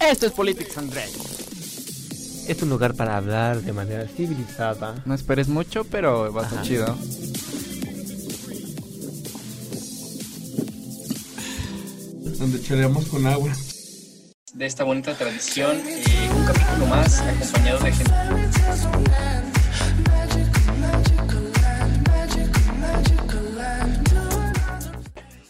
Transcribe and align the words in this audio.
Esto 0.00 0.26
es 0.26 0.32
Politics 0.32 0.78
and 0.78 0.92
Dreams. 0.92 1.42
Es 2.48 2.60
un 2.60 2.70
lugar 2.70 2.94
para 2.94 3.16
hablar 3.16 3.62
de 3.62 3.72
manera 3.72 4.06
civilizada. 4.08 5.00
No 5.06 5.14
esperes 5.14 5.48
mucho, 5.48 5.84
pero 5.84 6.32
va 6.32 6.42
a 6.42 6.44
estar 6.44 6.62
chido. 6.64 6.86
Donde 12.38 12.60
choreamos 12.62 13.06
con 13.06 13.26
agua. 13.26 13.52
De 14.54 14.66
esta 14.66 14.84
bonita 14.84 15.14
tradición, 15.14 15.80
eh, 15.86 16.30
un 16.36 16.44
capítulo 16.44 16.86
más 16.86 17.20
acompañado 17.20 17.78
de 17.84 17.92
gente. 17.92 18.12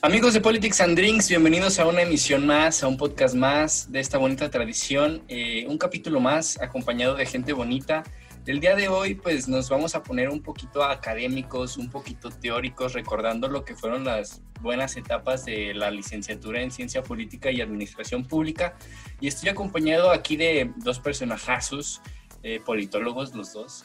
Amigos 0.05 0.35
de 0.35 0.41
Politics 0.41 0.81
and 0.81 0.97
Drinks, 0.97 1.29
bienvenidos 1.29 1.79
a 1.79 1.87
una 1.87 2.03
emisión 2.03 2.45
más, 2.45 2.83
a 2.83 2.89
un 2.89 2.97
podcast 2.97 3.37
más 3.37 3.93
de 3.93 4.01
esta 4.01 4.19
bonita 4.19 4.51
tradición, 4.51 5.23
eh, 5.29 5.65
un 5.69 5.79
capítulo 5.79 6.19
más 6.19 6.61
acompañado 6.61 7.15
de 7.15 7.25
gente 7.25 7.53
bonita. 7.53 8.03
El 8.45 8.59
día 8.59 8.75
de 8.75 8.89
hoy 8.89 9.15
pues 9.15 9.47
nos 9.47 9.71
vamos 9.71 9.95
a 9.95 10.03
poner 10.03 10.29
un 10.29 10.43
poquito 10.43 10.83
académicos, 10.83 11.77
un 11.77 11.89
poquito 11.89 12.31
teóricos, 12.31 12.95
recordando 12.95 13.47
lo 13.47 13.65
que 13.65 13.77
fueron 13.77 14.03
las 14.03 14.43
buenas 14.61 14.97
etapas 14.97 15.45
de 15.45 15.73
la 15.73 15.93
licenciatura 15.93 16.61
en 16.61 16.73
Ciencia 16.73 17.05
Política 17.05 17.53
y 17.53 17.61
Administración 17.61 18.25
Pública. 18.25 18.75
Y 19.21 19.29
estoy 19.29 19.51
acompañado 19.51 20.11
aquí 20.11 20.35
de 20.35 20.73
dos 20.79 20.99
personajazos, 20.99 22.03
eh, 22.43 22.59
politólogos 22.67 23.37
los 23.37 23.53
dos, 23.53 23.85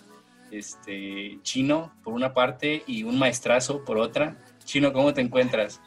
este, 0.49 1.37
Chino 1.43 1.93
por 2.03 2.15
una 2.15 2.33
parte 2.33 2.81
y 2.87 3.03
un 3.03 3.19
maestrazo 3.19 3.85
por 3.85 3.99
otra. 3.99 4.35
Chino, 4.65 4.91
¿cómo 4.91 5.13
te 5.13 5.21
encuentras? 5.21 5.79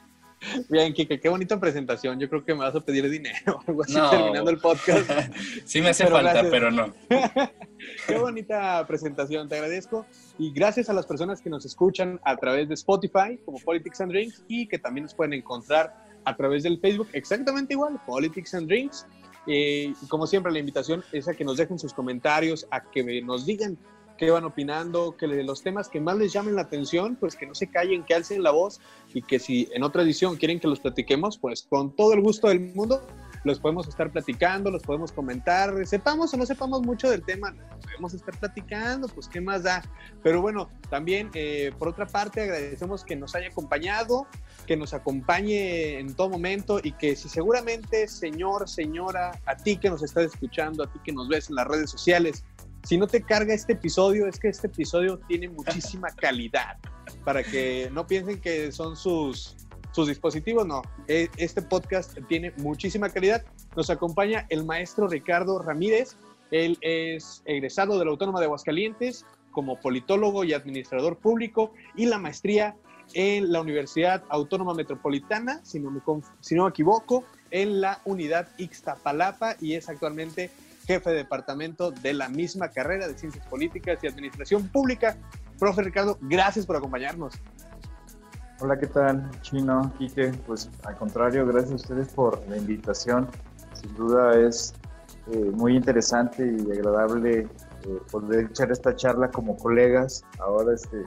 Bien, 0.69 0.93
Kike, 0.93 1.21
qué 1.21 1.29
bonita 1.29 1.61
presentación. 1.61 2.19
Yo 2.19 2.29
creo 2.29 2.45
que 2.45 2.55
me 2.55 2.61
vas 2.61 2.75
a 2.75 2.81
pedir 2.81 3.09
dinero 3.09 3.61
algo 3.67 3.83
así 3.83 3.95
terminando 3.95 4.51
el 4.51 4.59
podcast. 4.59 5.11
sí 5.65 5.81
me 5.81 5.91
hace 5.91 6.07
falta, 6.07 6.43
pero 6.51 6.71
no. 6.71 6.95
qué 8.07 8.19
bonita 8.19 8.87
presentación, 8.87 9.49
te 9.49 9.57
agradezco. 9.57 10.07
Y 10.39 10.53
gracias 10.53 10.89
a 10.89 10.93
las 10.93 11.07
personas 11.07 11.41
que 11.43 11.51
nos 11.51 11.65
escuchan 11.67 12.21
a 12.25 12.37
través 12.37 12.69
de 12.69 12.75
Spotify, 12.75 13.39
como 13.45 13.59
Politics 13.59 14.01
and 14.01 14.13
Drinks, 14.13 14.43
y 14.49 14.67
que 14.67 14.79
también 14.79 15.05
nos 15.05 15.15
pueden 15.15 15.35
encontrar 15.35 15.95
a 16.25 16.37
través 16.37 16.63
del 16.63 16.79
Facebook, 16.81 17.09
exactamente 17.13 17.75
igual, 17.75 18.01
Politics 18.07 18.55
and 18.55 18.67
Drinks. 18.67 19.07
Eh, 19.47 19.93
como 20.09 20.27
siempre, 20.27 20.53
la 20.53 20.59
invitación 20.59 21.03
es 21.13 21.29
a 21.29 21.35
que 21.35 21.45
nos 21.45 21.57
dejen 21.57 21.79
sus 21.79 21.93
comentarios, 21.93 22.67
a 22.71 22.83
que 22.83 23.23
nos 23.23 23.47
digan 23.47 23.79
qué 24.21 24.31
van 24.31 24.45
opinando, 24.45 25.17
que 25.17 25.27
los 25.27 25.63
temas 25.63 25.89
que 25.89 25.99
más 25.99 26.19
les 26.19 26.31
llamen 26.31 26.55
la 26.55 26.61
atención, 26.61 27.17
pues 27.17 27.37
que 27.37 27.47
no 27.47 27.55
se 27.55 27.69
callen, 27.69 28.05
que 28.05 28.13
alcen 28.13 28.43
la 28.43 28.51
voz 28.51 28.79
y 29.15 29.23
que 29.23 29.39
si 29.39 29.67
en 29.73 29.83
otra 29.83 30.03
edición 30.03 30.37
quieren 30.37 30.61
que 30.61 30.69
los 30.69 30.79
platiquemos, 30.79 31.39
pues 31.39 31.63
con 31.63 31.97
todo 31.97 32.13
el 32.13 32.21
gusto 32.21 32.49
del 32.49 32.61
mundo 32.75 33.01
los 33.45 33.59
podemos 33.59 33.89
estar 33.89 34.13
platicando, 34.13 34.71
los 34.71 34.83
podemos 34.83 35.13
comentar, 35.13 35.87
sepamos 35.87 36.35
o 36.35 36.37
no 36.37 36.45
sepamos 36.45 36.83
mucho 36.83 37.09
del 37.09 37.23
tema, 37.23 37.55
podemos 37.83 38.13
estar 38.13 38.39
platicando, 38.39 39.09
pues 39.09 39.29
qué 39.29 39.41
más 39.41 39.63
da. 39.63 39.83
Pero 40.23 40.43
bueno, 40.43 40.69
también 40.91 41.31
eh, 41.33 41.73
por 41.79 41.89
otra 41.89 42.07
parte 42.07 42.43
agradecemos 42.43 43.05
que 43.05 43.17
nos 43.17 43.35
haya 43.35 43.49
acompañado, 43.49 44.27
que 44.67 44.77
nos 44.77 44.93
acompañe 44.93 45.99
en 45.99 46.15
todo 46.15 46.29
momento 46.29 46.81
y 46.83 46.93
que 46.93 47.17
si 47.17 47.31
seguramente, 47.31 48.07
señor, 48.09 48.69
señora, 48.69 49.41
a 49.47 49.57
ti 49.57 49.79
que 49.79 49.89
nos 49.89 50.03
estás 50.03 50.27
escuchando, 50.27 50.85
a 50.85 50.93
ti 50.93 50.99
que 51.03 51.13
nos 51.13 51.29
ves 51.29 51.49
en 51.49 51.57
las 51.57 51.67
redes 51.67 51.91
sociales, 51.91 52.45
si 52.85 52.97
no 52.97 53.07
te 53.07 53.23
carga 53.23 53.55
este 53.55 53.75
episodio, 53.75 54.27
es 54.27 54.39
que 54.39 54.49
este 54.49 54.67
episodio 54.67 55.19
tiene 55.29 55.49
muchísima 55.49 56.09
calidad. 56.17 56.79
Para 57.25 57.43
que 57.43 57.91
no 57.93 58.07
piensen 58.07 58.41
que 58.41 58.73
son 58.73 58.97
sus, 58.97 59.57
sus 59.93 60.09
dispositivos, 60.09 60.67
no. 60.67 60.83
E, 61.09 61.29
este 61.37 61.63
podcast 61.63 62.17
tiene 62.29 62.53
muchísima 62.57 63.09
calidad. 63.11 63.45
Nos 63.77 63.91
acompaña 63.91 64.47
el 64.49 64.65
maestro 64.65 65.09
Ricardo 65.09 65.59
Ramírez. 65.59 66.17
Él 66.51 66.79
es 66.81 67.43
egresado 67.45 67.99
de 67.99 68.05
la 68.05 68.11
Autónoma 68.11 68.41
de 68.41 68.47
Aguascalientes 68.47 69.25
como 69.53 69.81
politólogo 69.81 70.45
y 70.45 70.53
administrador 70.53 71.19
público 71.19 71.73
y 71.97 72.07
la 72.07 72.19
maestría 72.19 72.77
en 73.15 73.51
la 73.51 73.61
Universidad 73.61 74.23
Autónoma 74.29 74.75
Metropolitana, 74.75 75.61
si 75.65 75.81
no 75.81 75.91
me, 75.91 76.01
si 76.41 76.55
no 76.55 76.65
me 76.65 76.71
equivoco, 76.71 77.25
en 77.51 77.81
la 77.81 78.01
unidad 78.05 78.49
Ixtapalapa 78.59 79.57
y 79.61 79.75
es 79.75 79.89
actualmente 79.89 80.51
jefe 80.91 81.11
de 81.11 81.17
departamento 81.19 81.93
de 81.93 82.13
la 82.13 82.29
misma 82.29 82.69
carrera 82.69 83.07
de 83.07 83.17
Ciencias 83.17 83.47
Políticas 83.47 84.03
y 84.03 84.09
Administración 84.09 84.67
Pública. 84.71 85.17
Profe 85.57 85.83
Ricardo, 85.83 86.19
gracias 86.23 86.67
por 86.67 86.75
acompañarnos. 86.75 87.35
Hola, 88.59 88.77
¿qué 88.77 88.89
tal? 88.89 89.31
Chino, 89.41 89.93
Quique, 89.99 90.33
pues 90.49 90.69
al 90.85 90.97
contrario, 90.97 91.47
gracias 91.47 91.71
a 91.71 91.77
ustedes 91.77 92.09
por 92.09 92.45
la 92.49 92.57
invitación. 92.57 93.29
Sin 93.73 93.95
duda 93.95 94.37
es 94.37 94.75
eh, 95.33 95.53
muy 95.55 95.77
interesante 95.77 96.45
y 96.45 96.73
agradable 96.73 97.43
eh, 97.43 97.49
poder 98.11 98.47
echar 98.47 98.73
esta 98.73 98.97
charla 98.97 99.31
como 99.31 99.57
colegas 99.57 100.25
ahora 100.41 100.75
este 100.75 101.07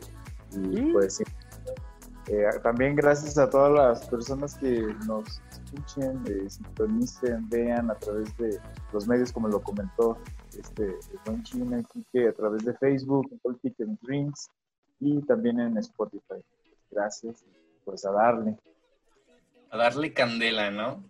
y 0.51 0.94
pues 0.94 1.19
eh, 1.19 2.45
también 2.63 2.95
gracias 2.95 3.38
a 3.38 3.50
todas 3.50 3.73
las 3.73 4.07
personas 4.07 4.55
que 4.55 4.95
nos 5.05 5.41
escuchen, 5.73 6.23
eh, 6.28 6.50
sintonicen, 6.50 7.50
vean 7.50 7.89
a 7.89 7.95
través 7.95 8.35
de 8.38 8.59
los 8.91 9.07
medios, 9.07 9.31
como 9.31 9.47
lo 9.47 9.61
comentó 9.61 10.17
este 10.57 10.95
buen 11.25 11.44
China 11.44 11.84
que 12.11 12.28
a 12.28 12.34
través 12.34 12.63
de 12.63 12.73
Facebook, 12.75 13.29
en 13.79 14.00
Drinks 14.01 14.50
y 15.00 15.22
también 15.22 15.59
en 15.59 15.78
Spotify. 15.78 16.41
Gracias, 16.91 17.44
pues 17.85 18.06
a 18.06 18.12
darle. 18.12 18.57
A 19.72 19.78
darle 19.78 20.13
candela, 20.13 20.69
¿no? 20.72 21.03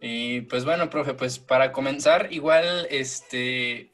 Y 0.00 0.42
pues 0.42 0.64
bueno, 0.64 0.88
profe, 0.88 1.14
pues 1.14 1.38
para 1.38 1.72
comenzar, 1.72 2.32
igual, 2.32 2.86
este, 2.90 3.90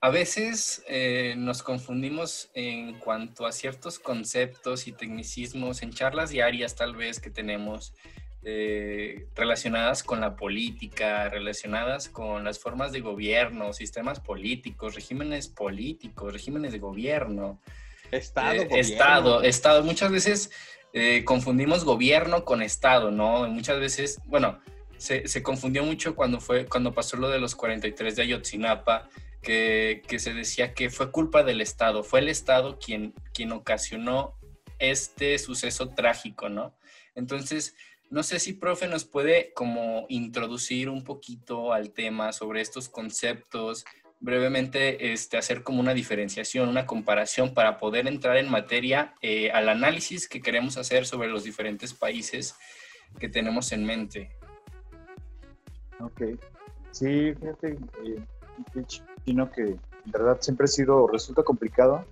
a 0.00 0.08
veces 0.08 0.82
eh, 0.88 1.34
nos 1.36 1.62
confundimos 1.62 2.50
en 2.54 2.98
cuanto 2.98 3.44
a 3.44 3.52
ciertos 3.52 3.98
conceptos 3.98 4.86
y 4.86 4.92
tecnicismos 4.92 5.82
en 5.82 5.92
charlas 5.92 6.30
diarias 6.30 6.74
tal 6.74 6.96
vez 6.96 7.20
que 7.20 7.30
tenemos 7.30 7.92
eh, 8.44 9.26
relacionadas 9.36 10.02
con 10.02 10.20
la 10.20 10.34
política, 10.34 11.28
relacionadas 11.28 12.08
con 12.08 12.42
las 12.42 12.58
formas 12.58 12.90
de 12.90 13.00
gobierno, 13.00 13.72
sistemas 13.72 14.18
políticos, 14.18 14.96
regímenes 14.96 15.46
políticos, 15.46 16.32
regímenes 16.32 16.72
de 16.72 16.80
gobierno. 16.80 17.60
Estado, 18.10 18.62
eh, 18.62 18.68
Estado, 18.72 19.42
Estado. 19.42 19.84
Muchas 19.84 20.10
veces 20.10 20.50
eh, 20.92 21.22
confundimos 21.24 21.84
gobierno 21.84 22.44
con 22.44 22.62
Estado, 22.62 23.12
¿no? 23.12 23.46
Muchas 23.46 23.78
veces, 23.78 24.20
bueno, 24.26 24.60
se, 24.98 25.28
se, 25.28 25.42
confundió 25.44 25.84
mucho 25.84 26.16
cuando, 26.16 26.40
fue, 26.40 26.66
cuando 26.66 26.92
pasó 26.92 27.16
lo 27.16 27.28
de 27.28 27.38
los 27.38 27.54
43 27.54 28.16
de 28.16 28.22
Ayotzinapa, 28.22 29.08
que, 29.40 30.02
que, 30.08 30.18
se 30.18 30.34
decía 30.34 30.74
que 30.74 30.90
fue 30.90 31.12
culpa 31.12 31.44
del 31.44 31.60
Estado, 31.60 32.02
fue 32.02 32.18
el 32.18 32.28
Estado 32.28 32.78
quien, 32.78 33.14
quien 33.32 33.52
ocasionó 33.52 34.34
este 34.80 35.38
suceso 35.38 35.90
trágico, 35.90 36.48
¿no? 36.48 36.74
Entonces, 37.14 37.74
no 38.12 38.22
sé 38.22 38.38
si, 38.38 38.52
profe, 38.52 38.88
nos 38.88 39.06
puede 39.06 39.54
como 39.54 40.04
introducir 40.10 40.90
un 40.90 41.02
poquito 41.02 41.72
al 41.72 41.92
tema 41.92 42.34
sobre 42.34 42.60
estos 42.60 42.90
conceptos, 42.90 43.86
brevemente 44.20 45.14
este, 45.14 45.38
hacer 45.38 45.62
como 45.62 45.80
una 45.80 45.94
diferenciación, 45.94 46.68
una 46.68 46.84
comparación 46.84 47.54
para 47.54 47.78
poder 47.78 48.06
entrar 48.06 48.36
en 48.36 48.50
materia 48.50 49.14
eh, 49.22 49.50
al 49.50 49.70
análisis 49.70 50.28
que 50.28 50.42
queremos 50.42 50.76
hacer 50.76 51.06
sobre 51.06 51.28
los 51.28 51.44
diferentes 51.44 51.94
países 51.94 52.54
que 53.18 53.30
tenemos 53.30 53.72
en 53.72 53.86
mente. 53.86 54.36
Ok, 55.98 56.20
sí, 56.90 57.32
fíjate, 57.32 57.78
eh, 58.04 58.22
que 59.54 59.62
en 59.62 59.80
verdad 60.12 60.36
siempre 60.42 60.64
ha 60.64 60.68
sido, 60.68 61.06
resulta 61.06 61.42
complicado, 61.42 62.04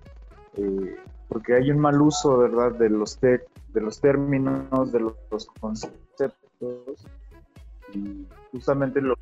eh, 0.57 0.95
porque 1.29 1.53
hay 1.53 1.69
un 1.69 1.77
mal 1.77 2.01
uso, 2.01 2.39
¿verdad?, 2.39 2.71
de 2.71 2.89
los, 2.89 3.19
de 3.73 3.81
los 3.81 3.99
términos, 3.99 4.91
de 4.91 4.99
los, 4.99 5.47
conceptos, 5.59 7.05
y 7.93 8.25
justamente 8.51 9.01
lo 9.01 9.15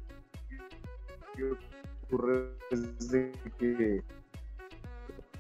que 1.36 1.58
ocurre 2.06 2.52
es 2.72 3.12
que 3.58 4.04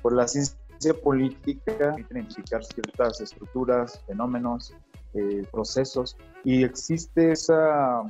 por 0.02 0.14
la 0.14 0.28
ciencia 0.28 0.94
política 1.04 1.96
identificar 1.98 2.64
ciertas 2.64 3.22
estructuras, 3.22 4.02
fenómenos, 4.08 4.74
eh, 5.14 5.46
procesos, 5.52 6.16
y 6.44 6.64
existe 6.64 7.32
esa 7.32 8.04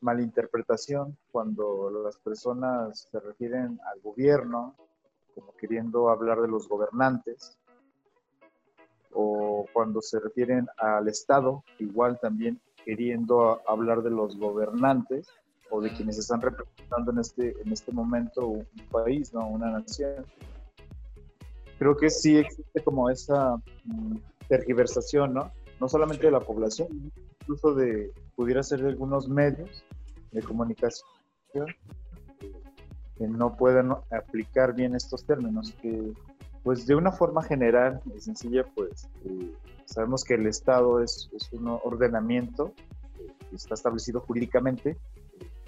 malinterpretación 0.00 1.16
cuando 1.30 1.90
las 2.04 2.16
personas 2.18 3.08
se 3.10 3.20
refieren 3.20 3.78
al 3.92 4.00
gobierno 4.00 4.74
como 5.36 5.54
queriendo 5.56 6.08
hablar 6.08 6.40
de 6.40 6.48
los 6.48 6.66
gobernantes, 6.66 7.58
o 9.18 9.66
cuando 9.72 10.02
se 10.02 10.20
refieren 10.20 10.68
al 10.76 11.08
Estado, 11.08 11.64
igual 11.78 12.18
también 12.20 12.60
queriendo 12.84 13.62
hablar 13.66 14.02
de 14.02 14.10
los 14.10 14.36
gobernantes 14.36 15.28
o 15.70 15.80
de 15.80 15.90
quienes 15.92 16.18
están 16.18 16.42
representando 16.42 17.12
en 17.12 17.18
este, 17.18 17.60
en 17.62 17.72
este 17.72 17.92
momento 17.92 18.46
un 18.46 18.66
país, 18.92 19.32
¿no? 19.32 19.48
una 19.48 19.70
nación. 19.70 20.26
Creo 21.78 21.96
que 21.96 22.10
sí 22.10 22.36
existe 22.36 22.84
como 22.84 23.08
esa 23.08 23.56
mm, 23.84 24.16
tergiversación, 24.48 25.32
¿no? 25.34 25.50
No 25.80 25.88
solamente 25.88 26.26
de 26.26 26.32
la 26.32 26.40
población, 26.40 27.10
incluso 27.40 27.74
de, 27.74 28.12
pudiera 28.34 28.62
ser 28.62 28.82
de 28.82 28.90
algunos 28.90 29.28
medios 29.28 29.84
de 30.32 30.42
comunicación 30.42 31.04
que 33.16 33.26
no 33.26 33.56
pueden 33.56 33.92
aplicar 34.10 34.74
bien 34.74 34.94
estos 34.94 35.24
términos, 35.24 35.74
que 35.80 36.12
pues 36.66 36.84
de 36.84 36.96
una 36.96 37.12
forma 37.12 37.44
general 37.44 38.02
y 38.12 38.20
sencilla, 38.20 38.64
pues 38.74 39.08
eh, 39.24 39.54
sabemos 39.84 40.24
que 40.24 40.34
el 40.34 40.48
Estado 40.48 41.00
es, 41.00 41.30
un 41.52 41.68
ordenamiento 41.68 42.72
que 43.48 43.54
está 43.54 43.74
establecido 43.74 44.18
jurídicamente, 44.18 44.96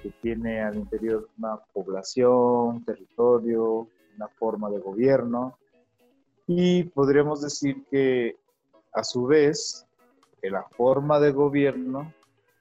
que 0.03 0.11
tiene 0.21 0.61
al 0.61 0.75
interior 0.75 1.29
una 1.39 1.57
población, 1.73 2.85
territorio, 2.85 3.87
una 4.17 4.27
forma 4.27 4.71
de 4.71 4.81
gobierno, 4.81 5.57
y 6.49 6.83
podríamos 6.83 7.43
decir 7.43 7.85
que 7.89 8.37
a 8.93 9.05
su 9.05 9.25
vez, 9.27 9.87
la 10.43 10.65
forma 10.65 11.21
de 11.21 11.31
gobierno 11.31 12.13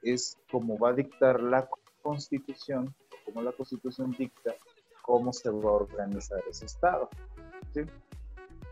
es 0.03 0.37
como 0.51 0.77
va 0.77 0.89
a 0.89 0.93
dictar 0.93 1.41
la 1.41 1.67
constitución, 2.03 2.93
como 3.25 3.41
la 3.41 3.51
constitución 3.51 4.11
dicta 4.15 4.53
cómo 5.01 5.33
se 5.33 5.49
va 5.49 5.71
a 5.71 5.73
organizar 5.73 6.43
ese 6.47 6.67
Estado. 6.67 7.09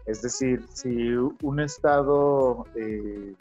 Es 0.05 0.21
decir, 0.21 0.63
si 0.71 1.13
un 1.15 1.59
Estado 1.59 2.65
eh, 2.75 3.33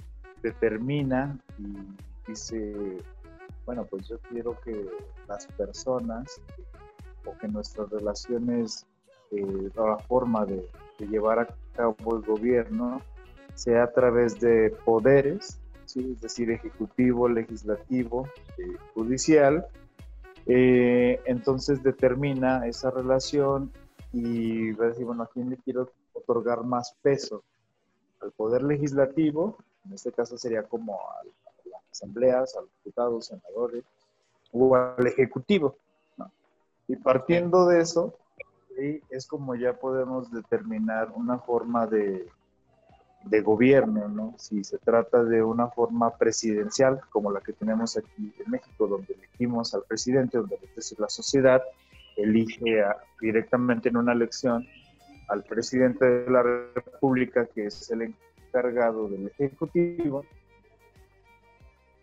determina 0.42 1.38
y 1.58 2.30
dice, 2.30 2.74
bueno, 3.66 3.84
pues 3.84 4.08
yo 4.08 4.18
quiero 4.30 4.58
que 4.62 4.88
las 5.28 5.46
personas 5.46 6.40
o 7.26 7.36
que 7.36 7.48
nuestras 7.48 7.90
relaciones, 7.90 8.86
eh, 9.30 9.70
la 9.74 9.98
forma 9.98 10.46
de, 10.46 10.66
llevar 11.10 11.40
a 11.40 11.48
cabo 11.74 12.16
el 12.16 12.22
gobierno 12.22 13.02
sea 13.54 13.82
a 13.82 13.92
través 13.92 14.40
de 14.40 14.70
poderes, 14.84 15.60
es 15.94 16.20
decir, 16.20 16.50
ejecutivo, 16.50 17.28
legislativo, 17.28 18.26
eh, 18.56 18.76
judicial, 18.94 19.66
entonces 20.46 21.82
determina 21.82 22.66
esa 22.66 22.90
relación 22.90 23.70
y 24.12 24.72
va 24.72 24.86
a 24.86 24.88
decir, 24.88 25.04
bueno, 25.04 25.24
¿a 25.24 25.26
quién 25.26 25.50
le 25.50 25.56
quiero 25.56 25.90
otorgar 26.24 26.64
más 26.64 26.96
peso? 27.02 27.42
Al 28.20 28.32
poder 28.32 28.62
legislativo, 28.62 29.58
en 29.84 29.92
este 29.92 30.12
caso 30.12 30.38
sería 30.38 30.62
como 30.62 30.94
a 30.94 31.24
las 31.70 31.82
asambleas, 31.92 32.56
a 32.56 32.62
los 32.62 32.70
diputados, 32.82 33.26
senadores, 33.26 33.84
o 34.52 34.74
al 34.74 35.06
ejecutivo. 35.06 35.76
Y 36.86 36.96
partiendo 36.96 37.66
de 37.66 37.80
eso, 37.80 38.14
es 39.10 39.26
como 39.26 39.54
ya 39.54 39.74
podemos 39.74 40.30
determinar 40.30 41.12
una 41.14 41.38
forma 41.38 41.86
de, 41.86 42.28
de 43.24 43.40
gobierno, 43.40 44.08
¿no? 44.08 44.34
Si 44.38 44.64
se 44.64 44.78
trata 44.78 45.24
de 45.24 45.42
una 45.42 45.68
forma 45.68 46.16
presidencial, 46.16 47.00
como 47.10 47.30
la 47.30 47.40
que 47.40 47.52
tenemos 47.52 47.96
aquí 47.96 48.34
en 48.44 48.50
México, 48.50 48.86
donde 48.86 49.14
elegimos 49.14 49.74
al 49.74 49.82
presidente, 49.84 50.38
donde 50.38 50.58
la 50.98 51.08
sociedad 51.08 51.62
elige 52.16 52.84
directamente 53.20 53.88
en 53.88 53.96
una 53.96 54.12
elección 54.12 54.66
al 55.28 55.42
presidente 55.44 56.04
de 56.04 56.30
la 56.30 56.42
República, 56.42 57.46
que 57.46 57.66
es 57.66 57.90
el 57.90 58.02
encargado 58.02 59.08
del 59.08 59.28
Ejecutivo, 59.38 60.24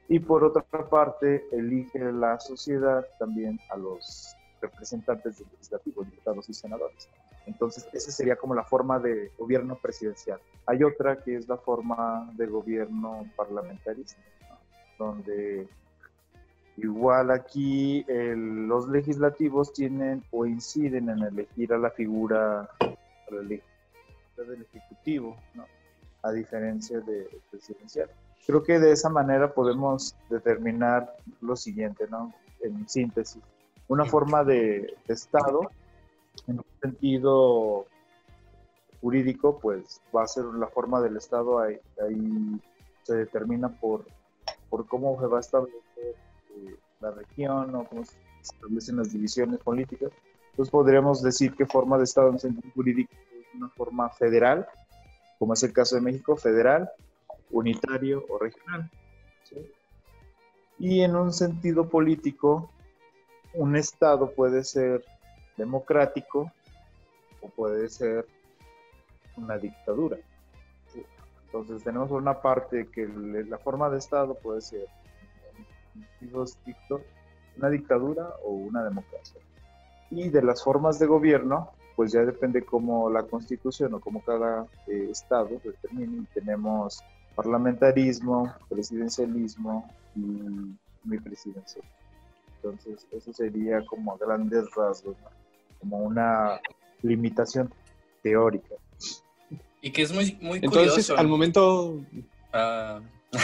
y 0.08 0.20
por 0.20 0.44
otra 0.44 0.64
parte 0.64 1.46
elige 1.52 2.12
la 2.12 2.40
sociedad 2.40 3.06
también 3.18 3.60
a 3.70 3.78
los 3.78 4.36
representantes 4.62 5.40
del 5.40 5.48
legislativo, 5.52 6.04
diputados 6.04 6.50
y 6.50 6.54
senadores. 6.54 7.10
Entonces, 7.46 7.88
esa 7.94 8.12
sería 8.12 8.36
como 8.36 8.54
la 8.54 8.64
forma 8.64 9.00
de 9.00 9.32
gobierno 9.38 9.76
presidencial. 9.76 10.40
Hay 10.66 10.84
otra 10.84 11.24
que 11.24 11.36
es 11.36 11.48
la 11.48 11.58
forma 11.58 12.30
de 12.36 12.46
gobierno 12.46 13.26
parlamentarista, 13.36 14.22
donde 15.00 15.68
igual 16.78 17.32
aquí 17.32 18.06
los 18.08 18.88
legislativos 18.90 19.74
tienen 19.74 20.24
o 20.32 20.46
inciden 20.46 21.10
en 21.10 21.24
elegir 21.24 21.74
a 21.74 21.78
la 21.78 21.90
figura, 21.90 22.70
del 23.40 23.62
Ejecutivo, 24.62 25.38
a 26.24 26.32
diferencia 26.32 27.00
del 27.00 27.28
presidencial. 27.50 28.10
Creo 28.46 28.64
que 28.64 28.80
de 28.80 28.92
esa 28.92 29.10
manera 29.10 29.54
podemos 29.54 30.16
determinar 30.30 31.16
lo 31.42 31.56
siguiente, 31.56 32.08
¿no? 32.10 32.34
en 32.62 32.88
síntesis. 32.88 33.42
Una 33.88 34.06
forma 34.06 34.44
de 34.44 34.96
Estado 35.08 35.70
en 36.48 36.60
un 36.60 36.66
sentido 36.82 37.86
jurídico, 39.02 39.60
pues 39.60 40.02
va 40.16 40.24
a 40.24 40.28
ser 40.28 40.46
la 40.46 40.68
forma 40.68 41.02
del 41.02 41.18
Estado, 41.18 41.60
ahí, 41.60 41.80
se 43.04 43.16
determina 43.16 43.68
por, 43.68 44.06
por 44.70 44.86
cómo 44.88 45.20
se 45.20 45.26
va 45.26 45.38
a 45.38 45.42
establecer 45.42 45.82
eh, 46.56 46.76
la 47.00 47.12
región 47.12 47.74
o 47.76 47.84
cómo 47.86 48.06
se 48.06 48.16
establecen 48.42 48.98
las 48.98 49.12
divisiones 49.12 49.60
políticas. 49.60 50.12
Entonces 50.52 50.72
podríamos 50.72 51.24
decir 51.24 51.56
que 51.56 51.66
forma 51.66 51.98
de 51.98 52.04
Estado 52.04 52.30
en 52.30 52.40
sentido 52.40 52.72
jurídico 52.76 53.12
una 53.56 53.70
forma 53.70 54.10
federal, 54.10 54.68
como 55.40 55.54
es 55.54 55.64
el 55.64 55.74
caso 55.74 55.96
de 55.96 56.02
México, 56.02 56.38
federal, 56.38 56.90
unitario 57.50 58.26
o 58.30 58.38
regional. 58.38 58.90
Y 60.80 61.02
en 61.02 61.16
un 61.16 61.32
sentido 61.32 61.88
político, 61.88 62.72
un 63.54 63.76
Estado 63.76 64.32
puede 64.32 64.64
ser 64.64 65.04
democrático 65.58 66.52
o 67.42 67.50
puede 67.50 67.90
ser 67.90 68.26
una 69.38 69.58
dictadura. 69.58 70.18
Entonces 71.46 71.84
tenemos 71.84 72.12
una 72.12 72.42
parte 72.42 72.88
que 72.88 73.08
la 73.08 73.58
forma 73.58 73.90
de 73.90 73.98
Estado 73.98 74.36
puede 74.36 74.62
ser 74.62 74.88
una 77.58 77.70
dictadura 77.70 78.36
o 78.46 78.52
una 78.52 78.84
democracia. 78.84 79.42
Y 80.10 80.30
de 80.30 80.42
las 80.42 80.64
formas 80.64 80.98
de 80.98 81.08
gobierno, 81.08 81.72
pues 82.02 82.14
ya 82.14 82.22
depende 82.22 82.66
cómo 82.66 83.12
la 83.12 83.22
constitución 83.22 83.94
o 83.94 84.00
cómo 84.00 84.24
cada 84.24 84.66
eh, 84.88 85.10
Estado 85.12 85.50
determine. 85.64 86.26
Tenemos 86.34 87.00
parlamentarismo, 87.36 88.52
presidencialismo 88.68 89.88
y 90.16 90.20
mi 91.04 91.20
presidencia. 91.20 91.80
Entonces, 92.56 93.06
eso 93.12 93.32
sería 93.32 93.86
como 93.86 94.14
a 94.14 94.18
grandes 94.18 94.66
rasgos. 94.76 95.16
¿no? 95.22 95.30
como 95.80 95.98
una 96.00 96.60
limitación 97.04 97.72
teórica. 98.24 98.74
Y 99.84 99.92
que 99.92 100.02
es 100.02 100.12
muy, 100.12 100.40
muy 100.42 100.58
Entonces, 100.58 101.08
al 101.12 101.28
momento... 101.28 102.00
Ah. 102.52 103.00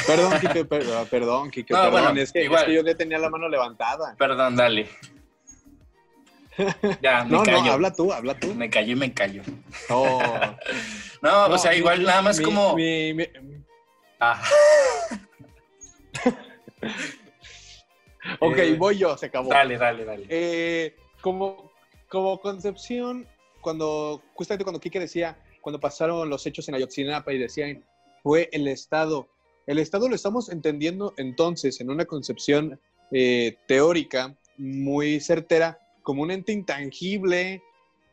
Perdón, 0.08 0.34
Kike, 0.42 0.66
perdón, 0.66 1.52
Kike, 1.52 1.74
perdón, 1.76 2.18
es, 2.18 2.34
que, 2.34 2.50
yo 2.74 2.82
le 2.82 2.96
tenía 2.96 3.20
la 3.20 3.30
mano 3.30 3.48
levantada. 3.48 4.16
Perdón, 4.18 4.56
dale. 4.56 4.90
Ya, 7.02 7.24
me 7.24 7.32
no, 7.32 7.44
callo. 7.44 7.64
no, 7.64 7.72
habla 7.72 7.94
tú, 7.94 8.12
habla 8.12 8.40
tú. 8.40 8.54
Me 8.54 8.70
callo 8.70 8.94
y 8.94 8.96
me 8.96 9.14
callo. 9.14 9.42
Oh. 9.90 10.22
no, 11.22 11.46
o 11.48 11.58
sea, 11.58 11.76
igual 11.76 12.04
nada 12.04 12.22
más 12.22 12.42
como... 12.42 12.76
Ah. 14.20 14.42
ok, 18.40 18.58
eh, 18.58 18.76
voy 18.78 18.98
yo, 18.98 19.18
se 19.18 19.28
acabó. 19.28 19.50
Dale, 19.50 19.78
dale, 19.78 20.06
dale. 20.06 20.26
Eh, 20.30 20.96
como, 21.22 21.72
como 22.10 22.40
concepción, 22.40 23.28
cuando, 23.62 24.24
justamente 24.34 24.64
cuando 24.64 24.80
Kike 24.80 25.00
decía, 25.00 25.38
cuando 25.62 25.80
pasaron 25.80 26.30
los 26.30 26.46
hechos 26.46 26.68
en 26.68 26.76
Ayotzinapa 26.76 27.34
y 27.34 27.38
decían, 27.38 27.84
fue 28.24 28.50
el 28.52 28.68
Estado. 28.68 29.28
El 29.68 29.80
Estado 29.80 30.10
lo 30.10 30.16
estamos 30.16 30.50
entendiendo 30.50 31.14
entonces 31.18 31.80
en 31.82 31.92
una 31.92 32.06
concepción 32.06 32.80
eh, 33.12 33.58
teórica 33.68 34.36
muy 34.58 35.20
certera 35.20 35.80
como 36.08 36.22
un 36.22 36.32
ente 36.32 36.54
intangible 36.54 37.62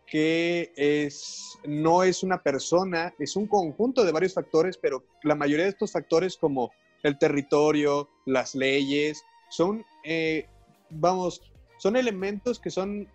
que 0.05 0.73
es, 0.75 1.57
no 1.65 2.03
es 2.03 2.25
una 2.25 2.43
persona, 2.43 3.15
es 3.21 3.37
un 3.37 3.47
conjunto 3.47 4.05
de 4.05 4.11
varios 4.11 4.35
factores, 4.35 4.77
pero 4.77 5.05
la 5.23 5.37
mayoría 5.37 5.67
de 5.67 5.71
estos 5.71 5.93
factores 5.93 6.37
como 6.37 6.73
el 7.05 7.17
territorio, 7.21 8.09
las 8.27 8.57
leyes, 8.57 9.23
son, 9.49 9.87
eh, 10.03 10.49
vamos, 10.91 11.41
son 11.79 11.95
elementos 11.95 12.59
que 12.59 12.71
son 12.71 13.07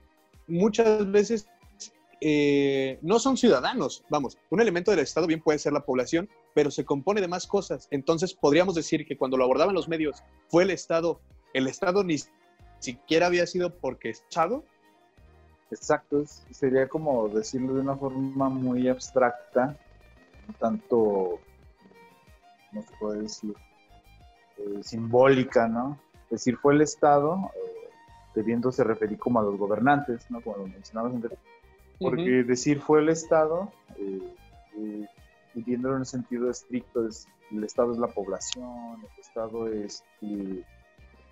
muchas 0.48 1.12
veces 1.12 1.50
eh, 2.22 3.00
no 3.02 3.20
son 3.20 3.36
ciudadanos. 3.36 4.06
Vamos, 4.08 4.38
un 4.50 4.62
elemento 4.62 4.92
del 4.92 5.02
Estado 5.02 5.28
bien 5.28 5.42
puede 5.42 5.60
ser 5.60 5.74
la 5.74 5.84
población, 5.84 6.30
pero 6.54 6.72
se 6.72 6.86
compone 6.86 7.20
de 7.20 7.28
más 7.28 7.48
cosas. 7.48 7.90
Entonces 7.92 8.34
podríamos 8.34 8.76
decir 8.76 9.06
que 9.06 9.18
cuando 9.18 9.36
lo 9.36 9.44
abordaban 9.44 9.76
los 9.76 9.90
medios 9.90 10.24
fue 10.48 10.64
el 10.64 10.70
Estado, 10.70 11.20
el 11.54 11.68
Estado 11.68 12.06
ni 12.06 12.16
siquiera 12.80 13.28
había 13.28 13.46
sido 13.46 13.76
porque 13.76 14.10
Estado. 14.10 14.64
Exacto, 15.72 16.24
sería 16.52 16.88
como 16.88 17.30
decirlo 17.30 17.76
de 17.76 17.82
una 17.82 17.96
forma 17.96 18.50
muy 18.50 18.88
abstracta, 18.88 19.78
un 20.48 20.54
tanto, 20.56 21.40
¿cómo 22.70 22.82
se 22.82 22.98
puede 23.00 23.22
decir? 23.22 23.54
Eh, 24.58 24.80
simbólica, 24.82 25.68
¿no? 25.68 26.00
Es 26.24 26.30
decir, 26.32 26.58
fue 26.58 26.74
el 26.74 26.82
Estado, 26.82 27.52
debiéndose 28.36 28.84
referir 28.84 29.20
como 29.20 29.40
a 29.40 29.44
los 29.44 29.58
gobernantes, 29.58 30.30
¿no? 30.30 30.42
Como 30.42 30.58
lo 30.58 30.68
mencionabas 30.68 31.14
antes. 31.14 31.32
Porque 32.00 32.44
decir 32.44 32.80
fue 32.80 33.02
el 33.02 33.10
Estado, 33.10 33.72
eh, 33.98 34.36
eh, 34.78 35.08
viéndolo 35.54 35.96
en 35.96 36.02
el 36.02 36.06
sentido 36.06 36.50
estricto, 36.50 37.08
es, 37.08 37.28
el 37.52 37.64
Estado 37.64 37.92
es 37.92 37.98
la 37.98 38.08
población, 38.08 39.02
el 39.02 39.20
Estado 39.20 39.68
es, 39.68 40.04
eh, 40.22 40.64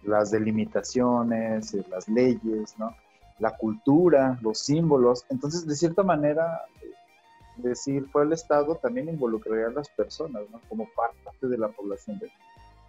las 0.04 0.32
delimitaciones, 0.32 1.74
eh, 1.74 1.86
las 1.90 2.08
leyes, 2.08 2.76
¿no? 2.78 2.96
la 3.40 3.56
cultura, 3.56 4.38
los 4.42 4.60
símbolos. 4.60 5.26
Entonces, 5.30 5.68
de 5.68 5.76
cierta 5.76 6.04
manera, 6.04 6.66
decir 7.58 8.08
fue 8.12 8.24
el 8.24 8.34
Estado 8.34 8.76
también 8.76 9.10
involucraría 9.10 9.68
a 9.68 9.72
las 9.72 9.90
personas, 9.90 10.44
¿no? 10.50 10.62
Como 10.70 10.88
parte 10.96 11.48
de 11.48 11.58
la 11.58 11.70
población. 11.70 12.20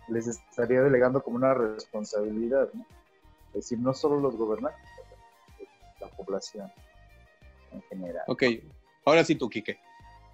Les 0.08 0.26
estaría 0.26 0.82
delegando 0.82 1.22
como 1.22 1.36
una 1.36 1.54
responsabilidad, 1.54 2.68
¿no? 2.72 2.86
Es 3.48 3.64
decir, 3.64 3.78
no 3.78 3.92
solo 3.92 4.20
los 4.20 4.36
gobernantes, 4.36 4.80
la 6.00 6.08
población 6.08 6.70
en 7.72 7.82
general. 7.82 8.24
Ok, 8.26 8.44
ahora 9.04 9.24
sí 9.24 9.34
tú, 9.34 9.48
Quique. 9.48 9.78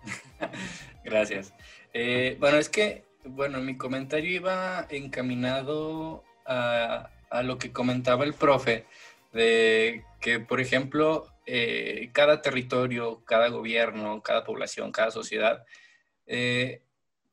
Gracias. 1.04 1.54
Eh, 1.92 2.36
bueno, 2.38 2.58
es 2.58 2.68
que, 2.68 3.04
bueno, 3.24 3.60
mi 3.60 3.76
comentario 3.76 4.30
iba 4.30 4.86
encaminado 4.90 6.22
a, 6.46 7.10
lo 7.42 7.58
que 7.58 7.72
comentaba 7.72 8.24
el 8.24 8.34
profe, 8.34 8.86
de 9.32 10.04
que, 10.20 10.40
por 10.40 10.60
ejemplo, 10.60 11.26
eh, 11.46 12.10
cada 12.12 12.40
territorio, 12.40 13.24
cada 13.24 13.48
gobierno, 13.48 14.22
cada 14.22 14.44
población, 14.44 14.92
cada 14.92 15.10
sociedad, 15.10 15.64
eh, 16.26 16.82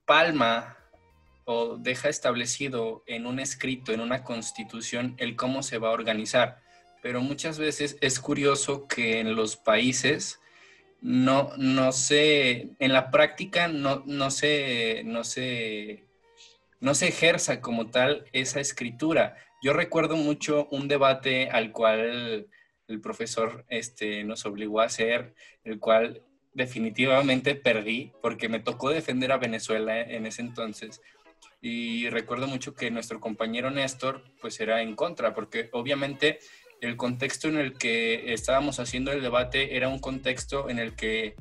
palma 0.05 0.77
o 1.45 1.77
deja 1.77 2.09
establecido 2.09 3.03
en 3.05 3.25
un 3.25 3.39
escrito, 3.39 3.91
en 3.91 4.01
una 4.01 4.23
constitución, 4.23 5.15
el 5.17 5.35
cómo 5.35 5.63
se 5.63 5.77
va 5.77 5.89
a 5.89 5.93
organizar. 5.93 6.61
Pero 7.01 7.21
muchas 7.21 7.57
veces 7.59 7.97
es 8.01 8.19
curioso 8.19 8.87
que 8.87 9.19
en 9.19 9.35
los 9.35 9.57
países 9.57 10.39
no, 11.01 11.51
no 11.57 11.91
se, 11.91 12.69
en 12.79 12.93
la 12.93 13.09
práctica 13.09 13.67
no, 13.67 14.03
no, 14.05 14.29
se, 14.29 15.01
no, 15.03 15.23
se, 15.23 16.05
no 16.81 16.95
se 16.95 17.07
ejerza 17.07 17.61
como 17.61 17.89
tal 17.89 18.25
esa 18.33 18.59
escritura. 18.59 19.37
Yo 19.63 19.71
recuerdo 19.71 20.17
mucho 20.17 20.67
un 20.71 20.87
debate 20.87 21.49
al 21.49 21.71
cual 21.71 22.47
el 22.87 23.01
profesor 23.01 23.63
este, 23.69 24.23
nos 24.23 24.45
obligó 24.45 24.81
a 24.81 24.85
hacer, 24.85 25.33
el 25.63 25.79
cual 25.79 26.23
definitivamente 26.53 27.55
perdí 27.55 28.11
porque 28.21 28.49
me 28.49 28.59
tocó 28.59 28.89
defender 28.89 29.31
a 29.31 29.37
Venezuela 29.37 30.01
en 30.01 30.25
ese 30.25 30.41
entonces. 30.41 31.01
Y 31.61 32.09
recuerdo 32.09 32.47
mucho 32.47 32.73
que 32.73 32.89
nuestro 32.89 33.19
compañero 33.19 33.69
Néstor 33.69 34.23
pues 34.41 34.59
era 34.59 34.81
en 34.81 34.95
contra, 34.95 35.35
porque 35.35 35.69
obviamente 35.71 36.39
el 36.81 36.97
contexto 36.97 37.47
en 37.47 37.57
el 37.57 37.77
que 37.77 38.33
estábamos 38.33 38.79
haciendo 38.79 39.11
el 39.11 39.21
debate 39.21 39.77
era 39.77 39.87
un 39.87 39.99
contexto 39.99 40.69
en 40.69 40.79
el 40.79 40.95
que 40.95 41.35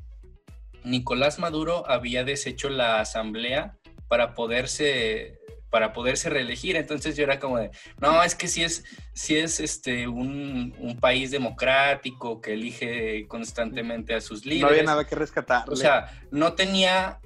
Nicolás 0.83 1.39
Maduro 1.39 1.89
había 1.89 2.23
deshecho 2.23 2.69
la 2.69 2.99
asamblea 2.99 3.79
para 4.11 4.33
poderse 4.33 5.39
para 5.69 5.93
poderse 5.93 6.29
reelegir. 6.29 6.75
Entonces 6.75 7.15
yo 7.15 7.23
era 7.23 7.39
como 7.39 7.57
de, 7.57 7.71
no, 8.01 8.21
es 8.23 8.35
que 8.35 8.49
si 8.49 8.61
es, 8.61 8.83
si 9.13 9.37
es 9.37 9.61
este, 9.61 10.05
un, 10.05 10.75
un, 10.77 10.99
país 10.99 11.31
democrático 11.31 12.41
que 12.41 12.55
elige 12.55 13.25
constantemente 13.29 14.13
a 14.13 14.19
sus 14.19 14.45
líderes. 14.45 14.63
No 14.63 14.67
había 14.67 14.83
nada 14.83 15.07
que 15.07 15.15
rescatar. 15.15 15.69
O 15.69 15.77
sea, 15.77 16.11
no 16.29 16.55
tenía 16.55 17.21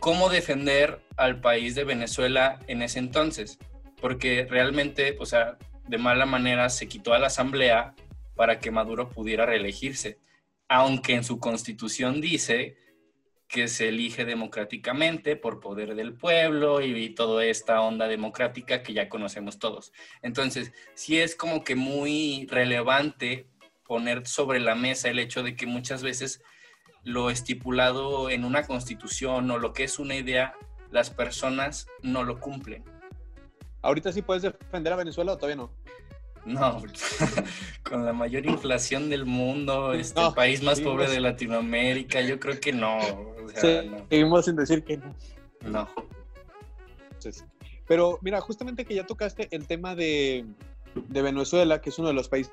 cómo 0.00 0.30
defender 0.30 1.02
al 1.18 1.42
país 1.42 1.74
de 1.74 1.84
Venezuela 1.84 2.58
en 2.68 2.80
ese 2.80 3.00
entonces, 3.00 3.58
porque 4.00 4.46
realmente, 4.48 5.18
o 5.20 5.26
sea, 5.26 5.58
de 5.86 5.98
mala 5.98 6.24
manera 6.24 6.70
se 6.70 6.88
quitó 6.88 7.12
a 7.12 7.18
la 7.18 7.26
asamblea 7.26 7.94
para 8.34 8.60
que 8.60 8.70
Maduro 8.70 9.10
pudiera 9.10 9.44
reelegirse, 9.44 10.16
aunque 10.68 11.16
en 11.16 11.22
su 11.22 11.38
constitución 11.38 12.22
dice 12.22 12.78
que 13.48 13.68
se 13.68 13.88
elige 13.88 14.24
democráticamente 14.24 15.36
por 15.36 15.60
poder 15.60 15.94
del 15.94 16.14
pueblo 16.14 16.80
y, 16.80 17.10
toda 17.10 17.44
esta 17.44 17.80
onda 17.80 18.08
democrática 18.08 18.82
que 18.82 18.94
ya 18.94 19.08
conocemos 19.08 19.58
todos. 19.58 19.92
Entonces, 20.22 20.72
sí 20.94 21.20
es 21.20 21.36
como 21.36 21.62
que 21.62 21.74
muy 21.74 22.46
relevante 22.50 23.46
poner 23.86 24.26
sobre 24.26 24.60
la 24.60 24.74
mesa 24.74 25.08
el 25.08 25.18
hecho 25.18 25.42
de 25.42 25.56
que 25.56 25.66
muchas 25.66 26.02
veces 26.02 26.42
lo 27.02 27.30
estipulado 27.30 28.30
en 28.30 28.44
una 28.44 28.66
constitución 28.66 29.50
o 29.50 29.58
lo 29.58 29.72
que 29.72 29.84
es 29.84 29.98
una 29.98 30.16
idea, 30.16 30.54
las 30.90 31.10
personas 31.10 31.86
no 32.02 32.24
lo 32.24 32.40
cumplen. 32.40 32.82
¿Ahorita 33.82 34.10
sí 34.12 34.22
puedes 34.22 34.42
defender 34.42 34.94
a 34.94 34.96
Venezuela 34.96 35.32
o 35.32 35.36
todavía 35.36 35.56
no? 35.56 35.70
No, 36.44 36.82
con 37.82 38.04
la 38.04 38.12
mayor 38.12 38.44
inflación 38.44 39.08
del 39.08 39.24
mundo, 39.24 39.94
este 39.94 40.20
el 40.20 40.34
país 40.34 40.62
más 40.62 40.80
pobre 40.80 41.08
de 41.08 41.20
Latinoamérica, 41.20 42.20
yo 42.20 42.38
creo 42.38 42.60
que 42.60 42.72
no. 42.72 42.98
Seguimos 43.54 44.44
sin 44.44 44.56
decir 44.56 44.84
que 44.84 44.98
no. 44.98 45.14
No. 45.64 45.88
pero 47.86 48.18
mira, 48.20 48.40
justamente 48.42 48.84
que 48.84 48.94
ya 48.94 49.06
tocaste 49.06 49.48
el 49.52 49.66
tema 49.66 49.94
de, 49.94 50.44
Venezuela, 51.08 51.80
que 51.80 51.88
es 51.88 51.98
uno 51.98 52.08
de 52.08 52.14
los 52.14 52.28
países 52.28 52.52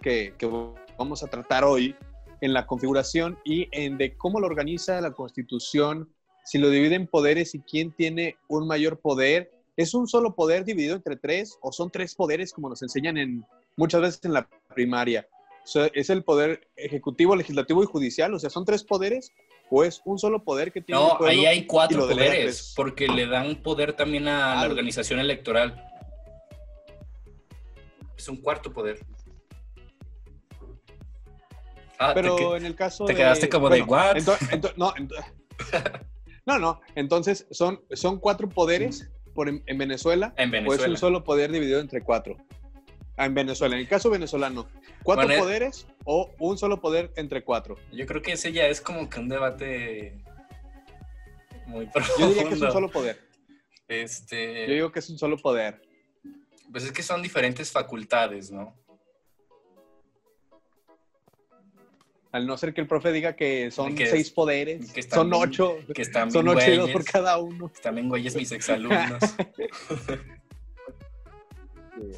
que, 0.00 0.34
que, 0.38 0.70
vamos 0.96 1.24
a 1.24 1.26
tratar 1.26 1.64
hoy 1.64 1.96
en 2.40 2.52
la 2.52 2.66
configuración 2.66 3.38
y 3.44 3.68
en 3.72 3.98
de 3.98 4.16
cómo 4.16 4.38
lo 4.38 4.46
organiza 4.46 5.00
la 5.00 5.12
constitución, 5.12 6.08
si 6.44 6.58
lo 6.58 6.70
divide 6.70 6.94
en 6.94 7.08
poderes 7.08 7.54
y 7.56 7.60
quién 7.60 7.90
tiene 7.90 8.36
un 8.48 8.68
mayor 8.68 9.00
poder 9.00 9.53
¿Es 9.76 9.92
un 9.94 10.06
solo 10.06 10.34
poder 10.34 10.64
dividido 10.64 10.94
entre 10.94 11.16
tres 11.16 11.58
o 11.60 11.72
son 11.72 11.90
tres 11.90 12.14
poderes 12.14 12.52
como 12.52 12.68
nos 12.68 12.82
enseñan 12.82 13.16
en 13.18 13.44
muchas 13.76 14.00
veces 14.00 14.20
en 14.24 14.32
la 14.32 14.48
primaria? 14.72 15.28
¿Es 15.94 16.10
el 16.10 16.22
poder 16.22 16.68
ejecutivo, 16.76 17.34
legislativo 17.34 17.82
y 17.82 17.86
judicial? 17.86 18.34
O 18.34 18.38
sea, 18.38 18.50
¿son 18.50 18.64
tres 18.64 18.84
poderes 18.84 19.32
o 19.70 19.82
es 19.82 20.00
un 20.04 20.18
solo 20.18 20.44
poder 20.44 20.72
que 20.72 20.80
tiene 20.80 21.00
No, 21.00 21.18
ahí 21.26 21.46
hay 21.46 21.66
cuatro 21.66 22.06
poderes 22.06 22.72
porque 22.76 23.08
le 23.08 23.26
dan 23.26 23.56
poder 23.62 23.94
también 23.94 24.28
a 24.28 24.54
la 24.54 24.60
ah. 24.60 24.66
organización 24.66 25.18
electoral. 25.18 25.90
Es 28.16 28.28
un 28.28 28.36
cuarto 28.36 28.72
poder. 28.72 29.04
Ah, 31.98 32.12
Pero 32.14 32.56
en 32.56 32.66
el 32.66 32.76
caso 32.76 33.06
te 33.06 33.14
quedaste 33.14 33.48
como 33.48 33.68
de 33.70 33.82
what? 33.82 34.16
no, 34.76 34.94
no, 36.46 36.58
no. 36.58 36.80
Entonces 36.94 37.46
son, 37.50 37.82
son 37.90 38.20
cuatro 38.20 38.48
poderes 38.48 39.10
en, 39.36 39.78
Venezuela, 39.78 40.32
en 40.36 40.50
Venezuela. 40.50 40.82
o 40.82 40.84
es 40.84 40.90
un 40.90 40.96
solo 40.96 41.24
poder 41.24 41.50
dividido 41.50 41.80
entre 41.80 42.00
cuatro? 42.02 42.36
Ah, 43.16 43.26
en 43.26 43.34
Venezuela, 43.34 43.76
en 43.76 43.82
el 43.82 43.88
caso 43.88 44.10
venezolano, 44.10 44.66
¿cuatro 45.02 45.28
poderes 45.38 45.86
o 46.04 46.30
un 46.38 46.58
solo 46.58 46.80
poder 46.80 47.12
entre 47.16 47.44
cuatro? 47.44 47.76
Yo 47.92 48.06
creo 48.06 48.22
que 48.22 48.32
ese 48.32 48.52
ya 48.52 48.66
es 48.66 48.80
como 48.80 49.08
que 49.08 49.20
un 49.20 49.28
debate 49.28 50.14
muy 51.66 51.86
profundo. 51.86 52.20
Yo 52.20 52.28
diría 52.28 52.48
que 52.48 52.54
es 52.54 52.62
un 52.62 52.72
solo 52.72 52.90
poder. 52.90 53.20
Este... 53.86 54.66
Yo 54.66 54.74
digo 54.74 54.92
que 54.92 54.98
es 54.98 55.10
un 55.10 55.18
solo 55.18 55.36
poder. 55.36 55.80
Pues 56.72 56.84
es 56.84 56.92
que 56.92 57.02
son 57.02 57.22
diferentes 57.22 57.70
facultades, 57.70 58.50
¿no? 58.50 58.74
Al 62.34 62.48
no 62.48 62.56
ser 62.56 62.74
que 62.74 62.80
el 62.80 62.88
profe 62.88 63.12
diga 63.12 63.36
que 63.36 63.70
son 63.70 63.96
seis 63.96 64.28
poderes, 64.28 64.90
que 64.90 65.04
son 65.04 65.32
ocho, 65.32 65.76
que 65.94 66.02
están 66.02 66.32
son 66.32 66.48
ocho 66.48 66.68
y 66.68 66.76
dos 66.76 66.90
por 66.90 67.04
cada 67.04 67.38
uno. 67.38 67.70
Están 67.72 67.94
bien 67.94 68.08
güeyes 68.08 68.34
mis 68.34 68.50
exalumnos. 68.50 69.22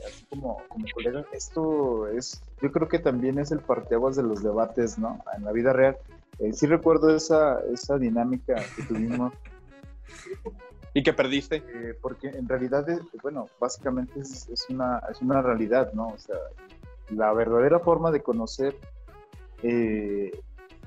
así 0.06 0.24
como, 0.30 0.62
como 0.68 0.86
colega, 0.94 1.22
esto 1.34 2.08
es, 2.08 2.42
yo 2.62 2.72
creo 2.72 2.88
que 2.88 2.98
también 2.98 3.38
es 3.38 3.52
el 3.52 3.58
parteaguas 3.60 4.16
de 4.16 4.22
los 4.22 4.42
debates, 4.42 4.96
¿no? 4.96 5.22
En 5.36 5.44
la 5.44 5.52
vida 5.52 5.74
real. 5.74 5.98
Eh, 6.38 6.54
sí 6.54 6.66
recuerdo 6.66 7.14
esa, 7.14 7.60
esa 7.70 7.98
dinámica 7.98 8.54
que 8.74 8.84
tuvimos. 8.84 9.34
¿Y 10.94 11.02
que 11.02 11.12
perdiste? 11.12 11.56
Eh, 11.56 11.94
porque 12.00 12.28
en 12.28 12.48
realidad, 12.48 12.86
bueno, 13.20 13.50
básicamente 13.60 14.18
es, 14.20 14.48
es, 14.48 14.64
una, 14.70 15.02
es 15.10 15.20
una 15.20 15.42
realidad, 15.42 15.92
¿no? 15.92 16.06
O 16.08 16.18
sea, 16.18 16.36
la 17.10 17.34
verdadera 17.34 17.80
forma 17.80 18.10
de 18.10 18.22
conocer 18.22 18.74
eh, 19.62 20.30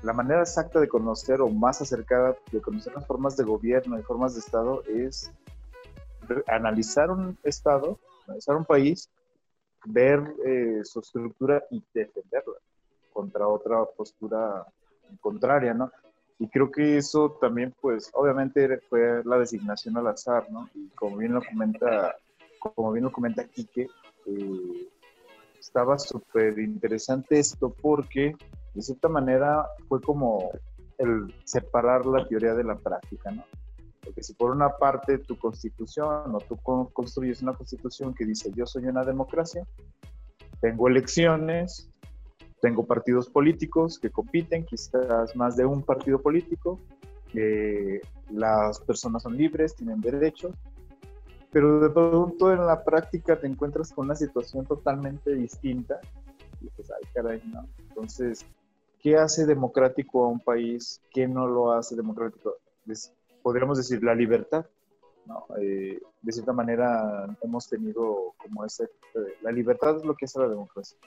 la 0.02 0.12
manera 0.12 0.40
exacta 0.40 0.80
de 0.80 0.88
conocer 0.88 1.40
o 1.40 1.48
más 1.48 1.80
acercada 1.82 2.36
de 2.50 2.60
conocer 2.60 2.94
las 2.94 3.06
formas 3.06 3.36
de 3.36 3.44
gobierno 3.44 3.98
y 3.98 4.02
formas 4.02 4.34
de 4.34 4.40
Estado 4.40 4.82
es 4.88 5.30
analizar 6.46 7.10
un 7.10 7.36
Estado, 7.42 7.98
analizar 8.26 8.56
un 8.56 8.64
país, 8.64 9.10
ver 9.84 10.22
eh, 10.44 10.80
su 10.84 11.00
estructura 11.00 11.62
y 11.70 11.82
defenderla 11.92 12.54
contra 13.12 13.46
otra 13.46 13.84
postura 13.84 14.66
contraria, 15.20 15.74
¿no? 15.74 15.90
Y 16.38 16.48
creo 16.48 16.70
que 16.70 16.96
eso 16.96 17.36
también, 17.40 17.74
pues, 17.80 18.10
obviamente 18.14 18.78
fue 18.88 19.22
la 19.24 19.38
designación 19.38 19.96
al 19.98 20.06
azar, 20.06 20.50
¿no? 20.50 20.70
Y 20.74 20.88
como 20.90 21.18
bien 21.18 21.34
lo 21.34 21.42
comenta, 21.42 22.16
como 22.58 22.92
bien 22.92 23.04
lo 23.04 23.12
comenta 23.12 23.44
Quique, 23.44 23.88
eh, 24.26 24.88
estaba 25.58 25.98
súper 25.98 26.58
interesante 26.58 27.38
esto 27.38 27.68
porque 27.82 28.34
de 28.74 28.82
cierta 28.82 29.08
manera 29.08 29.66
fue 29.88 30.00
como 30.00 30.50
el 30.98 31.34
separar 31.44 32.06
la 32.06 32.26
teoría 32.26 32.54
de 32.54 32.64
la 32.64 32.76
práctica, 32.76 33.30
¿no? 33.30 33.44
Porque 34.02 34.22
si 34.22 34.34
por 34.34 34.50
una 34.50 34.70
parte 34.76 35.18
tu 35.18 35.38
constitución 35.38 36.34
o 36.34 36.38
tú 36.40 36.56
construyes 36.92 37.42
una 37.42 37.52
constitución 37.52 38.14
que 38.14 38.24
dice 38.24 38.50
yo 38.54 38.66
soy 38.66 38.86
una 38.86 39.04
democracia, 39.04 39.66
tengo 40.60 40.88
elecciones, 40.88 41.90
tengo 42.60 42.86
partidos 42.86 43.28
políticos 43.28 43.98
que 43.98 44.10
compiten, 44.10 44.64
quizás 44.64 45.34
más 45.34 45.56
de 45.56 45.64
un 45.64 45.82
partido 45.82 46.20
político, 46.20 46.78
las 48.30 48.80
personas 48.80 49.22
son 49.22 49.36
libres, 49.36 49.74
tienen 49.74 50.00
derechos, 50.00 50.52
pero 51.52 51.80
de 51.80 51.90
pronto 51.90 52.52
en 52.52 52.66
la 52.66 52.84
práctica 52.84 53.38
te 53.38 53.46
encuentras 53.46 53.92
con 53.92 54.06
una 54.06 54.14
situación 54.14 54.66
totalmente 54.66 55.34
distinta 55.34 56.00
y 56.60 56.68
pues, 56.68 56.90
ay, 56.90 57.08
caray, 57.14 57.42
¿no? 57.46 57.66
Entonces, 57.88 58.44
¿qué 59.00 59.16
hace 59.16 59.46
democrático 59.46 60.24
a 60.24 60.28
un 60.28 60.40
país? 60.40 61.00
¿Qué 61.10 61.26
no 61.26 61.46
lo 61.46 61.72
hace 61.72 61.96
democrático? 61.96 62.56
podríamos 63.42 63.78
decir 63.78 64.02
la 64.02 64.14
libertad, 64.14 64.66
¿no? 65.24 65.46
Eh, 65.58 66.00
de 66.20 66.32
cierta 66.32 66.52
manera 66.52 67.26
hemos 67.42 67.68
tenido 67.68 68.34
como 68.36 68.64
ese, 68.64 68.90
la 69.42 69.52
libertad 69.52 69.96
es 69.96 70.04
lo 70.04 70.14
que 70.14 70.24
hace 70.26 70.40
la 70.40 70.48
democracia, 70.48 70.98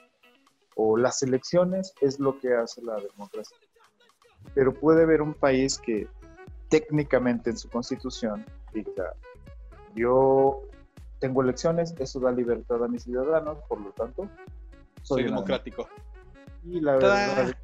o 0.76 0.96
las 0.96 1.22
elecciones 1.22 1.94
es 2.00 2.18
lo 2.18 2.38
que 2.40 2.54
hace 2.54 2.82
la 2.82 2.96
democracia. 2.96 3.56
Pero 4.54 4.72
puede 4.72 5.02
haber 5.02 5.22
un 5.22 5.34
país 5.34 5.78
que 5.78 6.08
técnicamente 6.68 7.50
en 7.50 7.58
su 7.58 7.68
constitución 7.68 8.44
diga, 8.72 9.14
yo 9.94 10.62
tengo 11.20 11.42
elecciones, 11.42 11.94
eso 11.98 12.18
da 12.20 12.32
libertad 12.32 12.82
a 12.82 12.88
mis 12.88 13.04
ciudadanos, 13.04 13.58
por 13.68 13.80
lo 13.80 13.90
tanto, 13.92 14.28
soy, 15.02 15.24
democrático. 15.24 15.88
Y 16.64 16.80
la 16.80 16.94
verdad, 16.94 17.54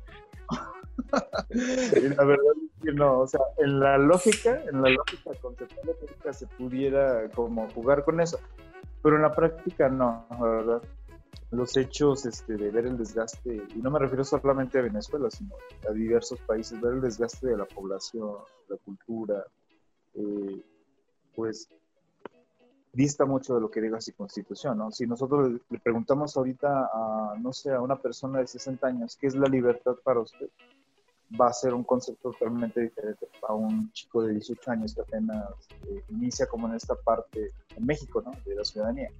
y 1.50 2.08
la 2.08 2.24
verdad 2.24 2.52
es 2.56 2.84
que 2.84 2.92
no, 2.92 3.20
o 3.20 3.26
sea, 3.26 3.40
en 3.58 3.80
la 3.80 3.98
lógica, 3.98 4.62
en 4.64 4.82
la 4.82 4.90
lógica 4.90 5.30
conceptual 5.40 5.96
se 6.32 6.46
pudiera 6.46 7.28
como 7.30 7.68
jugar 7.70 8.04
con 8.04 8.20
eso, 8.20 8.38
pero 9.02 9.16
en 9.16 9.22
la 9.22 9.34
práctica 9.34 9.88
no, 9.88 10.26
la 10.30 10.46
verdad. 10.46 10.82
Los 11.52 11.76
hechos 11.76 12.26
este, 12.26 12.56
de 12.56 12.70
ver 12.70 12.86
el 12.86 12.96
desgaste, 12.96 13.66
y 13.74 13.78
no 13.78 13.90
me 13.90 13.98
refiero 13.98 14.22
solamente 14.22 14.78
a 14.78 14.82
Venezuela, 14.82 15.28
sino 15.30 15.56
a 15.88 15.92
diversos 15.92 16.38
países, 16.40 16.80
ver 16.80 16.94
el 16.94 17.00
desgaste 17.00 17.48
de 17.48 17.56
la 17.56 17.64
población, 17.64 18.36
la 18.68 18.76
cultura, 18.76 19.44
eh, 20.14 20.62
pues 21.34 21.68
dista 22.92 23.24
mucho 23.24 23.54
de 23.54 23.60
lo 23.60 23.70
que 23.70 23.80
diga 23.80 24.00
su 24.00 24.14
constitución, 24.14 24.78
¿no? 24.78 24.90
Si 24.90 25.06
nosotros 25.06 25.60
le 25.68 25.78
preguntamos 25.78 26.36
ahorita 26.36 26.90
a, 26.92 27.36
no 27.40 27.52
sé, 27.52 27.72
a 27.72 27.80
una 27.80 27.96
persona 27.96 28.40
de 28.40 28.46
60 28.46 28.86
años, 28.86 29.16
¿qué 29.16 29.28
es 29.28 29.34
la 29.34 29.48
libertad 29.48 29.94
para 30.02 30.20
usted? 30.20 30.48
Va 31.38 31.48
a 31.48 31.52
ser 31.52 31.74
un 31.74 31.84
concepto 31.84 32.30
totalmente 32.30 32.80
diferente 32.80 33.28
a 33.46 33.54
un 33.54 33.90
chico 33.92 34.22
de 34.22 34.34
18 34.34 34.70
años 34.70 34.94
que 34.94 35.02
apenas 35.02 35.46
eh, 35.88 36.02
inicia 36.08 36.46
como 36.46 36.68
en 36.68 36.74
esta 36.74 36.94
parte, 36.94 37.52
en 37.76 37.86
México, 37.86 38.22
¿no? 38.24 38.32
De 38.44 38.54
la 38.54 38.64
ciudadanía. 38.64 39.10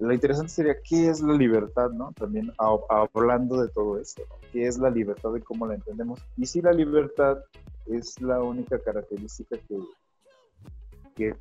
Lo 0.00 0.12
interesante 0.12 0.50
sería, 0.50 0.74
¿qué 0.82 1.08
es 1.08 1.20
la 1.20 1.34
libertad, 1.34 1.90
no? 1.90 2.12
También 2.12 2.52
hablando 2.58 3.62
de 3.62 3.68
todo 3.68 4.00
esto, 4.00 4.22
¿no? 4.28 4.36
¿Qué 4.52 4.66
es 4.66 4.78
la 4.78 4.90
libertad 4.90 5.34
y 5.36 5.40
cómo 5.40 5.66
la 5.66 5.74
entendemos? 5.74 6.20
Y 6.36 6.46
si 6.46 6.60
la 6.60 6.72
libertad 6.72 7.38
es 7.86 8.20
la 8.20 8.42
única 8.42 8.78
característica 8.78 9.56
que, 9.68 9.78
que 11.14 11.36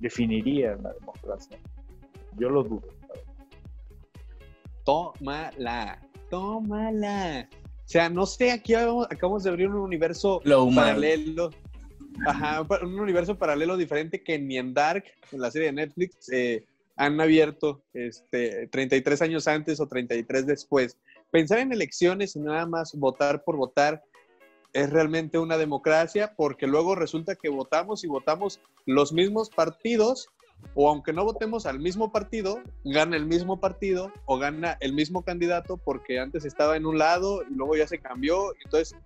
definiría 0.00 0.76
la 0.76 0.92
democracia. 0.94 1.58
Yo 2.36 2.48
lo 2.48 2.62
dudo. 2.62 2.88
Tómala, 4.84 5.98
tómala. 6.28 7.48
O 7.92 7.98
sea, 8.00 8.08
no 8.08 8.24
sé, 8.24 8.50
aquí 8.50 8.72
acabamos 8.72 9.42
de 9.42 9.50
abrir 9.50 9.68
un 9.68 9.76
universo 9.76 10.40
lo 10.44 10.66
paralelo. 10.74 11.50
Ajá, 12.26 12.62
un 12.82 12.98
universo 12.98 13.36
paralelo 13.36 13.76
diferente 13.76 14.22
que 14.22 14.38
ni 14.38 14.56
en 14.56 14.72
Dark, 14.72 15.04
en 15.30 15.42
la 15.42 15.50
serie 15.50 15.66
de 15.66 15.72
Netflix, 15.74 16.32
eh, 16.32 16.64
han 16.96 17.20
abierto 17.20 17.82
este, 17.92 18.66
33 18.68 19.20
años 19.20 19.46
antes 19.46 19.78
o 19.78 19.86
33 19.88 20.46
después. 20.46 20.96
Pensar 21.30 21.58
en 21.58 21.70
elecciones 21.70 22.34
y 22.34 22.40
nada 22.40 22.64
más 22.64 22.94
votar 22.94 23.44
por 23.44 23.58
votar 23.58 24.02
es 24.72 24.88
realmente 24.88 25.36
una 25.36 25.58
democracia 25.58 26.32
porque 26.34 26.66
luego 26.66 26.94
resulta 26.94 27.34
que 27.34 27.50
votamos 27.50 28.04
y 28.04 28.06
votamos 28.06 28.58
los 28.86 29.12
mismos 29.12 29.50
partidos 29.50 30.30
o 30.74 30.88
aunque 30.88 31.12
no 31.12 31.24
votemos 31.24 31.66
al 31.66 31.78
mismo 31.78 32.12
partido, 32.12 32.60
gana 32.84 33.16
el 33.16 33.26
mismo 33.26 33.60
partido 33.60 34.12
o 34.26 34.38
gana 34.38 34.76
el 34.80 34.92
mismo 34.92 35.22
candidato 35.22 35.76
porque 35.76 36.18
antes 36.18 36.44
estaba 36.44 36.76
en 36.76 36.86
un 36.86 36.98
lado 36.98 37.42
y 37.48 37.54
luego 37.54 37.76
ya 37.76 37.86
se 37.86 37.98
cambió. 37.98 38.54
Entonces 38.64 38.96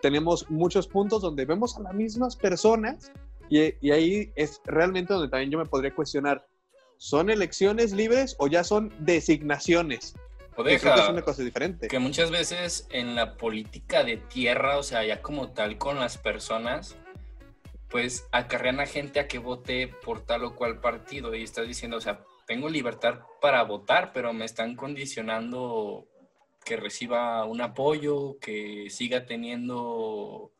tenemos 0.00 0.50
muchos 0.50 0.88
puntos 0.88 1.22
donde 1.22 1.44
vemos 1.44 1.76
a 1.76 1.80
las 1.80 1.94
mismas 1.94 2.36
personas 2.36 3.12
y, 3.48 3.74
y 3.80 3.90
ahí 3.90 4.32
es 4.34 4.60
realmente 4.64 5.12
donde 5.12 5.28
también 5.28 5.50
yo 5.50 5.58
me 5.58 5.66
podría 5.66 5.94
cuestionar, 5.94 6.46
¿son 6.96 7.30
elecciones 7.30 7.92
libres 7.92 8.34
o 8.38 8.48
ya 8.48 8.64
son 8.64 8.92
designaciones? 8.98 10.14
O 10.56 10.62
deja, 10.62 10.94
que 10.94 11.00
es 11.00 11.08
una 11.08 11.22
cosa 11.22 11.42
diferente. 11.42 11.88
Que 11.88 11.98
muchas 11.98 12.30
veces 12.30 12.86
en 12.90 13.14
la 13.14 13.36
política 13.36 14.04
de 14.04 14.18
tierra, 14.18 14.76
o 14.76 14.82
sea, 14.82 15.04
ya 15.04 15.22
como 15.22 15.48
tal 15.48 15.78
con 15.78 15.98
las 15.98 16.18
personas, 16.18 16.96
pues 17.92 18.26
acarrean 18.32 18.80
a 18.80 18.86
gente 18.86 19.20
a 19.20 19.28
que 19.28 19.38
vote 19.38 19.86
por 19.86 20.24
tal 20.24 20.44
o 20.44 20.56
cual 20.56 20.80
partido 20.80 21.34
y 21.34 21.42
estás 21.42 21.68
diciendo, 21.68 21.98
o 21.98 22.00
sea, 22.00 22.24
tengo 22.46 22.70
libertad 22.70 23.20
para 23.38 23.62
votar, 23.64 24.12
pero 24.14 24.32
me 24.32 24.46
están 24.46 24.74
condicionando 24.74 26.08
que 26.64 26.78
reciba 26.78 27.44
un 27.44 27.60
apoyo, 27.60 28.38
que 28.40 28.88
siga 28.88 29.26
teniendo, 29.26 30.52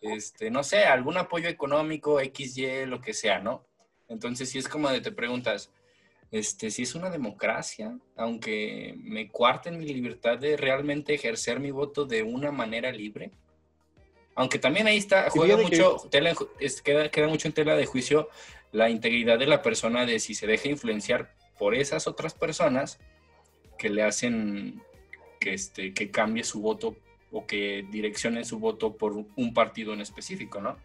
este, 0.00 0.50
no 0.50 0.64
sé, 0.64 0.82
algún 0.82 1.18
apoyo 1.18 1.48
económico, 1.48 2.18
XY, 2.18 2.86
lo 2.86 3.00
que 3.00 3.14
sea, 3.14 3.38
¿no? 3.38 3.64
Entonces, 4.08 4.50
si 4.50 4.58
es 4.58 4.66
como 4.68 4.90
de 4.90 5.00
te 5.00 5.12
preguntas, 5.12 5.70
este, 6.32 6.68
si 6.72 6.82
es 6.82 6.96
una 6.96 7.10
democracia, 7.10 7.96
aunque 8.16 8.94
me 8.98 9.30
cuarten 9.30 9.78
mi 9.78 9.86
libertad 9.86 10.36
de 10.36 10.56
realmente 10.56 11.14
ejercer 11.14 11.60
mi 11.60 11.70
voto 11.70 12.06
de 12.06 12.24
una 12.24 12.50
manera 12.50 12.90
libre. 12.90 13.30
Aunque 14.34 14.58
también 14.58 14.86
ahí 14.86 14.96
está, 14.96 15.28
juega 15.30 15.56
mucho, 15.56 16.08
queda, 16.82 17.10
queda 17.10 17.28
mucho 17.28 17.48
en 17.48 17.54
tela 17.54 17.76
de 17.76 17.86
juicio 17.86 18.28
la 18.72 18.88
integridad 18.88 19.38
de 19.38 19.46
la 19.46 19.60
persona 19.62 20.06
de 20.06 20.18
si 20.18 20.34
se 20.34 20.46
deja 20.46 20.68
influenciar 20.68 21.34
por 21.58 21.74
esas 21.74 22.06
otras 22.06 22.34
personas 22.34 22.98
que 23.78 23.90
le 23.90 24.02
hacen 24.02 24.82
que, 25.38 25.54
este, 25.54 25.92
que 25.92 26.10
cambie 26.10 26.44
su 26.44 26.60
voto 26.60 26.96
o 27.30 27.46
que 27.46 27.86
direccione 27.90 28.44
su 28.44 28.58
voto 28.58 28.96
por 28.96 29.12
un 29.12 29.54
partido 29.54 29.92
en 29.92 30.00
específico, 30.00 30.60
¿no? 30.60 30.76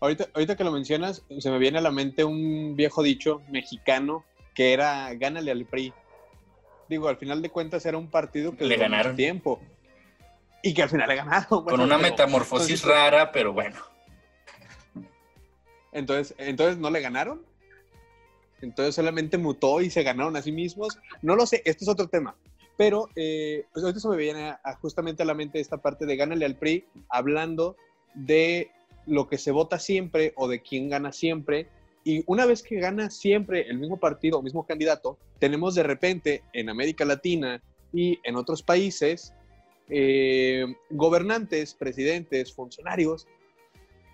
Ahorita, 0.00 0.28
ahorita 0.34 0.56
que 0.56 0.64
lo 0.64 0.72
mencionas, 0.72 1.22
se 1.38 1.50
me 1.50 1.58
viene 1.58 1.78
a 1.78 1.80
la 1.80 1.92
mente 1.92 2.24
un 2.24 2.74
viejo 2.74 3.02
dicho 3.02 3.42
mexicano 3.50 4.24
que 4.54 4.72
era 4.72 5.12
gánale 5.14 5.50
al 5.50 5.64
PRI. 5.64 5.92
Digo, 6.88 7.08
al 7.08 7.16
final 7.16 7.40
de 7.40 7.50
cuentas 7.50 7.86
era 7.86 7.96
un 7.96 8.10
partido 8.10 8.56
que 8.56 8.64
le 8.64 8.76
ganaron 8.76 9.16
tiempo. 9.16 9.60
Y 10.62 10.74
que 10.74 10.82
al 10.84 10.88
final 10.88 11.08
le 11.08 11.16
ganaron. 11.16 11.64
Con 11.64 11.80
una 11.80 11.98
metamorfosis 11.98 12.84
rara, 12.84 13.32
pero 13.32 13.52
bueno. 13.52 13.76
Entonces, 15.90 16.34
entonces 16.38 16.78
no 16.78 16.90
le 16.90 17.00
ganaron. 17.00 17.44
Entonces 18.62 18.94
solamente 18.94 19.38
mutó 19.38 19.80
y 19.80 19.90
se 19.90 20.02
ganaron 20.02 20.36
a 20.36 20.42
sí 20.42 20.52
mismos. 20.52 20.98
No 21.20 21.36
lo 21.36 21.46
sé, 21.46 21.62
esto 21.64 21.84
es 21.84 21.88
otro 21.88 22.08
tema. 22.08 22.36
Pero 22.76 23.08
eh, 23.16 23.66
pues 23.72 23.84
ahorita 23.84 24.00
se 24.00 24.08
me 24.08 24.16
viene 24.16 24.54
justamente 24.80 25.22
a 25.22 25.26
la 25.26 25.34
mente 25.34 25.60
esta 25.60 25.78
parte 25.78 26.06
de 26.06 26.16
gánale 26.16 26.46
al 26.46 26.56
PRI, 26.56 26.86
hablando 27.08 27.76
de 28.14 28.70
lo 29.06 29.28
que 29.28 29.36
se 29.36 29.50
vota 29.50 29.78
siempre 29.78 30.32
o 30.36 30.48
de 30.48 30.62
quién 30.62 30.88
gana 30.88 31.12
siempre. 31.12 31.68
Y 32.04 32.22
una 32.26 32.46
vez 32.46 32.62
que 32.62 32.76
gana 32.76 33.10
siempre 33.10 33.68
el 33.68 33.78
mismo 33.78 33.98
partido 33.98 34.38
o 34.38 34.42
mismo 34.42 34.64
candidato, 34.64 35.18
tenemos 35.38 35.74
de 35.74 35.82
repente 35.82 36.42
en 36.52 36.68
América 36.68 37.04
Latina 37.04 37.62
y 37.92 38.18
en 38.24 38.36
otros 38.36 38.62
países 38.62 39.34
eh, 39.88 40.66
gobernantes, 40.90 41.74
presidentes, 41.74 42.52
funcionarios 42.52 43.26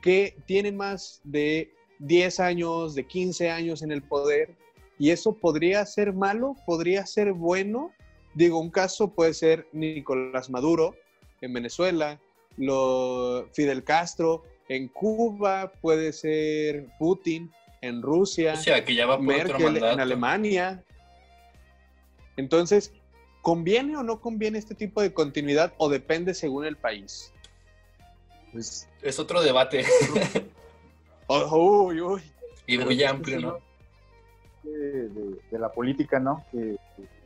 que 0.02 0.36
tienen 0.46 0.76
más 0.76 1.20
de 1.24 1.72
10 1.98 2.40
años, 2.40 2.94
de 2.94 3.06
15 3.06 3.50
años 3.50 3.82
en 3.82 3.92
el 3.92 4.02
poder. 4.02 4.54
Y 4.98 5.10
eso 5.10 5.32
podría 5.32 5.84
ser 5.86 6.12
malo, 6.12 6.56
podría 6.66 7.06
ser 7.06 7.32
bueno. 7.32 7.92
Digo, 8.34 8.58
un 8.58 8.70
caso 8.70 9.14
puede 9.14 9.34
ser 9.34 9.66
Nicolás 9.72 10.50
Maduro 10.50 10.94
en 11.40 11.52
Venezuela, 11.52 12.20
lo, 12.56 13.48
Fidel 13.52 13.84
Castro 13.84 14.42
en 14.68 14.88
Cuba 14.88 15.72
puede 15.80 16.12
ser 16.12 16.86
Putin, 16.98 17.50
en 17.80 18.02
Rusia, 18.02 18.54
o 18.54 18.56
sea, 18.56 18.84
que 18.84 18.94
ya 18.94 19.06
va 19.06 19.16
por 19.16 19.26
Merkel 19.26 19.76
en 19.76 20.00
Alemania. 20.00 20.82
Entonces, 22.36 22.92
¿conviene 23.48 23.96
o 23.96 24.02
no 24.02 24.20
conviene 24.20 24.58
este 24.58 24.74
tipo 24.74 25.00
de 25.00 25.14
continuidad 25.14 25.72
o 25.78 25.88
depende 25.88 26.34
según 26.34 26.66
el 26.66 26.76
país? 26.76 27.32
Pues, 28.52 28.86
es 29.00 29.18
otro 29.18 29.40
debate. 29.42 29.84
Oh, 31.30 31.88
uy, 31.88 32.00
uy. 32.00 32.22
Y 32.66 32.78
muy 32.78 33.04
amplio, 33.04 33.38
¿no? 33.38 33.58
De, 34.62 35.58
la 35.58 35.70
política, 35.70 36.18
¿no? 36.18 36.42
Que 36.50 36.78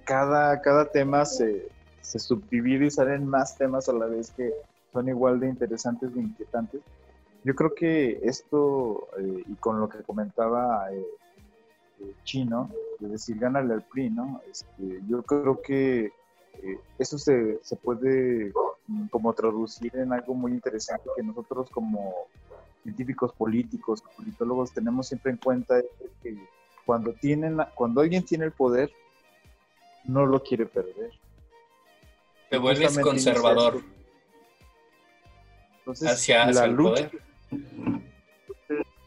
cada, 0.02 0.60
cada 0.60 0.90
tema 0.90 1.24
se, 1.24 1.68
se 2.00 2.18
subdivide 2.18 2.86
y 2.86 2.90
salen 2.90 3.28
más 3.28 3.56
temas 3.56 3.88
a 3.88 3.92
la 3.92 4.06
vez 4.06 4.32
que 4.32 4.52
son 4.92 5.08
igual 5.08 5.38
de 5.38 5.50
interesantes 5.50 6.10
e 6.16 6.18
inquietantes. 6.18 6.80
Yo 7.44 7.54
creo 7.54 7.76
que 7.76 8.18
esto, 8.24 9.06
eh, 9.20 9.44
y 9.46 9.54
con 9.54 9.78
lo 9.78 9.88
que 9.88 10.02
comentaba 10.02 10.92
eh, 10.92 11.06
eh, 12.00 12.12
Chino, 12.24 12.68
es 13.02 13.10
decir, 13.10 13.38
gánale 13.38 13.74
al 13.74 13.82
PRI, 13.82 14.10
¿no? 14.10 14.40
Este, 14.50 15.00
yo 15.08 15.22
creo 15.22 15.60
que 15.60 16.12
eso 16.98 17.18
se, 17.18 17.58
se, 17.62 17.76
puede 17.76 18.52
mm, 18.86 19.06
como 19.06 19.32
traducir 19.32 19.94
en 19.96 20.12
algo 20.12 20.34
muy 20.34 20.52
interesante 20.52 21.08
que 21.16 21.22
nosotros 21.22 21.70
como 21.70 22.14
científicos 22.82 23.32
políticos, 23.32 24.02
politólogos, 24.16 24.72
tenemos 24.72 25.08
siempre 25.08 25.32
en 25.32 25.38
cuenta 25.38 25.80
que 26.22 26.36
cuando, 26.84 27.12
tienen, 27.14 27.58
cuando 27.74 28.00
alguien 28.00 28.24
tiene 28.24 28.44
el 28.44 28.52
poder, 28.52 28.92
no 30.04 30.26
lo 30.26 30.42
quiere 30.42 30.66
perder. 30.66 31.12
Te 32.50 32.58
vuelves 32.58 32.98
conservador. 32.98 33.82
Entonces, 35.78 36.08
hacia, 36.08 36.46
la 36.50 36.66
lucha, 36.66 37.10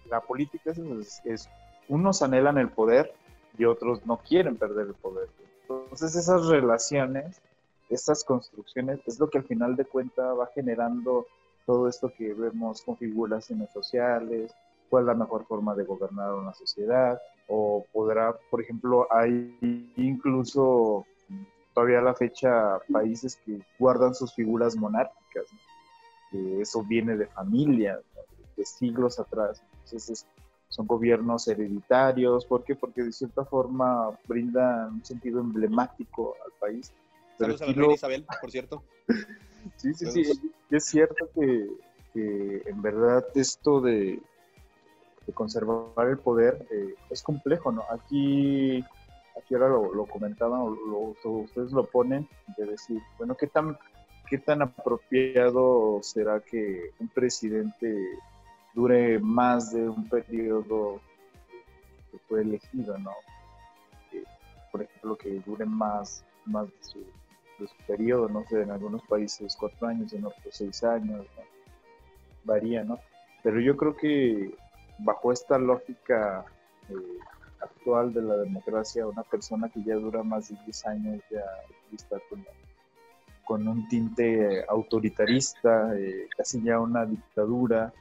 la 0.10 0.22
política 0.22 0.72
es, 0.72 1.22
es, 1.26 1.50
unos 1.88 2.22
anhelan 2.22 2.58
el 2.58 2.70
poder 2.70 3.14
y 3.58 3.66
otros 3.66 4.06
no 4.06 4.18
quieren 4.18 4.58
perder 4.58 4.88
el 4.88 4.94
poder. 4.94 5.30
Entonces 5.62 6.16
esas 6.16 6.48
relaciones, 6.48 7.42
esas 7.90 8.24
construcciones, 8.24 9.00
es 9.06 9.20
lo 9.20 9.30
que 9.30 9.40
al 9.40 9.46
final 9.46 9.76
de 9.76 9.86
cuentas 9.86 10.38
va 10.38 10.48
generando 10.54 11.26
todo 11.66 11.88
esto 11.88 12.12
que 12.16 12.34
vemos 12.34 12.82
configuraciones 12.84 13.72
sociales, 13.72 14.54
cuál 14.90 15.04
es 15.04 15.08
la 15.08 15.16
mejor 15.16 15.46
forma 15.46 15.74
de 15.76 15.84
gobernar 15.84 16.34
una 16.34 16.54
sociedad, 16.54 17.20
o 17.48 17.86
podrá, 17.92 18.36
por 18.50 18.62
ejemplo, 18.62 19.08
hay 19.12 19.58
incluso 19.98 21.06
todavía 21.74 22.00
a 22.00 22.04
la 22.04 22.14
fecha 22.14 22.80
países 22.92 23.36
que 23.46 23.60
guardan 23.80 24.16
sus 24.16 24.34
figuras 24.34 24.76
monárquicas, 24.76 25.46
que 26.32 26.62
eso 26.62 26.84
viene 26.84 27.18
de 27.18 27.28
familia, 27.28 28.00
de 28.56 28.66
siglos 28.66 29.20
atrás. 29.20 29.62
Entonces 29.84 30.26
son 30.76 30.88
gobiernos 30.88 31.48
hereditarios, 31.48 32.46
¿por 32.46 32.66
qué? 32.66 32.76
Porque 32.76 33.02
de 33.02 33.14
cierta 33.14 33.46
forma 33.46 34.10
brindan 34.28 34.96
un 34.96 35.06
sentido 35.06 35.40
emblemático 35.40 36.36
al 36.46 36.52
país. 36.60 36.92
Saludos 37.40 37.62
a 37.62 37.68
la 37.68 37.74
reina 37.74 37.94
Isabel, 37.94 38.26
por 38.42 38.52
cierto. 38.52 38.84
sí, 39.78 39.94
sí, 39.94 40.06
sí, 40.12 40.52
es 40.70 40.86
cierto 40.86 41.30
que, 41.34 42.62
en 42.66 42.82
verdad 42.82 43.26
esto 43.36 43.80
de, 43.80 44.20
conservar 45.34 46.10
el 46.10 46.18
poder 46.18 46.68
eh, 46.70 46.94
es 47.10 47.24
complejo, 47.24 47.72
¿no? 47.72 47.84
Aquí, 47.90 48.84
aquí 49.42 49.56
ahora 49.56 49.70
lo, 49.70 50.06
comentaban, 50.06 50.76
ustedes 51.24 51.72
lo 51.72 51.86
ponen, 51.86 52.28
de 52.58 52.66
decir, 52.66 53.02
bueno, 53.18 53.36
¿qué 53.36 53.48
tan, 53.48 53.78
¿qué 54.30 54.40
tan 54.40 54.62
apropiado 54.62 56.00
será 56.04 56.42
que 56.42 56.92
un 57.00 57.08
presidente 57.08 57.98
dure 58.76 59.20
más 59.20 59.72
de 59.74 59.90
un 59.90 60.08
periodo 60.08 61.00
que 62.12 62.20
fue 62.28 62.42
elegido, 62.42 62.98
¿no? 62.98 63.12
por 64.72 64.84
ejemplo, 64.84 65.16
que 65.16 65.40
dure 65.46 65.66
más, 65.66 66.26
más 66.44 66.68
de 66.68 67.68
su 67.68 67.76
periodo, 67.88 68.28
no 68.28 68.44
sé, 68.50 68.62
en 68.62 68.72
algunos 68.72 69.02
países 69.04 69.56
cuatro 69.58 69.88
años, 69.88 70.12
en 70.12 70.26
otros 70.26 70.54
seis 70.54 70.84
años, 70.84 71.26
varía, 72.44 72.84
¿no? 72.84 73.00
Pero 73.42 73.62
yo 73.62 73.78
creo 73.78 73.96
que 73.96 74.54
bajo 75.00 75.32
esta 75.32 75.58
lógica 75.58 76.44
eh, 76.90 77.20
actual 77.62 78.14
de 78.14 78.22
la 78.22 78.36
democracia, 78.36 79.08
una 79.08 79.24
persona 79.24 79.70
que 79.70 79.82
ya 79.82 79.96
dura 79.96 80.24
más 80.24 80.50
de 80.50 80.58
10 80.66 80.86
años 80.88 81.22
ya 81.32 81.46
está 81.94 82.18
con, 82.30 82.46
con 83.46 83.68
un 83.68 83.88
tinte 83.88 84.66
autoritarista, 84.68 85.98
eh, 85.98 86.28
casi 86.36 86.62
ya 86.62 86.80
una 86.80 87.06
dictadura, 87.06 87.94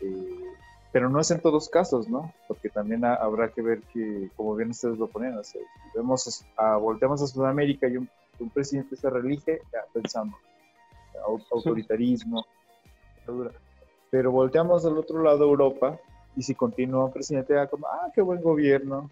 eh, 0.00 0.44
pero 0.92 1.10
no 1.10 1.20
es 1.20 1.30
en 1.30 1.40
todos 1.40 1.68
casos, 1.68 2.08
¿no? 2.08 2.32
Porque 2.48 2.68
también 2.68 3.04
habrá 3.04 3.48
que 3.48 3.62
ver 3.62 3.80
que, 3.92 4.30
como 4.36 4.54
bien 4.54 4.70
ustedes 4.70 4.98
lo 4.98 5.08
ponen, 5.08 5.36
vemos 5.94 6.44
a, 6.56 6.76
volteamos 6.76 7.22
a 7.22 7.26
Sudamérica 7.26 7.86
y 7.88 7.98
un 7.98 8.08
un 8.38 8.50
presidente 8.50 8.96
se 8.96 9.10
relige, 9.10 9.60
ya 9.72 9.80
pensamos, 9.92 10.38
autoritarismo, 11.50 12.44
pero 14.10 14.30
volteamos 14.30 14.84
al 14.84 14.98
otro 14.98 15.22
lado 15.22 15.44
Europa 15.44 15.98
y 16.36 16.42
si 16.42 16.54
continúa 16.54 17.06
un 17.06 17.12
presidente, 17.12 17.54
ya 17.54 17.66
como, 17.66 17.86
ah, 17.86 18.10
qué 18.14 18.20
buen 18.20 18.42
gobierno, 18.42 19.10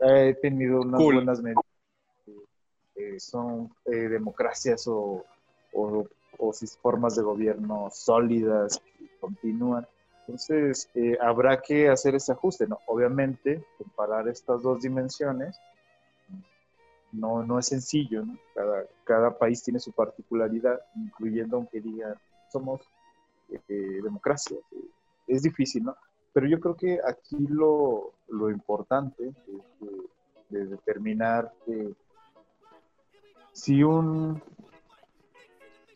eh, 0.00 0.30
he 0.30 0.34
tenido 0.34 0.80
unas 0.80 1.02
buenas 1.02 1.42
medidas, 1.42 1.64
eh, 2.96 3.20
son 3.20 3.70
eh, 3.86 4.08
democracias 4.08 4.86
o, 4.88 5.24
o, 5.72 6.06
o, 6.40 6.52
formas 6.80 7.16
de 7.16 7.22
gobierno 7.22 7.88
sólidas 7.92 8.80
que 8.98 9.08
continúan. 9.20 9.86
Entonces, 10.20 10.88
habrá 11.20 11.60
que 11.60 11.88
hacer 11.88 12.14
ese 12.14 12.32
ajuste, 12.32 12.66
¿no? 12.66 12.78
Obviamente, 12.86 13.64
comparar 13.78 14.28
estas 14.28 14.62
dos 14.62 14.80
dimensiones 14.80 15.58
no, 17.12 17.42
no 17.42 17.58
es 17.58 17.66
sencillo, 17.66 18.24
¿no? 18.24 18.38
Cada, 18.54 18.84
cada 19.04 19.38
país 19.38 19.62
tiene 19.62 19.80
su 19.80 19.92
particularidad, 19.92 20.80
incluyendo 20.96 21.56
aunque 21.56 21.80
diga 21.80 22.16
somos 22.50 22.80
eh, 23.68 24.00
democracia. 24.02 24.56
Es 25.26 25.42
difícil, 25.42 25.84
¿no? 25.84 25.96
Pero 26.32 26.46
yo 26.46 26.60
creo 26.60 26.76
que 26.76 27.00
aquí 27.06 27.36
lo, 27.48 28.12
lo 28.28 28.50
importante 28.50 29.28
es 29.28 29.34
de, 30.48 30.66
determinar 30.66 31.52
que 31.64 31.92
si 33.52 33.82
un, 33.82 34.42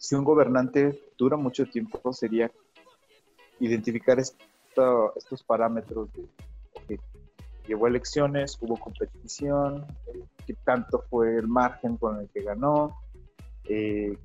si 0.04 0.14
un 0.14 0.22
gobernante 0.22 1.00
dura 1.16 1.38
mucho 1.38 1.64
tiempo 1.64 2.12
sería 2.12 2.50
identificar 3.58 4.18
estos 4.18 5.42
parámetros 5.46 6.12
de 6.12 6.28
llevó 7.66 7.86
elecciones, 7.86 8.58
hubo 8.60 8.76
competición, 8.76 9.86
eh, 10.08 10.22
qué 10.46 10.52
tanto 10.62 11.02
fue 11.08 11.36
el 11.36 11.48
margen 11.48 11.96
con 11.96 12.20
el 12.20 12.28
que 12.28 12.42
ganó, 12.42 13.00
eh, 13.64 14.18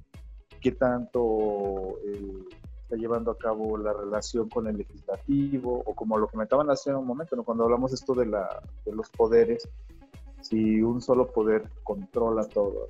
qué 0.59 0.73
tanto 0.73 1.97
eh, 2.05 2.43
está 2.83 2.97
llevando 2.97 3.31
a 3.31 3.37
cabo 3.37 3.77
la 3.77 3.93
relación 3.93 4.49
con 4.49 4.67
el 4.67 4.75
legislativo, 4.75 5.81
o 5.85 5.95
como 5.95 6.17
lo 6.17 6.27
comentaban 6.27 6.69
hace 6.69 6.93
un 6.93 7.07
momento, 7.07 7.41
cuando 7.43 7.63
hablamos 7.63 7.93
esto 7.93 8.13
de, 8.13 8.25
la, 8.25 8.61
de 8.83 8.91
los 8.93 9.09
poderes, 9.09 9.65
si 10.41 10.81
un 10.81 11.01
solo 11.01 11.31
poder 11.31 11.69
controla 11.83 12.45
todo, 12.45 12.89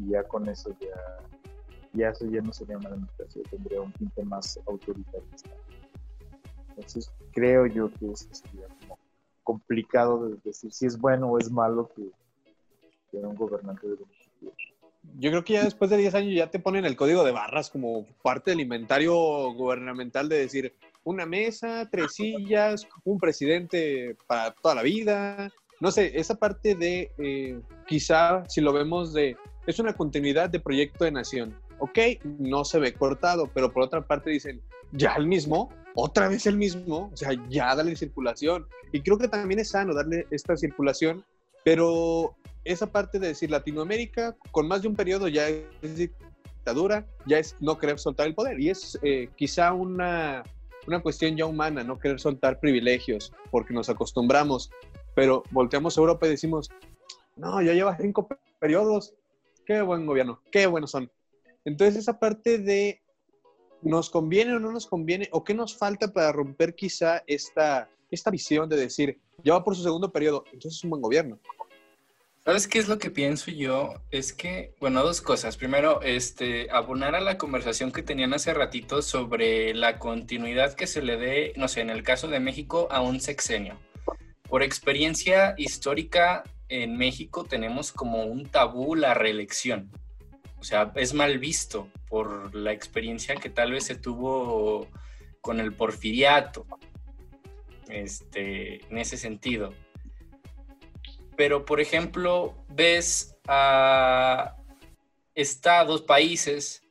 y 0.00 0.10
ya 0.10 0.24
con 0.24 0.48
eso 0.48 0.70
ya, 0.80 1.20
ya 1.92 2.10
eso 2.10 2.26
ya 2.26 2.40
no 2.40 2.52
sería 2.52 2.78
una 2.78 2.90
democracia, 2.90 3.42
tendría 3.50 3.80
un 3.80 3.92
tinte 3.92 4.22
más 4.24 4.58
autoritarista. 4.66 5.50
Entonces 6.70 7.12
creo 7.32 7.66
yo 7.66 7.90
que 7.98 8.12
es 8.12 8.28
como 8.80 8.98
complicado 9.42 10.28
de 10.28 10.36
decir 10.44 10.72
si 10.72 10.86
es 10.86 10.98
bueno 10.98 11.28
o 11.28 11.38
es 11.38 11.50
malo 11.50 11.90
que, 11.94 12.02
un 13.12 13.34
gobernante 13.34 13.88
de 13.88 13.96
Yo 15.18 15.30
creo 15.30 15.42
que 15.42 15.54
ya 15.54 15.64
después 15.64 15.90
de 15.90 15.96
10 15.96 16.14
años 16.14 16.34
ya 16.34 16.48
te 16.48 16.60
ponen 16.60 16.84
el 16.84 16.96
código 16.96 17.24
de 17.24 17.32
barras 17.32 17.68
como 17.70 18.06
parte 18.22 18.52
del 18.52 18.60
inventario 18.60 19.12
gubernamental 19.52 20.28
de 20.28 20.38
decir 20.38 20.74
una 21.02 21.26
mesa, 21.26 21.88
tres 21.90 22.14
sillas, 22.14 22.86
un 23.04 23.18
presidente 23.18 24.16
para 24.28 24.52
toda 24.52 24.76
la 24.76 24.82
vida. 24.82 25.50
No 25.80 25.90
sé, 25.90 26.12
esa 26.20 26.36
parte 26.36 26.76
de 26.76 27.10
eh, 27.18 27.60
quizá 27.88 28.44
si 28.48 28.60
lo 28.60 28.72
vemos 28.72 29.12
de 29.12 29.36
es 29.66 29.78
una 29.80 29.94
continuidad 29.94 30.50
de 30.50 30.60
proyecto 30.60 31.04
de 31.04 31.10
nación. 31.10 31.56
Ok, 31.80 31.98
no 32.38 32.64
se 32.64 32.78
ve 32.78 32.94
cortado, 32.94 33.50
pero 33.52 33.72
por 33.72 33.82
otra 33.82 34.06
parte 34.06 34.30
dicen, 34.30 34.60
ya 34.92 35.14
el 35.14 35.26
mismo 35.26 35.70
otra 35.94 36.28
vez 36.28 36.46
el 36.46 36.56
mismo, 36.56 37.10
o 37.12 37.16
sea, 37.16 37.30
ya 37.48 37.74
dale 37.74 37.96
circulación. 37.96 38.66
Y 38.92 39.02
creo 39.02 39.18
que 39.18 39.28
también 39.28 39.60
es 39.60 39.70
sano 39.70 39.94
darle 39.94 40.26
esta 40.30 40.56
circulación, 40.56 41.24
pero 41.64 42.36
esa 42.64 42.86
parte 42.86 43.18
de 43.18 43.28
decir 43.28 43.50
Latinoamérica 43.50 44.36
con 44.50 44.68
más 44.68 44.82
de 44.82 44.88
un 44.88 44.96
periodo 44.96 45.28
ya 45.28 45.48
es 45.48 45.96
dictadura, 45.96 47.06
ya 47.26 47.38
es 47.38 47.56
no 47.60 47.78
querer 47.78 47.98
soltar 47.98 48.26
el 48.26 48.34
poder. 48.34 48.60
Y 48.60 48.70
es 48.70 48.98
eh, 49.02 49.28
quizá 49.36 49.72
una, 49.72 50.44
una 50.86 51.00
cuestión 51.00 51.36
ya 51.36 51.46
humana, 51.46 51.82
no 51.82 51.98
querer 51.98 52.20
soltar 52.20 52.60
privilegios, 52.60 53.32
porque 53.50 53.74
nos 53.74 53.88
acostumbramos. 53.88 54.70
Pero 55.14 55.42
volteamos 55.50 55.96
a 55.96 56.00
Europa 56.00 56.26
y 56.26 56.30
decimos, 56.30 56.70
no, 57.36 57.60
ya 57.62 57.72
lleva 57.72 57.96
cinco 57.96 58.28
periodos, 58.60 59.14
qué 59.66 59.82
buen 59.82 60.06
gobierno, 60.06 60.40
qué 60.52 60.66
buenos 60.66 60.92
son. 60.92 61.10
Entonces 61.64 61.96
esa 61.96 62.18
parte 62.18 62.58
de 62.58 63.02
¿nos 63.82 64.10
conviene 64.10 64.54
o 64.54 64.58
no 64.58 64.72
nos 64.72 64.86
conviene? 64.86 65.28
¿O 65.32 65.44
qué 65.44 65.54
nos 65.54 65.76
falta 65.76 66.12
para 66.12 66.32
romper 66.32 66.74
quizá 66.74 67.22
esta, 67.26 67.90
esta 68.10 68.30
visión 68.30 68.68
de 68.68 68.76
decir, 68.76 69.20
ya 69.42 69.54
va 69.54 69.64
por 69.64 69.76
su 69.76 69.82
segundo 69.82 70.12
periodo, 70.12 70.44
entonces 70.52 70.78
es 70.78 70.84
un 70.84 70.90
buen 70.90 71.02
gobierno? 71.02 71.38
¿Sabes 72.44 72.66
qué 72.66 72.78
es 72.78 72.88
lo 72.88 72.98
que 72.98 73.10
pienso 73.10 73.50
yo? 73.50 73.92
Es 74.10 74.32
que, 74.32 74.74
bueno, 74.80 75.02
dos 75.02 75.20
cosas. 75.20 75.58
Primero, 75.58 76.00
este, 76.00 76.70
abonar 76.70 77.14
a 77.14 77.20
la 77.20 77.36
conversación 77.36 77.92
que 77.92 78.02
tenían 78.02 78.32
hace 78.32 78.54
ratito 78.54 79.02
sobre 79.02 79.74
la 79.74 79.98
continuidad 79.98 80.74
que 80.74 80.86
se 80.86 81.02
le 81.02 81.18
dé, 81.18 81.52
no 81.56 81.68
sé, 81.68 81.82
en 81.82 81.90
el 81.90 82.02
caso 82.02 82.28
de 82.28 82.40
México, 82.40 82.88
a 82.90 83.02
un 83.02 83.20
sexenio. 83.20 83.78
Por 84.48 84.62
experiencia 84.62 85.54
histórica, 85.58 86.42
en 86.70 86.96
México 86.96 87.44
tenemos 87.44 87.92
como 87.92 88.24
un 88.24 88.46
tabú 88.46 88.94
la 88.94 89.12
reelección. 89.12 89.90
O 90.60 90.64
sea, 90.64 90.92
es 90.96 91.14
mal 91.14 91.38
visto 91.38 91.88
por 92.08 92.54
la 92.54 92.72
experiencia 92.72 93.36
que 93.36 93.48
tal 93.48 93.72
vez 93.72 93.84
se 93.84 93.94
tuvo 93.94 94.88
con 95.40 95.58
el 95.58 95.72
porfiriato, 95.72 96.66
este, 97.88 98.84
en 98.90 98.98
ese 98.98 99.16
sentido. 99.16 99.72
Pero, 101.36 101.64
por 101.64 101.80
ejemplo, 101.80 102.54
ves 102.68 103.36
a 103.48 104.56
estados, 105.34 106.02
países 106.02 106.82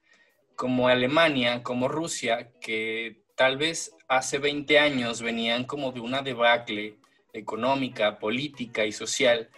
como 0.55 0.87
Alemania, 0.87 1.61
como 1.61 1.87
Rusia, 1.87 2.51
que 2.59 3.21
tal 3.35 3.57
vez 3.57 3.95
hace 4.07 4.39
20 4.39 4.79
años 4.79 5.21
venían 5.21 5.63
como 5.63 5.91
de 5.91 5.99
una 5.99 6.23
debacle 6.23 6.97
económica, 7.31 8.17
política 8.17 8.85
y 8.85 8.91
social, 8.91 9.49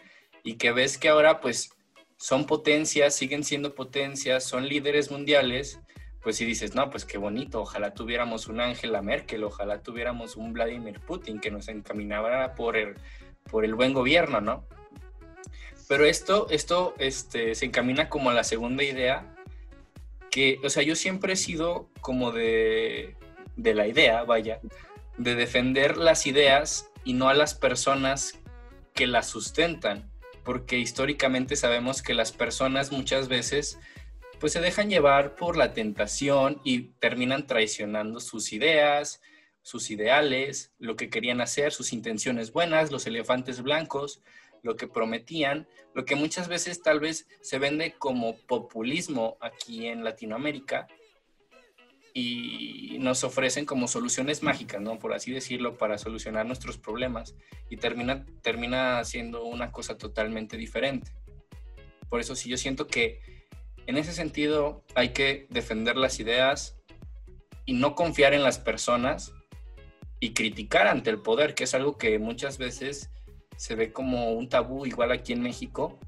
y 0.43 0.55
que 0.55 0.71
ves 0.71 0.97
que 0.97 1.07
ahora 1.07 1.39
pues 1.39 1.73
son 2.21 2.45
potencias, 2.45 3.15
siguen 3.15 3.43
siendo 3.43 3.73
potencias, 3.73 4.43
son 4.43 4.67
líderes 4.69 5.09
mundiales, 5.09 5.79
pues 6.21 6.35
si 6.35 6.45
dices, 6.45 6.75
no, 6.75 6.91
pues 6.91 7.03
qué 7.03 7.17
bonito, 7.17 7.61
ojalá 7.61 7.95
tuviéramos 7.95 8.45
una 8.45 8.65
Angela 8.65 9.01
Merkel, 9.01 9.43
ojalá 9.43 9.81
tuviéramos 9.81 10.35
un 10.35 10.53
Vladimir 10.53 10.99
Putin 10.99 11.39
que 11.39 11.49
nos 11.49 11.67
encaminara 11.67 12.53
por 12.53 12.77
el, 12.77 12.93
por 13.49 13.65
el 13.65 13.73
buen 13.73 13.93
gobierno, 13.93 14.39
¿no? 14.39 14.63
Pero 15.87 16.05
esto, 16.05 16.45
esto 16.51 16.93
este, 16.99 17.55
se 17.55 17.65
encamina 17.65 18.07
como 18.07 18.29
a 18.29 18.35
la 18.35 18.43
segunda 18.43 18.83
idea, 18.83 19.35
que, 20.29 20.59
o 20.63 20.69
sea, 20.69 20.83
yo 20.83 20.95
siempre 20.95 21.33
he 21.33 21.37
sido 21.37 21.89
como 22.01 22.31
de, 22.31 23.15
de 23.55 23.73
la 23.73 23.87
idea, 23.87 24.23
vaya, 24.25 24.59
de 25.17 25.33
defender 25.33 25.97
las 25.97 26.27
ideas 26.27 26.91
y 27.03 27.13
no 27.13 27.29
a 27.29 27.33
las 27.33 27.55
personas 27.55 28.39
que 28.93 29.07
las 29.07 29.25
sustentan, 29.27 30.10
porque 30.43 30.77
históricamente 30.77 31.55
sabemos 31.55 32.01
que 32.01 32.13
las 32.13 32.31
personas 32.31 32.91
muchas 32.91 33.27
veces 33.27 33.79
pues 34.39 34.53
se 34.53 34.61
dejan 34.61 34.89
llevar 34.89 35.35
por 35.35 35.55
la 35.55 35.73
tentación 35.73 36.59
y 36.63 36.93
terminan 36.99 37.45
traicionando 37.45 38.19
sus 38.19 38.53
ideas, 38.53 39.21
sus 39.61 39.91
ideales, 39.91 40.73
lo 40.79 40.95
que 40.95 41.11
querían 41.11 41.41
hacer, 41.41 41.71
sus 41.71 41.93
intenciones 41.93 42.51
buenas, 42.51 42.91
los 42.91 43.05
elefantes 43.05 43.61
blancos, 43.61 44.21
lo 44.63 44.75
que 44.75 44.87
prometían, 44.87 45.67
lo 45.93 46.05
que 46.05 46.15
muchas 46.15 46.47
veces 46.47 46.81
tal 46.81 46.99
vez 46.99 47.27
se 47.41 47.59
vende 47.59 47.93
como 47.99 48.35
populismo 48.47 49.37
aquí 49.41 49.87
en 49.87 50.03
Latinoamérica 50.03 50.87
y 52.13 52.97
nos 52.99 53.23
ofrecen 53.23 53.65
como 53.65 53.87
soluciones 53.87 54.43
mágicas, 54.43 54.81
¿no? 54.81 54.99
Por 54.99 55.13
así 55.13 55.31
decirlo, 55.31 55.77
para 55.77 55.97
solucionar 55.97 56.45
nuestros 56.45 56.77
problemas 56.77 57.35
y 57.69 57.77
termina, 57.77 58.25
termina 58.41 59.03
siendo 59.03 59.43
una 59.43 59.71
cosa 59.71 59.97
totalmente 59.97 60.57
diferente. 60.57 61.11
Por 62.09 62.19
eso 62.19 62.35
sí 62.35 62.49
yo 62.49 62.57
siento 62.57 62.87
que 62.87 63.21
en 63.87 63.97
ese 63.97 64.13
sentido 64.13 64.83
hay 64.95 65.09
que 65.09 65.47
defender 65.49 65.95
las 65.95 66.19
ideas 66.19 66.77
y 67.65 67.73
no 67.73 67.95
confiar 67.95 68.33
en 68.33 68.43
las 68.43 68.59
personas 68.59 69.33
y 70.19 70.33
criticar 70.33 70.87
ante 70.87 71.09
el 71.09 71.19
poder, 71.19 71.55
que 71.55 71.63
es 71.63 71.73
algo 71.73 71.97
que 71.97 72.19
muchas 72.19 72.57
veces 72.57 73.09
se 73.55 73.75
ve 73.75 73.91
como 73.91 74.33
un 74.33 74.49
tabú, 74.49 74.85
igual 74.85 75.11
aquí 75.11 75.33
en 75.33 75.41
México, 75.41 75.99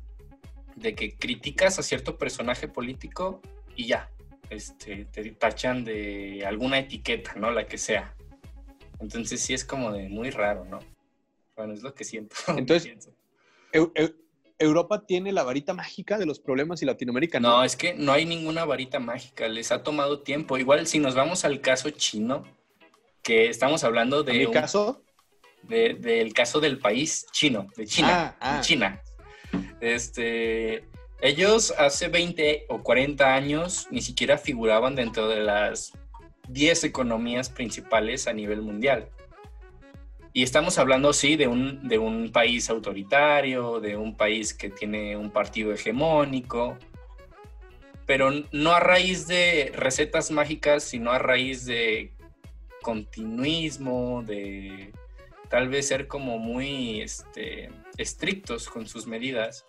de 0.76 0.96
que 0.96 1.16
criticas 1.16 1.80
a 1.80 1.84
cierto 1.84 2.18
personaje 2.18 2.68
político 2.68 3.42
y 3.76 3.88
ya, 3.88 4.12
este, 4.54 5.06
te 5.06 5.32
tachan 5.32 5.84
de 5.84 6.44
alguna 6.46 6.80
etiqueta, 6.80 7.34
¿no? 7.36 7.52
La 7.52 7.68
que 7.68 7.78
sea. 7.78 8.16
Entonces 9.00 9.42
sí 9.42 9.54
es 9.54 9.66
como 9.66 9.92
de 9.92 10.10
muy 10.10 10.30
raro, 10.30 10.66
¿no? 10.66 10.80
Bueno, 11.56 11.74
es 11.74 11.84
lo 11.84 11.94
que 11.94 12.04
siento. 12.04 12.36
Entonces, 12.58 13.10
Europa 14.58 15.06
tiene 15.06 15.32
la 15.32 15.44
varita 15.44 15.74
mágica 15.74 16.18
de 16.18 16.26
los 16.26 16.39
problemas 16.39 16.82
y 16.82 16.86
Latinoamérica 16.86 17.39
no. 17.39 17.58
No, 17.58 17.63
es 17.63 17.76
que 17.76 17.94
no 17.94 18.12
hay 18.12 18.26
ninguna 18.26 18.66
varita 18.66 19.00
mágica, 19.00 19.48
les 19.48 19.72
ha 19.72 19.84
tomado 19.84 20.22
tiempo. 20.22 20.58
Igual 20.58 20.88
si 20.88 21.00
nos 21.00 21.16
vamos 21.16 21.44
al 21.44 21.60
caso 21.62 21.89
chino, 21.89 22.44
que 23.22 23.48
estamos 23.48 23.84
hablando 23.84 24.24
de... 24.24 24.34
¿Mi 24.34 24.52
caso? 24.52 25.02
del 25.63 26.34
caso 26.34 26.60
del 26.60 26.78
país 26.78 27.26
chino, 27.32 27.68
de 27.78 27.88
China. 27.88 28.36
Ah, 28.39 28.58
ah. 28.58 28.62
China. 28.62 29.02
Este, 29.80 30.84
ellos 31.21 31.73
hace 31.78 32.08
20 32.08 32.65
o 32.69 32.84
40 32.84 33.34
años 33.34 33.88
ni 33.91 34.02
siquiera 34.02 34.38
figuraban 34.38 34.95
dentro 34.95 35.28
de 35.28 35.41
las 35.41 35.93
10 36.49 36.84
economías 36.84 37.49
principales 37.49 38.28
a 38.28 38.34
nivel 38.34 38.62
mundial. 38.62 39.10
Y 40.34 40.41
estamos 40.41 40.80
hablando, 40.80 41.13
sí, 41.13 41.36
de 41.36 41.47
un, 41.47 41.88
de 41.88 41.99
un 41.99 42.32
país 42.32 42.69
autoritario, 42.69 43.80
de 43.80 43.95
un 43.95 44.17
país 44.17 44.54
que 44.54 44.69
tiene 44.69 45.15
un 45.15 45.30
partido 45.30 45.71
hegemónico, 45.71 46.78
pero 48.06 48.32
no 48.52 48.71
a 48.71 48.80
raíz 48.80 49.28
de 49.28 49.71
recetas 49.76 50.32
mágicas, 50.32 50.84
sino 50.84 51.12
a 51.12 51.19
raíz 51.19 51.65
de 51.65 52.12
continuismo, 52.82 54.23
de 54.26 54.91
tal 55.49 55.69
vez 55.69 55.88
ser 55.88 56.08
como 56.08 56.39
muy 56.39 57.02
este, 57.02 57.69
estrictos 57.97 58.67
con 58.67 58.88
sus 58.88 59.06
medidas 59.06 59.65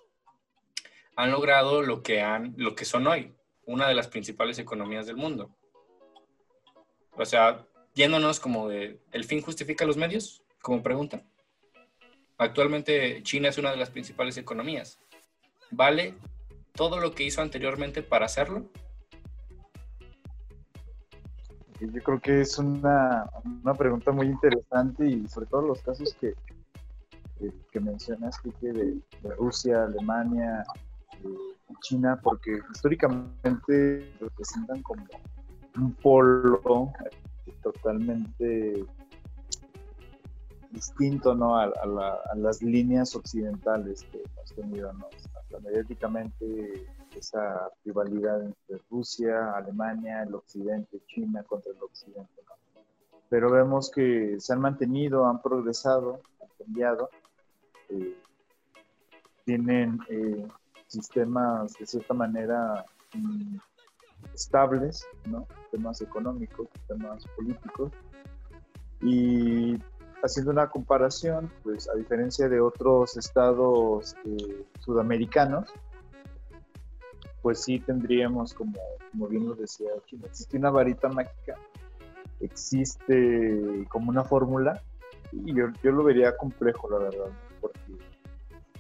han 1.17 1.31
logrado 1.31 1.83
lo 1.83 2.03
que, 2.03 2.21
han, 2.21 2.55
lo 2.57 2.75
que 2.75 2.85
son 2.85 3.07
hoy, 3.07 3.35
una 3.67 3.89
de 3.89 3.95
las 3.95 4.09
principales 4.09 4.59
economías 4.59 5.07
del 5.07 5.17
mundo. 5.17 5.55
O 7.13 7.25
sea, 7.25 7.67
yéndonos 7.95 8.41
como 8.41 8.69
de, 8.69 9.01
¿el 9.13 9.25
fin 9.25 9.41
justifica 9.41 9.85
los 9.85 9.97
medios? 9.97 10.43
Como 10.61 10.83
pregunta. 10.83 11.23
Actualmente 12.39 13.23
China 13.23 13.49
es 13.49 13.59
una 13.59 13.71
de 13.71 13.77
las 13.77 13.91
principales 13.91 14.37
economías. 14.37 14.99
¿Vale 15.71 16.15
todo 16.73 16.99
lo 16.99 17.15
que 17.15 17.25
hizo 17.25 17.41
anteriormente 17.41 18.03
para 18.03 18.27
hacerlo? 18.27 18.69
Yo 21.81 22.03
creo 22.03 22.21
que 22.21 22.41
es 22.41 22.59
una, 22.59 23.29
pregunta 23.77 24.11
muy 24.11 24.27
interesante 24.27 25.07
y 25.07 25.29
sobre 25.29 25.47
todo 25.47 25.63
los 25.63 25.83
casos 25.83 26.15
que, 26.15 26.35
que, 27.71 27.81
mencionas, 27.81 28.41
de, 28.61 28.73
de 28.73 29.35
Rusia, 29.37 29.85
Alemania, 29.85 30.65
China 31.81 32.19
porque 32.23 32.61
históricamente 32.73 34.13
representan 34.21 34.83
como 34.83 35.05
un 35.77 35.93
polo 35.95 36.93
totalmente 37.63 38.85
distinto 40.71 41.35
¿no? 41.35 41.57
a, 41.57 41.71
las 42.37 42.63
líneas 42.63 43.15
occidentales 43.15 44.03
que 44.11 44.19
hemos 44.19 44.55
tenido. 44.55 44.93
¿no? 44.93 45.09
Mediáticamente 45.63 46.87
esa 47.17 47.71
rivalidad 47.85 48.43
entre 48.43 48.81
Rusia, 48.91 49.53
Alemania, 49.53 50.25
el 50.25 50.35
occidente, 50.35 51.01
China 51.07 51.45
contra 51.45 51.73
el 51.73 51.83
occidente. 51.83 52.43
Pero 53.29 53.51
vemos 53.51 53.91
que 53.91 54.37
se 54.41 54.53
han 54.53 54.61
mantenido, 54.61 55.27
han 55.27 55.41
progresado, 55.41 56.21
han 56.41 56.49
cambiado. 56.59 57.09
Eh, 57.89 58.17
tienen 59.45 60.01
eh, 60.09 60.47
sistemas 60.95 61.75
de 61.75 61.87
cierta 61.87 62.15
manera 62.15 62.85
mm, 63.15 63.57
estables, 64.35 65.07
¿no? 65.27 65.47
temas 65.71 66.01
económicos, 66.01 66.69
temas 66.89 67.27
políticos. 67.37 67.93
Y 69.03 69.79
haciendo 70.23 70.53
una 70.53 70.71
comparación, 70.71 71.51
pues 71.63 71.89
a 71.89 71.95
diferencia 71.95 72.49
de 72.49 72.61
otros 72.61 73.17
estados 73.17 74.17
eh, 74.25 74.65
sudamericanos, 74.81 75.71
pues 77.43 77.63
sí 77.63 77.79
tendríamos, 77.79 78.55
como, 78.55 78.79
como 79.11 79.29
bien 79.29 79.47
lo 79.47 79.55
decía 79.55 79.91
Chile, 80.07 80.27
existe 80.27 80.57
una 80.57 80.71
varita 80.71 81.09
mágica, 81.09 81.57
existe 82.41 83.87
como 83.91 84.11
una 84.11 84.25
fórmula, 84.25 84.81
y 85.33 85.55
yo, 85.55 85.67
yo 85.83 85.93
lo 85.93 86.05
vería 86.05 86.37
complejo, 86.37 86.89
la 86.89 86.99
verdad, 86.99 87.31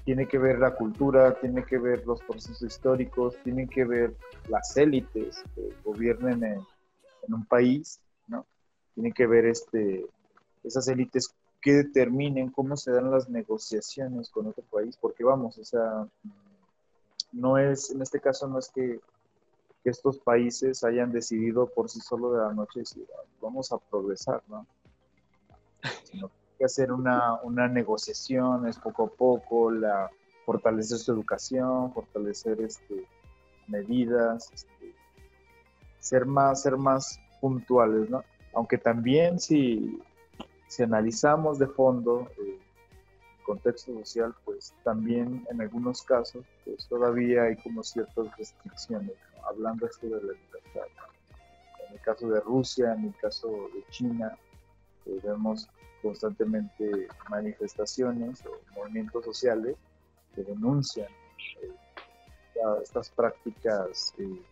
tiene 0.04 0.28
que 0.28 0.38
ver 0.38 0.58
la 0.58 0.74
cultura, 0.74 1.38
tiene 1.40 1.64
que 1.64 1.78
ver 1.78 2.06
los 2.06 2.22
procesos 2.22 2.62
históricos, 2.62 3.36
tiene 3.42 3.66
que 3.66 3.84
ver 3.84 4.14
las 4.48 4.76
élites 4.76 5.42
que 5.54 5.74
gobiernen 5.82 6.44
en, 6.44 7.34
un 7.34 7.46
país, 7.46 8.00
¿no? 8.28 8.44
Tiene 8.94 9.12
que 9.12 9.26
ver 9.26 9.46
este, 9.46 10.06
esas 10.62 10.86
élites 10.88 11.34
que 11.62 11.72
determinen 11.72 12.50
cómo 12.50 12.76
se 12.76 12.92
dan 12.92 13.10
las 13.10 13.30
negociaciones 13.30 14.28
con 14.28 14.46
otro 14.46 14.62
país, 14.70 14.98
porque 15.00 15.24
vamos, 15.24 15.56
o 15.56 15.64
sea, 15.64 16.06
no 17.32 17.56
es, 17.56 17.90
en 17.90 18.02
este 18.02 18.20
caso 18.20 18.46
no 18.46 18.58
es 18.58 18.68
que, 18.68 19.00
estos 19.84 20.18
países 20.18 20.82
hayan 20.82 21.12
decidido 21.12 21.66
por 21.66 21.90
sí 21.90 22.00
solo 22.00 22.32
de 22.32 22.38
la 22.38 22.54
noche 22.54 22.80
decir, 22.80 23.06
vamos 23.38 23.70
a 23.70 23.76
progresar, 23.76 24.42
¿no? 24.48 24.66
hacer 26.66 26.92
una, 26.92 27.40
una 27.42 27.68
negociación, 27.68 28.66
es 28.66 28.78
poco 28.78 29.04
a 29.04 29.08
poco, 29.08 29.70
la, 29.70 30.10
fortalecer 30.44 30.98
su 30.98 31.12
educación, 31.12 31.92
fortalecer 31.92 32.60
este, 32.60 33.06
medidas, 33.66 34.50
este, 34.52 34.94
ser, 35.98 36.26
más, 36.26 36.62
ser 36.62 36.76
más 36.76 37.18
puntuales, 37.40 38.10
¿no? 38.10 38.22
Aunque 38.54 38.78
también 38.78 39.40
si, 39.40 40.00
si 40.68 40.82
analizamos 40.82 41.58
de 41.58 41.66
fondo 41.66 42.28
el 42.38 42.58
contexto 43.44 43.92
social, 43.94 44.34
pues 44.44 44.74
también 44.84 45.44
en 45.50 45.60
algunos 45.60 46.02
casos 46.02 46.44
pues 46.64 46.86
todavía 46.88 47.44
hay 47.44 47.56
como 47.56 47.82
ciertas 47.82 48.26
restricciones, 48.36 49.16
hablando 49.48 49.86
esto 49.86 50.06
de 50.06 50.22
la 50.22 50.32
libertad. 50.32 50.88
En 51.88 51.94
el 51.94 52.00
caso 52.00 52.28
de 52.28 52.40
Rusia, 52.40 52.94
en 52.94 53.06
el 53.06 53.16
caso 53.16 53.48
de 53.74 53.84
China, 53.90 54.36
eh, 55.06 55.20
vemos 55.22 55.68
constantemente 56.04 57.08
manifestaciones 57.30 58.44
o 58.44 58.60
movimientos 58.78 59.24
sociales 59.24 59.74
que 60.34 60.42
denuncian 60.44 61.08
eh, 61.62 61.72
estas 62.82 63.08
prácticas 63.08 64.12
eh, 64.18 64.42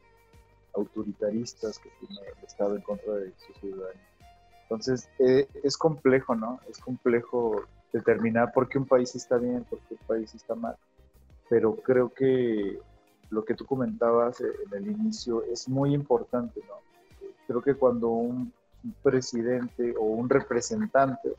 autoritaristas 0.75 1.79
que 1.79 1.91
tiene 2.01 2.23
el 2.27 2.45
Estado 2.45 2.75
en 2.77 2.81
contra 2.81 3.17
de 3.17 3.35
su 3.37 3.53
ciudadanía. 3.61 4.09
Entonces, 4.63 5.11
eh, 5.19 5.47
es 5.63 5.77
complejo, 5.77 6.35
¿no? 6.35 6.59
Es 6.71 6.79
complejo 6.79 7.67
determinar 7.93 8.51
por 8.55 8.71
qué 8.71 8.79
un 8.79 8.87
país 8.87 9.15
está 9.15 9.37
bien, 9.37 9.65
por 9.65 9.79
qué 9.81 9.95
un 10.01 10.07
país 10.07 10.35
está 10.35 10.55
mal. 10.55 10.77
Pero 11.51 11.77
creo 11.77 12.09
que 12.15 12.81
lo 13.29 13.45
que 13.45 13.55
tú 13.55 13.67
comentabas 13.67 14.41
en 14.41 14.73
el 14.73 14.91
inicio 14.91 15.45
es 15.45 15.69
muy 15.69 15.93
importante, 15.93 16.61
¿no? 16.67 16.77
Creo 17.47 17.61
que 17.61 17.75
cuando 17.75 18.09
un, 18.09 18.55
presidente 19.03 19.95
o 19.99 20.05
un 20.05 20.29
representante 20.29 21.33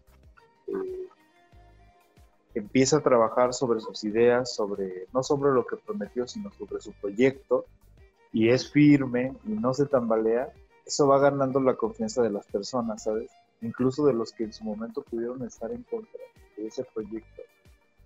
eh, 0.68 1.08
empieza 2.54 2.98
a 2.98 3.04
trabajar 3.04 3.54
sobre 3.54 3.80
sus 3.80 4.04
ideas, 4.04 4.54
sobre 4.54 5.08
no 5.14 5.24
sobre 5.24 5.52
lo 5.52 5.66
que 5.66 5.78
prometió, 5.78 6.28
sino 6.28 6.52
sobre 6.52 6.82
su 6.82 6.92
proyecto, 6.94 7.66
y 8.32 8.50
es 8.50 8.72
firme 8.72 9.34
y 9.46 9.52
no 9.52 9.74
se 9.74 9.86
tambalea, 9.86 10.52
eso 10.86 11.08
va 11.08 11.20
ganando 11.20 11.60
la 11.60 11.76
confianza 11.76 12.22
de 12.22 12.32
las 12.32 12.46
personas, 12.48 13.04
¿sabes? 13.04 13.32
Incluso 13.62 14.06
de 14.06 14.14
los 14.14 14.34
que 14.34 14.44
en 14.44 14.54
su 14.54 14.64
momento 14.64 15.02
pudieron 15.04 15.44
estar 15.44 15.72
en 15.72 15.84
contra 15.84 16.20
de 16.58 16.68
ese 16.68 16.84
proyecto. 16.94 17.42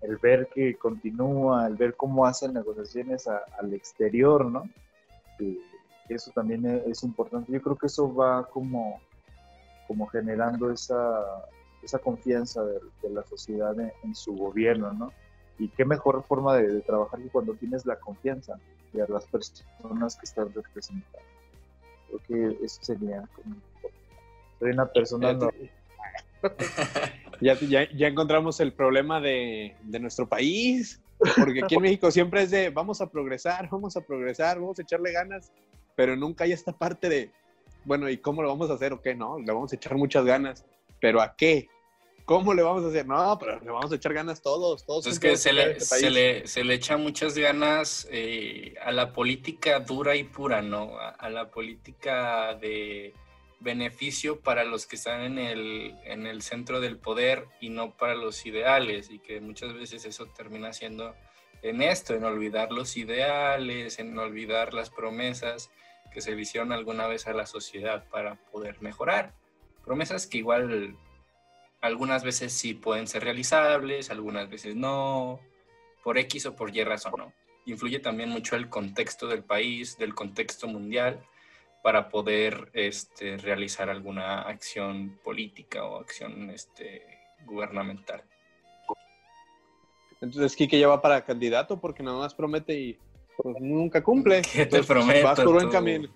El 0.00 0.16
ver 0.18 0.48
que 0.54 0.76
continúa, 0.76 1.66
el 1.66 1.74
ver 1.74 1.96
cómo 1.96 2.24
hacen 2.24 2.54
negociaciones 2.54 3.26
al 3.26 3.72
exterior, 3.74 4.44
¿no? 4.44 4.64
eso 6.08 6.30
también 6.32 6.64
es, 6.86 7.02
importante. 7.02 7.52
Yo 7.52 7.60
creo 7.60 7.76
que 7.76 7.86
eso 7.86 8.12
va 8.14 8.46
como, 8.48 9.00
como 9.88 10.06
generando 10.06 10.70
esa, 10.70 11.24
esa 11.82 11.98
confianza 11.98 12.62
de, 12.62 12.78
la 13.10 13.24
sociedad 13.24 13.74
en, 13.80 14.14
su 14.14 14.36
gobierno, 14.36 14.92
¿no? 14.92 15.12
Y 15.58 15.68
qué 15.70 15.84
mejor 15.84 16.22
forma 16.28 16.56
de, 16.56 16.80
trabajar 16.82 17.20
que 17.20 17.28
cuando 17.30 17.54
tienes 17.54 17.84
la 17.86 17.96
confianza 17.96 18.60
de 18.92 19.08
las 19.08 19.26
personas 19.26 20.16
que 20.16 20.24
están 20.24 20.52
representando. 20.52 21.18
Creo 22.06 22.20
que 22.26 22.64
eso 22.64 22.78
sería 22.82 23.26
como... 23.34 23.56
Soy 24.60 24.70
una 24.70 24.86
persona... 24.86 25.36
ya, 27.40 27.54
ya, 27.58 27.90
ya, 27.90 28.06
encontramos 28.06 28.60
el 28.60 28.72
problema 28.72 29.20
de, 29.20 29.74
de 29.82 29.98
nuestro 29.98 30.28
país, 30.28 31.00
porque 31.36 31.64
aquí 31.64 31.74
en 31.74 31.82
México 31.82 32.10
siempre 32.12 32.42
es 32.42 32.50
de 32.52 32.70
vamos 32.70 33.00
a 33.00 33.10
progresar, 33.10 33.68
vamos 33.68 33.96
a 33.96 34.00
progresar, 34.00 34.60
vamos 34.60 34.78
a 34.78 34.82
echarle 34.82 35.10
ganas, 35.12 35.50
pero 35.96 36.14
nunca 36.14 36.44
hay 36.44 36.52
esta 36.52 36.72
parte 36.72 37.08
de, 37.08 37.32
bueno, 37.88 38.08
¿y 38.10 38.18
cómo 38.18 38.42
lo 38.42 38.48
vamos 38.48 38.70
a 38.70 38.74
hacer 38.74 38.92
o 38.92 39.00
qué? 39.00 39.14
No, 39.14 39.38
le 39.38 39.50
vamos 39.50 39.72
a 39.72 39.76
echar 39.76 39.96
muchas 39.96 40.24
ganas, 40.24 40.64
pero 41.00 41.22
¿a 41.22 41.34
qué? 41.34 41.68
¿Cómo 42.26 42.52
le 42.52 42.62
vamos 42.62 42.84
a 42.84 42.88
hacer? 42.88 43.06
No, 43.06 43.38
pero 43.38 43.58
le 43.60 43.70
vamos 43.70 43.90
a 43.90 43.94
echar 43.94 44.12
ganas 44.12 44.42
todos, 44.42 44.84
todos. 44.84 45.06
Es 45.06 45.18
que 45.18 45.38
se 45.38 45.54
le, 45.54 45.72
este 45.72 45.84
se, 45.84 46.10
le, 46.10 46.46
se 46.46 46.62
le, 46.62 46.74
echa 46.74 46.98
muchas 46.98 47.38
ganas 47.38 48.06
eh, 48.10 48.74
a 48.84 48.92
la 48.92 49.14
política 49.14 49.80
dura 49.80 50.14
y 50.14 50.24
pura, 50.24 50.60
¿no? 50.60 50.98
A, 50.98 51.30
la 51.30 51.50
política 51.50 52.54
de 52.54 53.14
beneficio 53.60 54.40
para 54.40 54.64
los 54.64 54.86
que 54.86 54.96
están 54.96 55.22
en 55.22 55.38
el, 55.38 55.94
en 56.04 56.26
el 56.26 56.42
centro 56.42 56.80
del 56.80 56.98
poder 56.98 57.46
y 57.62 57.70
no 57.70 57.96
para 57.96 58.14
los 58.14 58.44
ideales, 58.44 59.10
y 59.10 59.18
que 59.20 59.40
muchas 59.40 59.72
veces 59.72 60.04
eso 60.04 60.26
termina 60.26 60.74
siendo 60.74 61.14
en 61.62 61.80
esto, 61.80 62.14
en 62.14 62.24
olvidar 62.24 62.70
los 62.70 62.98
ideales, 62.98 63.98
en 63.98 64.18
olvidar 64.18 64.74
las 64.74 64.90
promesas 64.90 65.70
que 66.12 66.20
se 66.20 66.34
le 66.34 66.42
hicieron 66.42 66.72
alguna 66.72 67.06
vez 67.06 67.26
a 67.26 67.32
la 67.32 67.46
sociedad 67.46 68.04
para 68.10 68.36
poder 68.52 68.80
mejorar. 68.80 69.34
Promesas 69.84 70.26
que 70.26 70.38
igual 70.38 70.96
algunas 71.80 72.24
veces 72.24 72.52
sí 72.52 72.74
pueden 72.74 73.06
ser 73.06 73.24
realizables, 73.24 74.10
algunas 74.10 74.48
veces 74.48 74.74
no, 74.74 75.40
por 76.02 76.18
X 76.18 76.46
o 76.46 76.56
por 76.56 76.74
Y 76.74 76.82
razón, 76.84 77.14
¿no? 77.16 77.32
Influye 77.66 78.00
también 78.00 78.30
mucho 78.30 78.56
el 78.56 78.68
contexto 78.68 79.26
del 79.26 79.44
país, 79.44 79.98
del 79.98 80.14
contexto 80.14 80.66
mundial, 80.66 81.20
para 81.82 82.08
poder 82.08 82.70
este, 82.72 83.36
realizar 83.36 83.88
alguna 83.90 84.42
acción 84.42 85.18
política 85.22 85.84
o 85.84 86.00
acción 86.00 86.50
este, 86.50 87.02
gubernamental. 87.44 88.22
Entonces, 90.20 90.56
Kike 90.56 90.78
ya 90.78 90.88
va 90.88 91.00
para 91.00 91.24
candidato 91.24 91.80
porque 91.80 92.02
nada 92.02 92.18
más 92.18 92.34
promete 92.34 92.74
y 92.74 92.98
pues, 93.42 93.56
nunca 93.60 94.02
cumple. 94.02 94.42
¿Qué 94.52 94.66
te 94.66 94.82
prometo? 94.82 95.26
Vas 95.26 95.40
por 95.40 95.54
buen 95.54 95.70
camino. 95.70 96.08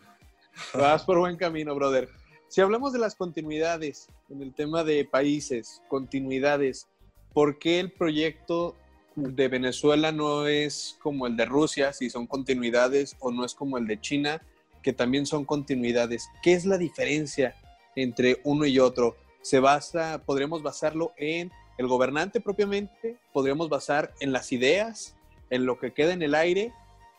Vas 0.75 1.05
por 1.05 1.19
buen 1.19 1.37
camino, 1.37 1.75
brother. 1.75 2.09
Si 2.49 2.61
hablamos 2.61 2.93
de 2.93 2.99
las 2.99 3.15
continuidades 3.15 4.09
en 4.29 4.43
el 4.43 4.53
tema 4.53 4.85
de 4.85 5.05
países, 5.05 5.81
continuidades, 5.89 6.89
¿por 7.33 7.59
qué 7.59 7.81
el 7.81 7.91
proyecto 7.93 8.77
de 9.15 9.49
Venezuela 9.49 10.13
no 10.13 10.47
es 10.47 10.99
como 11.01 11.27
el 11.27 11.37
de 11.37 11.47
Rusia, 11.47 11.93
si 11.93 12.11
son 12.11 12.27
continuidades, 12.27 13.17
o 13.21 13.31
no 13.31 13.45
es 13.45 13.55
como 13.55 13.79
el 13.79 13.87
de 13.87 14.01
China, 14.01 14.43
que 14.83 14.93
también 14.93 15.25
son 15.25 15.45
continuidades? 15.45 16.29
¿Qué 16.43 16.53
es 16.53 16.67
la 16.67 16.77
diferencia 16.77 17.55
entre 17.97 18.41
uno 18.45 18.67
y 18.67 18.79
otro? 18.79 19.17
¿Se 19.41 19.61
basa, 19.61 20.23
podríamos 20.27 20.63
basarlo 20.63 21.13
en 21.17 21.51
el 21.79 21.87
gobernante 21.87 22.41
propiamente? 22.41 23.17
¿Podríamos 23.33 23.71
basar 23.71 24.13
en 24.21 24.33
las 24.33 24.53
ideas, 24.53 25.17
en 25.49 25.65
lo 25.65 25.79
que 25.79 25.95
queda 25.95 26.13
en 26.13 26.23
el 26.23 26.35
aire 26.35 26.73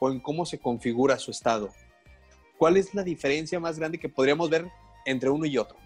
o 0.04 0.12
en 0.12 0.20
cómo 0.20 0.46
se 0.46 0.60
configura 0.60 1.18
su 1.18 1.32
estado? 1.32 1.70
¿Cuál 2.58 2.76
es 2.76 2.94
la 2.94 3.04
diferencia 3.04 3.58
más 3.58 3.80
grande 3.80 3.98
que 3.98 4.10
podríamos 4.10 4.50
ver 4.50 4.70
entre 5.06 5.30
uno 5.30 5.46
y 5.46 5.58
otro? 5.58 5.78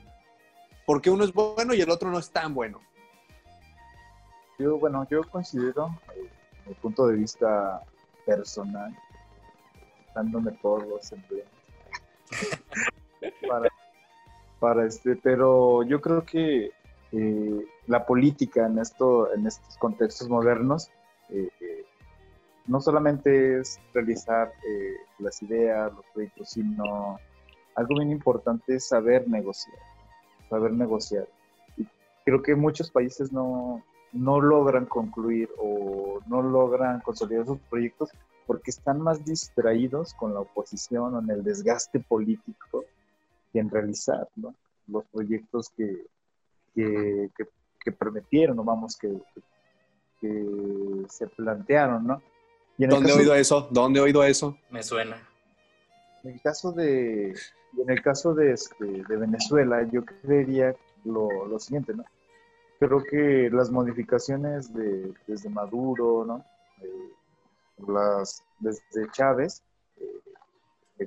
Porque 0.87 1.11
uno 1.11 1.23
es 1.23 1.31
bueno 1.31 1.75
y 1.75 1.81
el 1.81 1.91
otro 1.91 2.09
no 2.09 2.17
es 2.17 2.31
tan 2.31 2.55
bueno. 2.55 2.81
Yo, 4.57 4.79
bueno, 4.79 5.05
yo 5.11 5.21
considero, 5.29 5.95
eh, 6.15 6.27
mi 6.65 6.73
punto 6.73 7.05
de 7.05 7.15
vista 7.15 7.83
personal, 8.25 8.97
dándome 10.15 10.51
todos 10.63 10.87
los 10.87 11.11
empleos, 11.11 11.47
para, 13.47 13.69
para, 14.59 14.87
este, 14.87 15.15
pero 15.15 15.83
yo 15.83 16.01
creo 16.01 16.25
que 16.25 16.71
eh, 17.11 17.67
la 17.85 18.03
política 18.03 18.65
en, 18.65 18.79
esto, 18.79 19.31
en 19.31 19.45
estos 19.45 19.77
contextos 19.77 20.27
modernos 20.27 20.89
eh, 21.29 21.85
no 22.67 22.81
solamente 22.81 23.59
es 23.59 23.79
realizar 23.93 24.51
las 25.19 25.41
ideas, 25.41 25.93
los 25.93 26.05
proyectos, 26.13 26.49
sino 26.49 27.19
algo 27.75 27.95
bien 27.95 28.11
importante 28.11 28.75
es 28.75 28.87
saber 28.87 29.27
negociar, 29.27 29.77
saber 30.49 30.73
negociar. 30.73 31.27
Y 31.77 31.87
creo 32.25 32.41
que 32.41 32.55
muchos 32.55 32.91
países 32.91 33.31
no, 33.31 33.83
no 34.11 34.41
logran 34.41 34.85
concluir 34.85 35.49
o 35.57 36.19
no 36.27 36.41
logran 36.41 37.01
consolidar 37.01 37.45
sus 37.45 37.59
proyectos 37.69 38.11
porque 38.45 38.71
están 38.71 39.01
más 39.01 39.23
distraídos 39.23 40.13
con 40.13 40.33
la 40.33 40.39
oposición 40.39 41.13
o 41.13 41.19
en 41.19 41.29
el 41.29 41.43
desgaste 41.43 41.99
político 41.99 42.85
que 43.51 43.59
en 43.59 43.69
realizar 43.69 44.27
los 44.87 45.05
proyectos 45.11 45.69
que, 45.69 46.05
que, 46.73 47.29
que, 47.83 47.91
prometieron, 47.91 48.59
o 48.59 48.63
vamos, 48.63 48.97
que, 48.97 49.21
que, 50.19 51.05
se 51.09 51.27
plantearon, 51.27 52.07
¿no? 52.07 52.21
¿Dónde 52.77 53.11
he 53.11 53.13
oído 53.13 53.33
eso? 53.33 53.67
¿Dónde 53.71 53.99
he 53.99 54.03
oído 54.03 54.23
eso? 54.23 54.57
Me 54.69 54.83
suena. 54.83 55.17
En 56.23 56.31
el 56.33 56.41
caso 56.41 56.71
de, 56.71 57.29
en 57.77 57.89
el 57.89 58.01
caso 58.01 58.33
de, 58.33 58.53
este, 58.53 58.85
de 58.85 59.17
Venezuela, 59.17 59.83
yo 59.91 60.03
creería 60.05 60.75
lo, 61.03 61.45
lo, 61.47 61.59
siguiente, 61.59 61.93
¿no? 61.93 62.03
Creo 62.79 63.03
que 63.03 63.49
las 63.51 63.71
modificaciones 63.71 64.73
de, 64.73 65.13
desde 65.25 65.49
Maduro, 65.49 66.25
¿no? 66.25 66.45
Eh, 66.81 67.13
las, 67.87 68.43
desde 68.59 69.09
Chávez, 69.11 69.63
eh, 69.97 71.05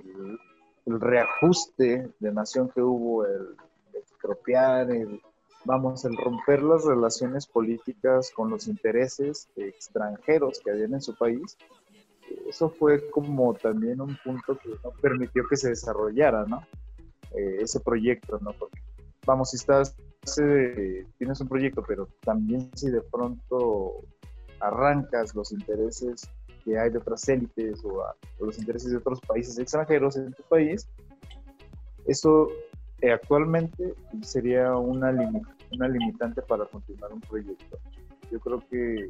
el, 0.87 1.01
reajuste 1.01 2.11
de 2.19 2.33
nación 2.33 2.69
que 2.71 2.83
hubo, 2.83 3.25
el 3.25 3.57
expropiar, 3.95 4.91
el, 4.91 5.21
vamos, 5.65 6.05
el 6.05 6.17
romper 6.17 6.63
las 6.63 6.85
relaciones 6.85 7.47
políticas 7.47 8.31
con 8.35 8.51
los 8.51 8.67
intereses 8.67 9.49
extranjeros 9.57 10.61
que 10.61 10.71
habían 10.71 10.95
en 10.95 11.03
su 11.03 11.15
país, 11.15 11.57
eso 12.49 12.71
fue 12.71 13.11
como 13.11 13.55
también 13.55 14.01
un 14.01 14.17
punto 14.25 14.59
que 14.59 14.71
no 14.83 14.91
permitió 15.01 15.47
que 15.49 15.57
se 15.57 15.71
desarrollara, 15.71 16.45
¿no? 16.47 16.63
Eh, 17.33 17.59
ese 17.61 17.81
proyecto, 17.81 18.39
¿no? 18.41 18.53
Porque, 18.53 18.81
vamos, 19.25 19.51
si 19.51 19.57
estás, 19.57 19.95
eh, 20.41 21.07
tienes 21.19 21.41
un 21.41 21.49
proyecto, 21.49 21.85
pero 21.87 22.09
también 22.25 22.71
si 22.75 22.91
de 22.91 23.03
pronto 23.03 24.03
arrancas 24.61 25.35
los 25.35 25.53
intereses 25.53 26.29
que 26.65 26.79
hay 26.79 26.91
de 26.91 26.99
otras 26.99 27.27
élites 27.29 27.83
o, 27.85 28.05
los 28.45 28.59
intereses 28.59 28.91
de 28.91 28.99
otros 28.99 29.21
países 29.21 29.59
extranjeros 29.59 30.17
en 30.17 30.33
tu 30.33 30.43
país, 30.45 30.89
eso 32.07 32.49
eh, 33.01 33.13
actualmente 33.13 33.95
sería 34.23 34.77
una, 34.77 35.13
una 35.73 35.89
limitante 35.89 36.43
para 36.43 36.67
continuar 36.67 37.13
un 37.13 37.21
proyecto. 37.21 37.79
Yo 38.31 38.41
creo 38.41 38.61
que 38.69 39.09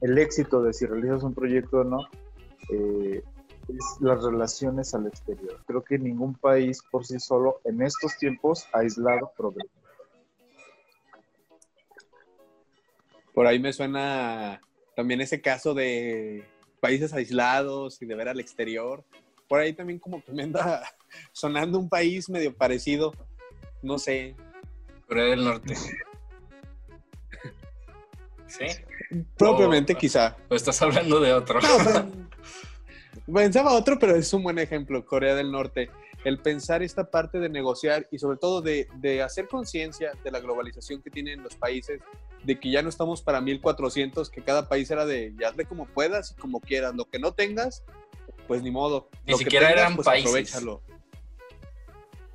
el 0.00 0.18
éxito 0.18 0.62
de 0.62 0.72
si 0.72 0.86
realizas 0.86 1.22
un 1.22 1.34
proyecto 1.34 1.80
o 1.80 1.84
no 1.84 1.98
eh, 2.70 3.22
es 3.68 4.00
las 4.00 4.22
relaciones 4.22 4.94
al 4.94 5.06
exterior. 5.06 5.62
Creo 5.66 5.82
que 5.82 5.98
ningún 5.98 6.34
país 6.34 6.82
por 6.90 7.06
sí 7.06 7.18
solo 7.18 7.60
en 7.64 7.82
estos 7.82 8.16
tiempos 8.18 8.66
aislado 8.72 9.32
progresa. 9.36 9.72
Por 13.34 13.46
ahí 13.46 13.58
me 13.58 13.72
suena 13.72 14.60
también 14.96 15.20
ese 15.20 15.40
caso 15.40 15.72
de 15.72 16.44
países 16.80 17.12
aislados 17.12 18.00
y 18.02 18.06
de 18.06 18.14
ver 18.14 18.28
al 18.28 18.40
exterior. 18.40 19.04
Por 19.48 19.60
ahí 19.60 19.72
también 19.72 19.98
como 19.98 20.22
que 20.22 20.32
me 20.32 20.42
anda 20.42 20.82
sonando 21.32 21.78
un 21.78 21.88
país 21.88 22.28
medio 22.28 22.54
parecido, 22.54 23.12
no 23.82 23.98
sé, 23.98 24.36
Corea 25.10 25.24
del 25.24 25.44
Norte. 25.44 25.74
¿Sí? 28.46 28.66
Propiamente, 29.36 29.94
O- 29.94 29.98
quizá. 29.98 30.36
¿O 30.48 30.54
estás 30.54 30.80
hablando 30.82 31.18
de 31.18 31.32
otro? 31.32 31.60
No, 31.60 31.68
pen- 31.92 32.30
pensaba 33.34 33.72
otro, 33.72 33.98
pero 33.98 34.14
es 34.14 34.32
un 34.32 34.44
buen 34.44 34.60
ejemplo, 34.60 35.04
Corea 35.04 35.34
del 35.34 35.50
Norte. 35.50 35.90
El 36.22 36.38
pensar 36.38 36.84
esta 36.84 37.10
parte 37.10 37.40
de 37.40 37.48
negociar 37.48 38.06
y 38.12 38.20
sobre 38.20 38.38
todo 38.38 38.62
de, 38.62 38.86
de 38.98 39.20
hacer 39.22 39.48
conciencia 39.48 40.12
de 40.22 40.30
la 40.30 40.38
globalización 40.38 41.02
que 41.02 41.10
tienen 41.10 41.42
los 41.42 41.56
países, 41.56 42.00
de 42.44 42.60
que 42.60 42.70
ya 42.70 42.82
no 42.82 42.88
estamos 42.88 43.20
para 43.20 43.40
1400, 43.40 44.30
que 44.30 44.44
cada 44.44 44.68
país 44.68 44.88
era 44.92 45.06
de 45.06 45.34
ya 45.40 45.48
hazle 45.48 45.64
como 45.64 45.86
puedas 45.86 46.30
y 46.30 46.34
como 46.36 46.60
quieras. 46.60 46.94
Lo 46.94 47.06
que 47.06 47.18
no 47.18 47.32
tengas, 47.32 47.82
pues 48.46 48.62
ni 48.62 48.70
modo. 48.70 49.08
Ni 49.26 49.32
Lo 49.32 49.38
que 49.38 49.44
siquiera 49.44 49.66
tengas, 49.70 49.80
eran 49.82 49.96
pues 49.96 50.04
países. 50.06 50.28
aprovéchalo. 50.28 50.82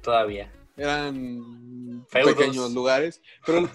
Todavía. 0.01 0.51
Eran 0.77 2.05
Feudos. 2.09 2.33
pequeños 2.35 2.71
lugares, 2.73 3.21
pero 3.45 3.69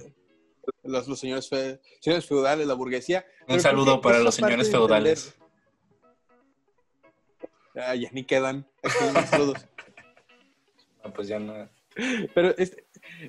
los, 0.83 1.09
los 1.09 1.19
señores, 1.19 1.49
fe- 1.49 1.81
señores 2.01 2.27
feudales, 2.27 2.67
la 2.67 2.75
burguesía. 2.75 3.25
Un 3.49 3.61
saludo 3.61 4.01
para 4.01 4.19
los 4.19 4.35
señores 4.35 4.71
feudales. 4.71 5.35
Ah, 7.75 7.95
ya 7.95 8.11
ni 8.13 8.25
quedan. 8.25 8.67
Saludos. 9.31 9.59
Ah, 11.03 11.11
pues 11.15 11.29
ya 11.29 11.39
no. 11.39 11.55
Pero 12.35 12.55
este- 12.59 12.85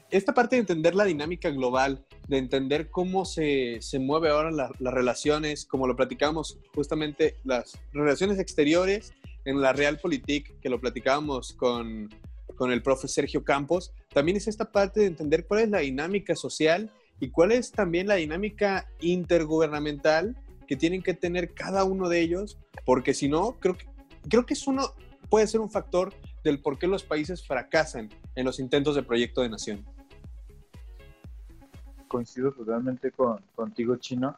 esta 0.09 0.33
parte 0.33 0.57
de 0.57 0.59
entender 0.59 0.93
la 0.93 1.05
dinámica 1.05 1.49
global, 1.51 2.05
de 2.27 2.37
entender 2.37 2.89
cómo 2.89 3.23
se, 3.23 3.77
se 3.81 3.97
mueve 3.97 4.27
ahora 4.29 4.51
la- 4.51 4.71
las 4.79 4.93
relaciones, 4.93 5.65
como 5.65 5.87
lo 5.87 5.95
platicábamos 5.95 6.59
justamente, 6.75 7.37
las 7.45 7.79
relaciones 7.93 8.39
exteriores 8.39 9.13
en 9.45 9.61
la 9.61 9.71
Realpolitik, 9.71 10.59
que 10.59 10.67
lo 10.67 10.81
platicábamos 10.81 11.53
con, 11.53 12.09
con 12.61 12.71
el 12.71 12.83
profe 12.83 13.07
Sergio 13.07 13.43
Campos, 13.43 13.91
también 14.13 14.37
es 14.37 14.47
esta 14.47 14.71
parte 14.71 14.99
de 14.99 15.07
entender 15.07 15.47
cuál 15.47 15.61
es 15.61 15.69
la 15.71 15.79
dinámica 15.79 16.35
social 16.35 16.91
y 17.19 17.31
cuál 17.31 17.51
es 17.51 17.71
también 17.71 18.05
la 18.05 18.13
dinámica 18.13 18.87
intergubernamental 18.99 20.37
que 20.67 20.75
tienen 20.75 21.01
que 21.01 21.15
tener 21.15 21.55
cada 21.55 21.85
uno 21.85 22.07
de 22.07 22.21
ellos, 22.21 22.59
porque 22.85 23.15
si 23.15 23.29
no, 23.29 23.53
creo 23.59 23.75
que, 23.75 23.87
creo 24.29 24.45
que 24.45 24.53
es 24.53 24.67
uno, 24.67 24.93
puede 25.27 25.47
ser 25.47 25.59
un 25.59 25.71
factor 25.71 26.13
del 26.43 26.61
por 26.61 26.77
qué 26.77 26.85
los 26.85 27.01
países 27.01 27.47
fracasan 27.47 28.09
en 28.35 28.45
los 28.45 28.59
intentos 28.59 28.93
de 28.93 29.01
proyecto 29.01 29.41
de 29.41 29.49
nación. 29.49 29.83
coincido 32.07 32.51
totalmente 32.51 33.09
con, 33.09 33.41
contigo, 33.55 33.95
Chino. 33.95 34.37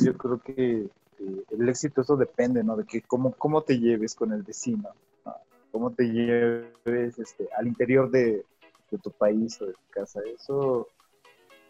Yo 0.00 0.16
creo 0.16 0.40
que 0.40 0.88
eh, 1.18 1.44
el 1.50 1.68
éxito 1.68 2.00
eso 2.00 2.16
depende, 2.16 2.64
¿no? 2.64 2.74
De 2.74 2.86
que 2.86 3.02
cómo, 3.02 3.32
cómo 3.32 3.60
te 3.64 3.78
lleves 3.78 4.14
con 4.14 4.32
el 4.32 4.42
vecino, 4.42 4.88
¿no? 4.94 5.11
Cómo 5.72 5.90
te 5.90 6.04
lleves 6.04 7.18
este, 7.18 7.48
al 7.58 7.66
interior 7.66 8.10
de, 8.10 8.44
tu 9.02 9.10
país 9.10 9.60
o 9.62 9.66
de 9.66 9.72
tu 9.72 9.90
casa. 9.90 10.20
Eso 10.36 10.86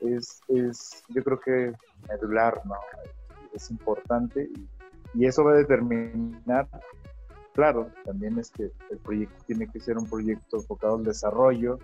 es, 0.01 0.41
es 0.49 1.05
yo 1.09 1.23
creo 1.23 1.39
que 1.41 1.73
medular, 2.09 2.61
¿no? 2.67 2.75
Es 3.55 3.71
importante 3.71 4.51
y, 5.15 5.27
eso 5.27 5.45
va 5.45 5.53
a 5.53 5.57
determinar, 5.57 6.67
claro, 7.53 7.91
también 8.05 8.39
es 8.39 8.51
que 8.51 8.73
el 8.91 8.99
proyecto 8.99 9.45
tiene 9.47 9.69
que 9.71 9.79
ser 9.79 9.99
un 9.99 10.09
proyecto 10.09 10.57
enfocado 10.57 10.97
al 10.97 11.05
desarrollo, 11.05 11.79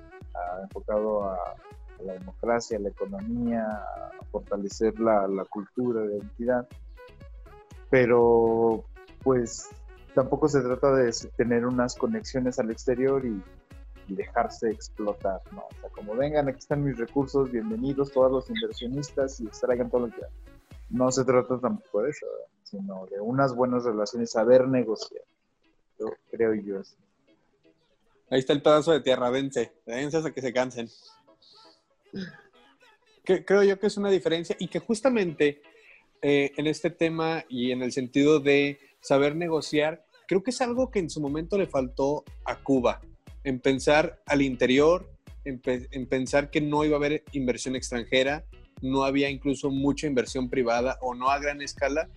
enfocado 0.62 1.24
a, 1.24 1.34
a 1.34 2.02
la 2.02 2.14
democracia, 2.14 2.78
a 2.78 2.80
la 2.80 2.88
economía, 2.88 3.64
a 3.64 4.24
fortalecer 4.30 4.98
la, 4.98 5.28
la 5.28 5.44
cultura, 5.44 6.04
la 6.04 6.16
identidad. 6.16 6.66
Pero, 7.90 8.84
pues, 9.22 9.68
tampoco 10.14 10.48
se 10.48 10.60
trata 10.60 10.94
de 10.94 11.12
tener 11.36 11.66
unas 11.66 11.94
conexiones 11.94 12.58
al 12.58 12.70
exterior 12.70 13.24
y, 13.24 13.42
dejarse 14.08 14.70
explotar, 14.70 15.42
¿no? 15.52 15.66
O 15.66 15.80
sea, 15.82 15.90
como 15.90 16.16
vengan, 16.16 16.48
aquí 16.48 16.60
están 16.60 16.82
mis 16.82 16.96
recursos, 16.96 17.52
bienvenidos 17.52 18.10
todos 18.10 18.32
los 18.32 18.48
inversionistas 18.48 19.38
y 19.38 19.46
extraigan 19.46 19.90
todo 19.90 20.06
lo 20.06 20.08
que 20.08 20.22
No 20.88 21.12
se 21.12 21.26
trata 21.26 21.60
tampoco 21.60 22.00
de 22.00 22.10
eso, 22.12 22.26
sino 22.62 23.04
de 23.10 23.20
unas 23.20 23.54
buenas 23.54 23.84
relaciones, 23.84 24.30
saber 24.30 24.66
negociar. 24.66 25.20
Yo 25.98 26.06
creo 26.30 26.54
yo 26.54 26.80
así. 26.80 26.96
Ahí 28.30 28.38
está 28.38 28.54
el 28.54 28.62
pedazo 28.62 28.92
de 28.92 29.00
tierra, 29.00 29.30
dense, 29.30 29.74
dense 29.84 30.16
hasta 30.16 30.32
que 30.32 30.40
se 30.40 30.54
cansen. 30.54 30.88
Creo 33.24 33.62
yo 33.62 33.78
que 33.78 33.88
es 33.88 33.96
una 33.98 34.08
diferencia 34.08 34.56
y 34.58 34.68
que 34.68 34.78
justamente 34.78 35.60
eh, 36.22 36.52
en 36.56 36.66
este 36.66 36.88
tema 36.88 37.44
y 37.48 37.72
en 37.72 37.82
el 37.82 37.92
sentido 37.92 38.40
de 38.40 38.78
saber 39.00 39.36
negociar, 39.36 40.04
creo 40.26 40.42
que 40.42 40.50
es 40.50 40.60
algo 40.60 40.90
que 40.90 40.98
en 40.98 41.10
su 41.10 41.20
momento 41.20 41.56
le 41.56 41.66
faltó 41.66 42.24
a 42.44 42.56
Cuba, 42.62 43.00
en 43.44 43.60
pensar 43.60 44.20
al 44.26 44.42
interior, 44.42 45.10
en, 45.44 45.60
pe- 45.60 45.88
en 45.90 46.06
pensar 46.06 46.50
que 46.50 46.60
no 46.60 46.84
iba 46.84 46.96
a 46.96 46.98
haber 46.98 47.24
inversión 47.32 47.76
extranjera, 47.76 48.44
no 48.82 49.04
había 49.04 49.30
incluso 49.30 49.70
mucha 49.70 50.06
inversión 50.06 50.50
privada 50.50 50.98
o 51.00 51.14
no 51.14 51.30
a 51.30 51.38
gran 51.38 51.62
escala. 51.62 52.08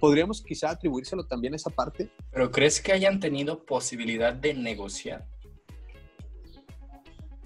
¿Podríamos 0.00 0.42
quizá 0.42 0.70
atribuírselo 0.70 1.26
también 1.26 1.52
a 1.52 1.56
esa 1.56 1.70
parte? 1.70 2.10
¿Pero 2.32 2.50
crees 2.50 2.80
que 2.80 2.92
hayan 2.92 3.20
tenido 3.20 3.64
posibilidad 3.64 4.32
de 4.32 4.54
negociar? 4.54 5.26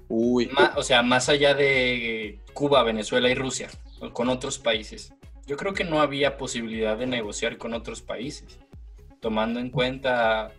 Uy, 0.08 0.48
o 0.76 0.82
sea, 0.82 1.02
más 1.02 1.28
allá 1.28 1.54
de 1.54 2.40
Cuba, 2.52 2.82
Venezuela 2.84 3.28
y 3.28 3.34
Rusia, 3.34 3.68
con 4.12 4.28
otros 4.28 4.58
países. 4.58 5.12
Yo 5.46 5.56
creo 5.56 5.74
que 5.74 5.84
no 5.84 6.00
había 6.00 6.36
posibilidad 6.36 6.96
de 6.96 7.06
negociar 7.06 7.58
con 7.58 7.74
otros 7.74 8.02
países, 8.02 8.58
tomando 9.24 9.58
en 9.58 9.70
cuenta 9.70 10.52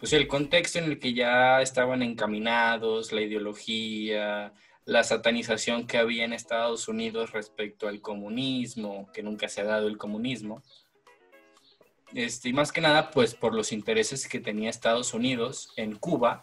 pues, 0.00 0.14
el 0.14 0.28
contexto 0.28 0.78
en 0.78 0.86
el 0.86 0.98
que 0.98 1.12
ya 1.12 1.60
estaban 1.60 2.02
encaminados, 2.02 3.12
la 3.12 3.20
ideología, 3.20 4.54
la 4.86 5.04
satanización 5.04 5.86
que 5.86 5.98
había 5.98 6.24
en 6.24 6.32
Estados 6.32 6.88
Unidos 6.88 7.32
respecto 7.32 7.86
al 7.86 8.00
comunismo, 8.00 9.10
que 9.12 9.22
nunca 9.22 9.46
se 9.46 9.60
ha 9.60 9.64
dado 9.64 9.88
el 9.88 9.98
comunismo. 9.98 10.62
Este, 12.14 12.48
y 12.48 12.54
más 12.54 12.72
que 12.72 12.80
nada, 12.80 13.10
pues 13.10 13.34
por 13.34 13.54
los 13.54 13.72
intereses 13.72 14.26
que 14.26 14.40
tenía 14.40 14.70
Estados 14.70 15.12
Unidos 15.12 15.68
en 15.76 15.94
Cuba 15.94 16.40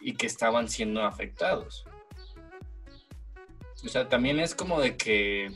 y 0.00 0.14
que 0.14 0.24
estaban 0.24 0.70
siendo 0.70 1.04
afectados. 1.04 1.84
O 3.84 3.88
sea, 3.88 4.08
también 4.08 4.40
es 4.40 4.54
como 4.54 4.80
de 4.80 4.96
que, 4.96 5.50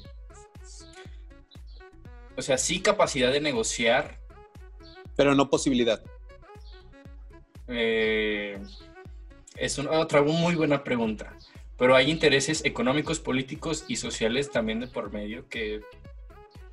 o 2.36 2.42
sea, 2.42 2.58
sí 2.58 2.80
capacidad 2.80 3.32
de 3.32 3.40
negociar, 3.40 4.25
pero 5.16 5.34
no 5.34 5.50
posibilidad. 5.50 6.02
eh, 7.68 8.58
es 9.56 9.78
una, 9.78 9.92
otra 9.92 10.22
muy 10.22 10.54
buena 10.54 10.84
pregunta. 10.84 11.34
Pero 11.78 11.94
hay 11.94 12.10
intereses 12.10 12.64
económicos, 12.64 13.20
políticos 13.20 13.84
y 13.88 13.96
sociales 13.96 14.50
también 14.50 14.80
de 14.80 14.86
por 14.86 15.12
medio 15.12 15.48
que 15.48 15.82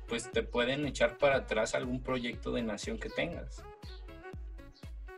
pues 0.08 0.30
te 0.30 0.42
pueden 0.42 0.86
echar 0.86 1.18
para 1.18 1.36
atrás 1.36 1.74
algún 1.74 2.02
proyecto 2.02 2.52
de 2.52 2.62
nación 2.62 2.98
que 2.98 3.10
tengas. 3.10 3.62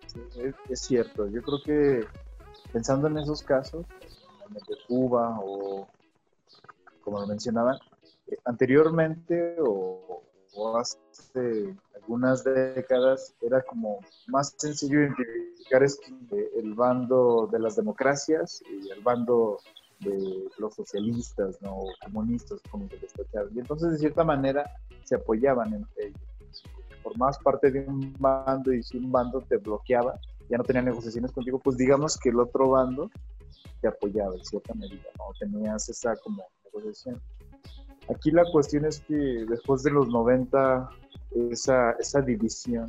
Sí, 0.06 0.20
es, 0.40 0.54
es 0.68 0.80
cierto. 0.80 1.28
Yo 1.28 1.42
creo 1.42 1.62
que 1.64 2.06
pensando 2.72 3.08
en 3.08 3.18
esos 3.18 3.42
casos, 3.42 3.84
en 4.48 4.56
el 4.56 4.62
de 4.62 4.76
Cuba 4.86 5.38
o 5.40 5.88
como 7.00 7.20
lo 7.20 7.26
mencionaban, 7.28 7.78
eh, 8.26 8.36
anteriormente 8.44 9.56
o, 9.60 10.22
o 10.56 10.76
hace 10.76 11.76
algunas 11.94 12.44
décadas 12.44 13.34
era 13.40 13.62
como 13.62 14.00
más 14.28 14.54
sencillo 14.56 15.02
identificar 15.02 15.82
el 16.56 16.74
bando 16.74 17.48
de 17.52 17.58
las 17.58 17.76
democracias 17.76 18.62
y 18.70 18.90
el 18.90 19.00
bando 19.02 19.58
de 20.00 20.48
los 20.58 20.74
socialistas, 20.74 21.60
¿no? 21.62 21.78
O 21.78 21.86
comunistas, 22.04 22.60
como 22.70 22.88
se 22.88 22.98
les 22.98 23.12
tachaba. 23.12 23.48
Y 23.54 23.58
entonces, 23.58 23.92
de 23.92 23.98
cierta 23.98 24.24
manera, 24.24 24.70
se 25.04 25.16
apoyaban 25.16 25.72
entre 25.72 26.08
ellos. 26.08 26.62
Formabas 27.02 27.38
parte 27.38 27.70
de 27.70 27.80
un 27.80 28.14
bando 28.18 28.72
y 28.72 28.82
si 28.82 28.98
un 28.98 29.10
bando 29.10 29.40
te 29.42 29.56
bloqueaba, 29.56 30.18
ya 30.48 30.58
no 30.58 30.64
tenía 30.64 30.82
negociaciones 30.82 31.32
contigo, 31.32 31.58
pues 31.58 31.76
digamos 31.76 32.16
que 32.18 32.30
el 32.30 32.40
otro 32.40 32.70
bando 32.70 33.10
te 33.80 33.88
apoyaba 33.88 34.34
en 34.34 34.44
cierta 34.44 34.74
medida, 34.74 35.08
¿no? 35.18 35.24
Tenías 35.38 35.88
esa 35.88 36.16
como 36.16 36.44
negociación. 36.64 37.20
Aquí 38.14 38.30
la 38.30 38.44
cuestión 38.50 38.84
es 38.84 39.00
que 39.00 39.14
después 39.14 39.82
de 39.82 39.90
los 39.90 40.08
90, 40.08 40.88
esa, 41.50 41.92
esa 41.92 42.20
división 42.20 42.88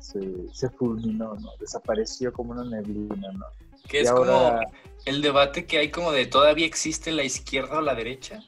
se, 0.00 0.48
se 0.52 0.68
fulminó, 0.70 1.34
¿no? 1.36 1.50
Desapareció 1.60 2.32
como 2.32 2.52
una 2.52 2.64
neblina, 2.64 3.32
¿no? 3.32 3.46
Que 3.88 4.00
es 4.00 4.08
ahora- 4.08 4.32
como 4.32 4.60
el 5.04 5.22
debate 5.22 5.66
que 5.66 5.78
hay 5.78 5.90
como 5.90 6.10
de 6.12 6.26
todavía 6.26 6.66
existe 6.66 7.12
la 7.12 7.22
izquierda 7.24 7.78
o 7.78 7.80
la 7.82 7.94
derecha. 7.94 8.40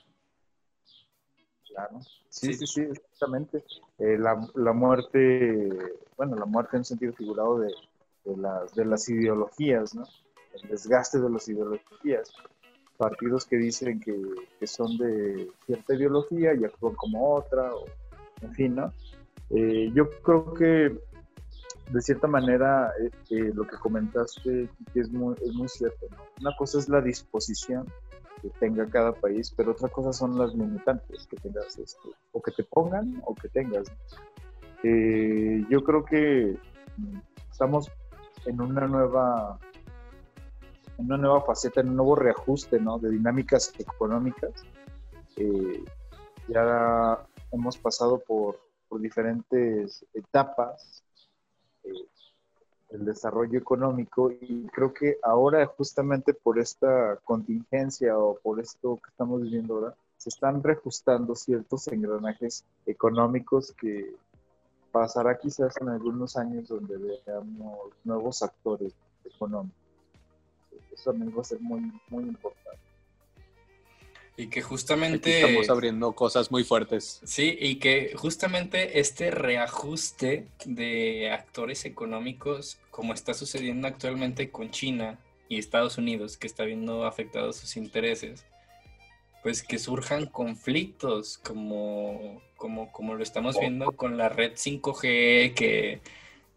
Claro. 1.69 2.01
Sí, 2.29 2.53
Sí. 2.53 2.55
sí, 2.55 2.67
sí, 2.67 2.81
exactamente. 2.83 3.65
Eh, 3.99 4.17
la, 4.19 4.47
la 4.55 4.73
muerte, 4.73 5.69
bueno, 6.17 6.37
la 6.37 6.45
muerte 6.45 6.77
en 6.77 6.85
sentido 6.85 7.13
figurado 7.13 7.59
de, 7.61 7.73
de 8.25 8.37
las, 8.37 8.75
de 8.75 8.85
las 8.85 9.09
ideologías, 9.09 9.95
¿no? 9.95 10.05
El 10.55 10.69
desgaste 10.71 11.19
de 11.21 11.31
las 11.31 11.49
ideologías. 11.49 12.33
Partidos 12.99 13.47
que 13.47 13.57
dicen 13.57 14.01
que, 14.01 14.15
que 14.61 14.67
son 14.67 14.99
de 14.99 15.49
cierta 15.65 15.95
ideología 15.95 16.53
y 16.55 16.65
actúan 16.65 16.95
como 16.97 17.35
otra, 17.35 17.75
o, 17.75 17.85
en 18.43 18.53
fin, 18.55 18.75
¿no? 18.75 18.93
Eh, 19.51 19.91
yo 19.95 20.11
creo 20.23 20.53
que 20.53 20.99
de 21.91 22.03
cierta 22.03 22.27
manera 22.27 22.93
eh, 23.01 23.11
eh, 23.31 23.51
lo 23.55 23.67
que 23.67 23.77
comentaste 23.77 24.69
es 24.95 25.11
muy, 25.11 25.35
es 25.43 25.55
muy 25.55 25.69
cierto, 25.69 26.07
¿no? 26.11 26.17
Una 26.41 26.57
cosa 26.57 26.79
es 26.79 26.89
la 26.89 27.01
disposición 27.01 27.87
que 28.43 28.51
tenga 28.61 28.87
cada 28.87 29.13
país, 29.13 29.53
pero 29.57 29.73
otra 29.73 29.89
cosa 29.89 30.13
son 30.13 30.39
las 30.39 30.55
limitantes 30.55 31.27
que 31.27 31.37
tengas, 31.37 31.79
este, 31.79 32.11
o 32.33 32.43
que 32.43 32.53
te 32.53 32.65
pongan 32.65 33.23
o 33.25 33.35
que 33.35 33.49
tengas. 33.49 33.91
Eh, 34.83 35.65
yo 35.69 35.83
creo 35.83 36.05
que 36.05 36.57
estamos 37.51 37.91
en 38.47 38.61
una 38.61 38.87
nueva 38.87 39.59
una 40.99 41.17
nueva 41.17 41.41
faceta, 41.43 41.81
en 41.81 41.91
un 41.91 41.97
nuevo 41.97 42.17
reajuste 42.17 42.79
¿no? 42.81 42.99
de 42.99 43.11
dinámicas 43.11 43.73
económicas. 43.79 44.53
Eh, 45.37 45.85
ya 46.49 47.25
hemos 47.53 47.79
pasado 47.79 48.19
por, 48.19 48.59
por 48.89 49.01
diferentes 49.01 50.05
etapas 50.13 51.05
eh, 51.85 51.93
del 52.91 53.05
desarrollo 53.05 53.59
económico 53.59 54.31
y 54.33 54.67
creo 54.69 54.93
que 54.93 55.19
ahora 55.23 55.65
justamente 55.67 56.35
por 56.35 56.59
esta 56.59 57.17
contingencia 57.25 58.19
o 58.19 58.39
por 58.39 58.61
esto 58.61 58.97
que 58.97 59.11
estamos 59.11 59.43
viviendo 59.43 59.75
ahora, 59.75 59.95
se 60.17 60.31
están 60.31 60.63
reajustando 60.65 61.37
ciertos 61.37 61.87
engranajes 61.89 62.65
económicos 62.87 63.73
que 63.73 64.17
pasará 64.91 65.39
quizás 65.39 65.77
en 65.81 65.91
algunos 65.91 66.37
años 66.37 66.67
donde 66.67 66.99
veamos 67.25 67.93
nuevos 68.03 68.43
actores 68.43 68.93
económicos 69.25 69.88
eso 70.99 71.11
también 71.11 71.37
va 71.37 71.43
a 71.43 71.45
ser 71.45 71.61
muy, 71.61 71.93
muy 72.09 72.25
importante. 72.25 72.69
Y 74.37 74.47
que 74.47 74.63
justamente... 74.63 75.41
estamos 75.41 75.69
abriendo 75.69 76.13
cosas 76.13 76.53
muy 76.53 76.63
fuertes. 76.63 77.21
Sí, 77.25 77.59
y 77.61 77.77
que 77.77 78.13
justamente 78.15 79.01
este 79.01 79.33
reajuste 79.33 80.47
de 80.65 81.31
actores 81.33 81.85
económicos, 81.85 82.79
como 82.93 83.15
está 83.15 83.35
sucediendo 83.35 83.89
actualmente 83.89 84.51
con 84.51 84.71
China 84.71 85.19
y 85.49 85.59
Estados 85.59 85.99
Unidos, 85.99 86.37
que 86.37 86.47
está 86.47 86.65
viendo 86.65 87.05
afectados 87.05 87.57
sus 87.57 87.77
intereses, 87.77 88.45
pues 89.43 89.65
que 89.65 89.79
surjan 89.79 90.27
conflictos, 90.27 91.39
como, 91.39 92.41
como, 92.57 92.93
como 92.93 93.15
lo 93.15 93.25
estamos 93.25 93.59
viendo 93.59 93.91
con 93.93 94.17
la 94.17 94.29
red 94.29 94.53
5G, 94.53 95.55
que, 95.55 96.01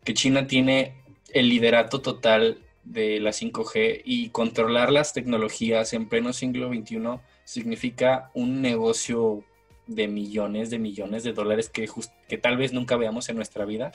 que 0.03 0.13
China 0.13 0.45
tiene 0.45 0.93
el 1.33 1.49
liderato 1.49 2.01
total 2.01 2.59
de 2.83 3.19
la 3.19 3.31
5G 3.31 4.01
y 4.03 4.29
controlar 4.29 4.91
las 4.91 5.13
tecnologías 5.13 5.93
en 5.93 6.09
pleno 6.09 6.33
siglo 6.33 6.69
XXI 6.69 6.99
significa 7.43 8.31
un 8.33 8.61
negocio 8.61 9.43
de 9.87 10.07
millones 10.07 10.69
de 10.69 10.79
millones 10.79 11.23
de 11.23 11.33
dólares 11.33 11.69
que, 11.69 11.87
que 12.27 12.37
tal 12.37 12.57
vez 12.57 12.73
nunca 12.73 12.97
veamos 12.97 13.29
en 13.29 13.35
nuestra 13.35 13.65
vida 13.65 13.91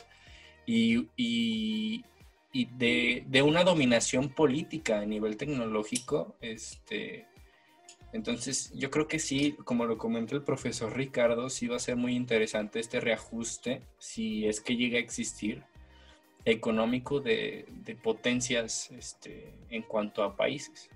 y, 0.66 1.08
y, 1.16 2.04
de, 2.52 3.24
de, 3.26 3.42
una 3.42 3.64
dominación 3.64 4.30
política 4.30 5.00
a 5.00 5.06
nivel 5.06 5.36
tecnológico. 5.36 6.36
Este, 6.40 7.26
entonces 8.12 8.72
yo 8.74 8.90
creo 8.90 9.06
que 9.08 9.18
sí, 9.18 9.56
como 9.64 9.86
lo 9.86 9.98
comentó 9.98 10.34
el 10.34 10.42
profesor 10.42 10.96
Ricardo, 10.96 11.48
sí 11.50 11.68
va 11.68 11.76
a 11.76 11.80
ser 11.80 11.96
muy 11.96 12.14
interesante 12.16 12.80
este 12.80 13.00
reajuste 13.00 13.82
si 13.98 14.46
es 14.46 14.60
que 14.60 14.76
llega 14.76 14.96
a 14.96 15.02
existir 15.02 15.64
económico 16.46 17.20
de, 17.20 17.66
potencias 18.02 18.90
este, 18.92 19.52
en 19.68 19.82
cuanto 19.82 20.22
a 20.22 20.34
países. 20.34 20.88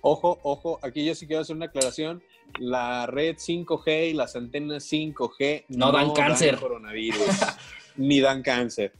Ojo, 0.00 0.40
ojo, 0.42 0.80
aquí 0.82 1.04
yo 1.04 1.14
sí 1.14 1.26
quiero 1.26 1.42
hacer 1.42 1.54
una 1.54 1.66
aclaración. 1.66 2.22
La 2.58 3.06
red 3.06 3.36
5G 3.36 4.10
y 4.10 4.12
las 4.14 4.36
antenas 4.36 4.90
5G 4.90 5.66
no, 5.68 5.92
dan 5.92 6.12
cáncer. 6.12 6.58
coronavirus, 6.58 7.20
ni 7.96 8.20
dan 8.20 8.42
cáncer. 8.42 8.92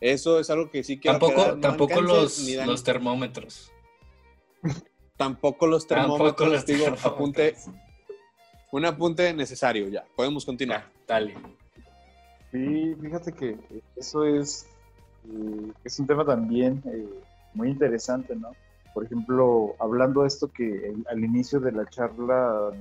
Eso 0.00 0.40
es 0.40 0.50
algo 0.50 0.70
que 0.70 0.82
sí 0.82 0.98
quiero 0.98 1.18
Tampoco, 1.18 1.58
tampoco 1.58 2.00
los, 2.00 2.48
los 2.66 2.84
termómetros. 2.84 3.72
tampoco 5.16 5.66
los 5.66 5.86
termómetros. 5.86 6.64
digo, 6.66 6.86
apunte, 7.02 7.56
un 8.72 8.84
apunte 8.84 9.32
necesario 9.34 9.88
ya. 9.88 10.04
Podemos 10.16 10.44
continuar. 10.44 10.90
dale. 11.06 11.34
Sí, 12.50 12.94
fíjate 12.94 13.32
que 13.32 13.58
eso 13.96 14.24
es, 14.24 14.66
eh, 15.30 15.72
es 15.84 15.98
un 16.00 16.06
tema 16.06 16.24
también 16.24 16.82
eh, 16.86 17.08
muy 17.52 17.68
interesante, 17.68 18.34
¿no? 18.34 18.52
Por 18.94 19.04
ejemplo, 19.04 19.74
hablando 19.78 20.22
de 20.22 20.28
esto 20.28 20.48
que 20.48 20.94
al 21.10 21.22
inicio 21.22 21.60
de 21.60 21.72
la 21.72 21.86
charla 21.86 22.72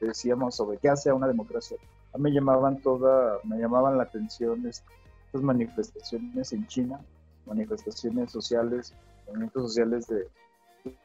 decíamos 0.00 0.54
sobre 0.54 0.78
qué 0.78 0.90
hace 0.90 1.10
a 1.10 1.14
una 1.14 1.26
democracia, 1.26 1.78
me 2.18 2.30
llamaban 2.30 2.80
toda, 2.82 3.38
me 3.44 3.58
llamaban 3.58 3.96
la 3.96 4.04
atención 4.04 4.66
estas 4.66 5.42
manifestaciones 5.42 6.52
en 6.52 6.66
China, 6.66 7.00
manifestaciones 7.46 8.30
sociales, 8.30 8.94
movimientos 9.26 9.62
sociales 9.62 10.06
de, 10.08 10.28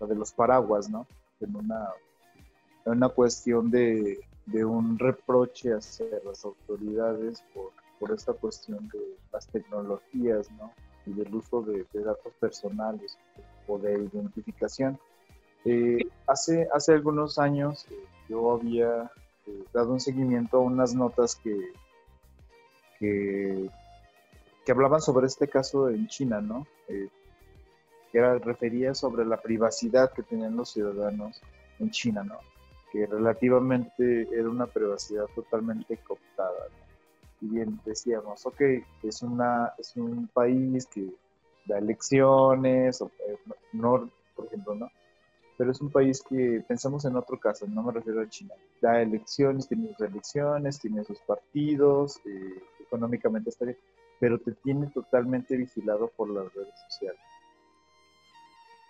de 0.06 0.16
los 0.16 0.34
paraguas, 0.34 0.90
¿no? 0.90 1.08
En 1.40 1.56
una, 1.56 1.90
en 2.86 2.94
una 2.94 3.10
cuestión 3.10 3.72
de, 3.72 4.20
de 4.46 4.66
un 4.66 5.00
reproche 5.00 5.72
hacia 5.74 6.06
las 6.26 6.44
autoridades 6.44 7.44
por 7.54 7.72
por 8.00 8.12
esta 8.12 8.34
cuestión 8.34 8.88
de 8.90 9.00
las 9.32 9.48
tecnologías, 9.48 10.52
¿no? 10.52 10.74
Y 11.06 11.14
del 11.14 11.34
uso 11.34 11.62
de, 11.62 11.86
datos 11.94 12.34
personales 12.40 13.18
o 13.68 13.78
de 13.78 13.94
identificación. 13.94 15.00
Eh, 15.66 16.00
hace, 16.28 16.68
hace 16.74 16.94
algunos 16.94 17.40
años 17.40 17.86
eh, 17.90 17.96
yo 18.30 18.52
había 18.52 19.12
eh, 19.48 19.64
dado 19.74 19.94
un 19.94 20.00
seguimiento 20.00 20.58
a 20.58 20.62
unas 20.62 20.94
notas 20.94 21.36
que, 21.36 21.74
que, 23.00 23.70
hablaban 24.72 25.02
sobre 25.02 25.28
este 25.28 25.48
caso 25.48 25.90
en 25.90 26.08
China, 26.08 26.42
¿no? 26.42 26.68
que 26.88 28.18
era, 28.18 28.38
refería 28.40 28.94
sobre 28.94 29.26
la 29.26 29.42
privacidad 29.42 30.12
que 30.12 30.24
tenían 30.24 30.56
los 30.56 30.72
ciudadanos 30.72 31.42
en 31.80 31.92
China, 31.92 32.24
¿no? 32.24 32.40
Que 32.92 33.06
relativamente 33.06 34.28
era 34.32 34.50
una 34.50 34.68
privacidad 34.68 35.26
totalmente 35.36 35.98
cooptada, 35.98 36.70
¿no? 36.70 36.85
Y 37.42 37.48
bien 37.48 37.80
decíamos, 37.86 38.46
ok, 38.46 38.62
es, 39.04 39.22
una, 39.22 39.74
es 39.78 39.96
un 39.96 40.28
país 40.28 40.86
que 40.88 41.10
da 41.66 41.78
elecciones, 41.78 43.02
o, 43.02 43.12
eh, 43.28 43.38
no, 43.74 44.10
por 44.36 44.46
ejemplo, 44.48 44.76
¿no? 44.76 44.90
Pero 45.58 45.72
es 45.72 45.80
un 45.80 45.90
país 45.90 46.22
que 46.22 46.64
pensamos 46.68 47.06
en 47.06 47.16
otro 47.16 47.40
caso, 47.40 47.66
no 47.68 47.84
me 47.84 47.94
refiero 47.94 48.22
a 48.22 48.30
China. 48.30 48.54
Da 48.82 49.02
elecciones, 49.02 49.68
tiene 49.68 49.90
sus 49.90 50.02
elecciones, 50.02 50.80
tiene 50.80 51.04
sus 51.04 51.20
partidos, 51.20 52.18
eh, 52.26 52.62
económicamente 52.82 53.50
está 53.50 53.66
bien, 53.66 53.78
pero 54.20 54.40
te 54.40 54.52
tiene 54.52 54.88
totalmente 54.88 55.56
vigilado 55.56 56.10
por 56.16 56.30
las 56.30 56.54
redes 56.54 56.74
sociales. 56.90 57.22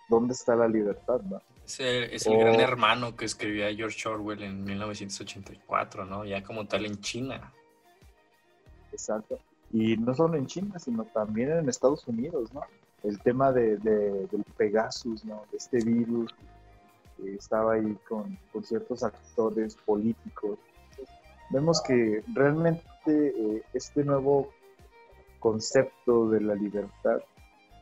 ¿Dónde 0.08 0.34
está 0.34 0.54
la 0.54 0.68
libertad, 0.68 1.20
no? 1.22 1.40
Es 1.64 1.80
el, 1.80 2.04
es 2.04 2.26
el 2.26 2.38
gran 2.38 2.60
hermano 2.60 3.16
que 3.16 3.24
escribía 3.24 3.74
George 3.74 4.08
Orwell 4.08 4.42
en 4.44 4.62
1984, 4.62 6.04
¿no? 6.04 6.24
Ya 6.24 6.42
como 6.42 6.66
tal 6.66 6.86
en 6.86 7.00
China. 7.00 7.52
Exacto. 8.96 9.38
Y 9.72 9.98
no 9.98 10.14
solo 10.14 10.38
en 10.38 10.46
China, 10.46 10.78
sino 10.78 11.04
también 11.04 11.50
en 11.50 11.68
Estados 11.68 12.08
Unidos, 12.08 12.52
¿no? 12.54 12.62
El 13.02 13.20
tema 13.20 13.52
de, 13.52 13.76
del 13.76 14.44
Pegasus, 14.56 15.22
¿no? 15.24 15.42
De 15.50 15.58
este 15.58 15.84
virus 15.84 16.34
que 17.16 17.34
estaba 17.34 17.74
ahí 17.74 17.98
con, 18.08 18.38
ciertos 18.64 19.02
actores 19.02 19.76
políticos. 19.76 20.58
Vemos 21.50 21.82
que 21.82 22.24
realmente 22.34 22.84
eh, 23.06 23.62
este 23.74 24.02
nuevo 24.02 24.48
concepto 25.40 26.30
de 26.30 26.40
la 26.40 26.54
libertad 26.54 27.18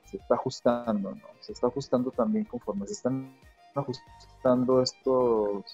se 0.04 0.16
está 0.16 0.34
ajustando, 0.34 1.12
¿no? 1.12 1.28
Se 1.40 1.52
está 1.52 1.68
ajustando 1.68 2.10
también 2.10 2.44
conforme 2.44 2.86
se 2.88 2.94
están 2.94 3.32
ajustando 3.74 4.82
estos 4.82 5.64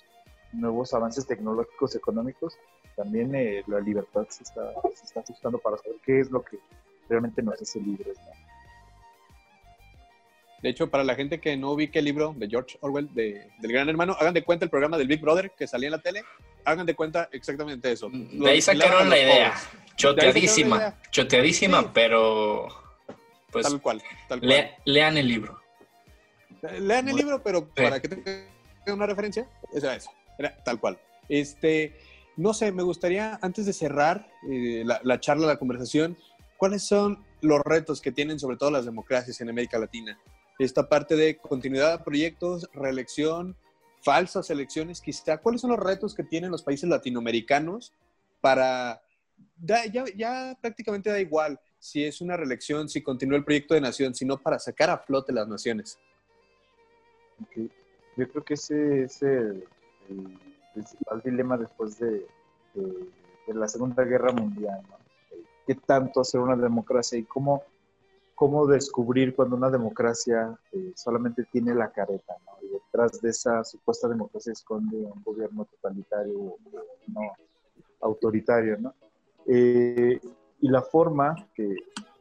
nuevos 0.52 0.92
avances 0.92 1.26
tecnológicos 1.26 1.94
económicos 1.94 2.58
también 3.00 3.34
eh, 3.34 3.64
la 3.66 3.80
libertad 3.80 4.26
se 4.28 4.42
está, 4.42 4.74
se 4.94 5.06
está 5.06 5.20
ajustando 5.20 5.58
para 5.58 5.78
saber 5.78 5.96
qué 6.04 6.20
es 6.20 6.30
lo 6.30 6.42
que 6.42 6.58
realmente 7.08 7.42
nos 7.42 7.60
hace 7.60 7.80
libres. 7.80 8.18
De 10.62 10.68
hecho, 10.68 10.90
para 10.90 11.02
la 11.02 11.14
gente 11.14 11.40
que 11.40 11.56
no 11.56 11.70
ubique 11.70 12.00
el 12.00 12.04
libro 12.04 12.34
de 12.36 12.46
George 12.46 12.76
Orwell, 12.82 13.08
de, 13.14 13.48
del 13.58 13.72
Gran 13.72 13.88
Hermano, 13.88 14.14
hagan 14.20 14.34
de 14.34 14.42
cuenta 14.42 14.66
el 14.66 14.70
programa 14.70 14.98
del 14.98 15.08
Big 15.08 15.18
Brother 15.18 15.50
que 15.52 15.66
salía 15.66 15.86
en 15.86 15.92
la 15.92 16.02
tele, 16.02 16.24
hagan 16.66 16.84
de 16.84 16.94
cuenta 16.94 17.30
exactamente 17.32 17.90
eso. 17.90 18.10
De 18.12 18.50
ahí 18.50 18.60
sacaron 18.60 19.08
la 19.08 19.18
idea. 19.18 19.54
Choteadísima, 19.96 20.94
choteadísima, 21.10 21.90
pero 21.94 22.68
pues 23.50 23.66
tal 23.66 23.80
cual, 23.80 24.02
tal 24.28 24.40
cual. 24.40 24.70
lean 24.84 25.16
el 25.16 25.26
libro. 25.26 25.58
Lean 26.78 27.08
el 27.08 27.16
libro, 27.16 27.42
pero 27.42 27.66
para 27.66 27.98
que 27.98 28.08
tengan 28.08 28.44
una 28.88 29.06
referencia, 29.06 29.48
era 29.72 30.54
tal 30.62 30.78
cual. 30.78 30.98
Este, 31.30 31.96
no 32.36 32.54
sé, 32.54 32.72
me 32.72 32.82
gustaría, 32.82 33.38
antes 33.42 33.66
de 33.66 33.72
cerrar 33.72 34.30
eh, 34.48 34.84
la, 34.84 35.20
charla, 35.20 35.46
la 35.46 35.58
conversación, 35.58 36.16
¿cuáles 36.56 36.82
son 36.82 37.24
los 37.40 37.60
retos 37.60 38.00
que 38.00 38.12
tienen 38.12 38.38
sobre 38.38 38.56
todo 38.56 38.70
las 38.70 38.84
democracias 38.84 39.40
en 39.40 39.50
América 39.50 39.78
Latina? 39.78 40.18
Esta 40.58 40.88
parte 40.88 41.16
de 41.16 41.36
continuidad 41.36 41.98
de 41.98 42.04
proyectos, 42.04 42.68
reelección, 42.72 43.56
falsas 44.02 44.50
elecciones, 44.50 45.00
quizá. 45.00 45.38
¿Cuáles 45.38 45.60
son 45.60 45.70
los 45.70 45.80
retos 45.80 46.14
que 46.14 46.24
tienen 46.24 46.50
los 46.50 46.62
países 46.62 46.88
latinoamericanos 46.88 47.92
para... 48.40 49.02
ya, 49.58 50.56
prácticamente 50.60 51.10
da 51.10 51.20
igual 51.20 51.58
si 51.78 52.04
es 52.04 52.20
una 52.20 52.36
reelección, 52.36 52.88
si 52.88 53.02
continúa 53.02 53.38
el 53.38 53.44
proyecto 53.44 53.74
de 53.74 53.80
nación, 53.80 54.14
sino 54.14 54.36
para 54.36 54.58
sacar 54.58 54.90
a 54.90 54.98
flote 54.98 55.32
las 55.32 55.48
naciones. 55.48 55.98
yo 58.16 58.28
creo 58.28 58.44
que 58.44 58.54
ese 58.54 59.04
es 59.04 59.22
principal 60.72 61.20
dilema 61.22 61.56
después 61.56 61.98
de, 61.98 62.26
la 63.46 63.66
Segunda 63.66 64.04
Guerra 64.04 64.32
Mundial. 64.32 64.80
¿no? 64.88 64.96
¿Qué 65.66 65.74
tanto 65.74 66.20
hacer 66.20 66.40
una 66.40 66.56
democracia 66.56 67.18
y 67.18 67.24
cómo, 67.24 67.64
cómo 68.34 68.66
descubrir 68.66 69.34
cuando 69.34 69.56
una 69.56 69.70
democracia 69.70 70.56
eh, 70.72 70.92
solamente 70.94 71.44
tiene 71.50 71.74
la 71.74 71.90
careta? 71.90 72.34
¿no? 72.46 72.52
Y 72.64 72.72
detrás 72.72 73.20
de 73.20 73.30
esa 73.30 73.64
supuesta 73.64 74.08
democracia 74.08 74.52
esconde 74.52 74.98
un 74.98 75.22
gobierno 75.24 75.64
totalitario 75.64 76.38
o 76.38 76.58
no 77.08 77.32
autoritario. 78.02 78.78
¿no? 78.78 78.94
Eh, 79.46 80.20
y 80.60 80.68
la 80.68 80.82
forma 80.82 81.34
que, 81.54 81.74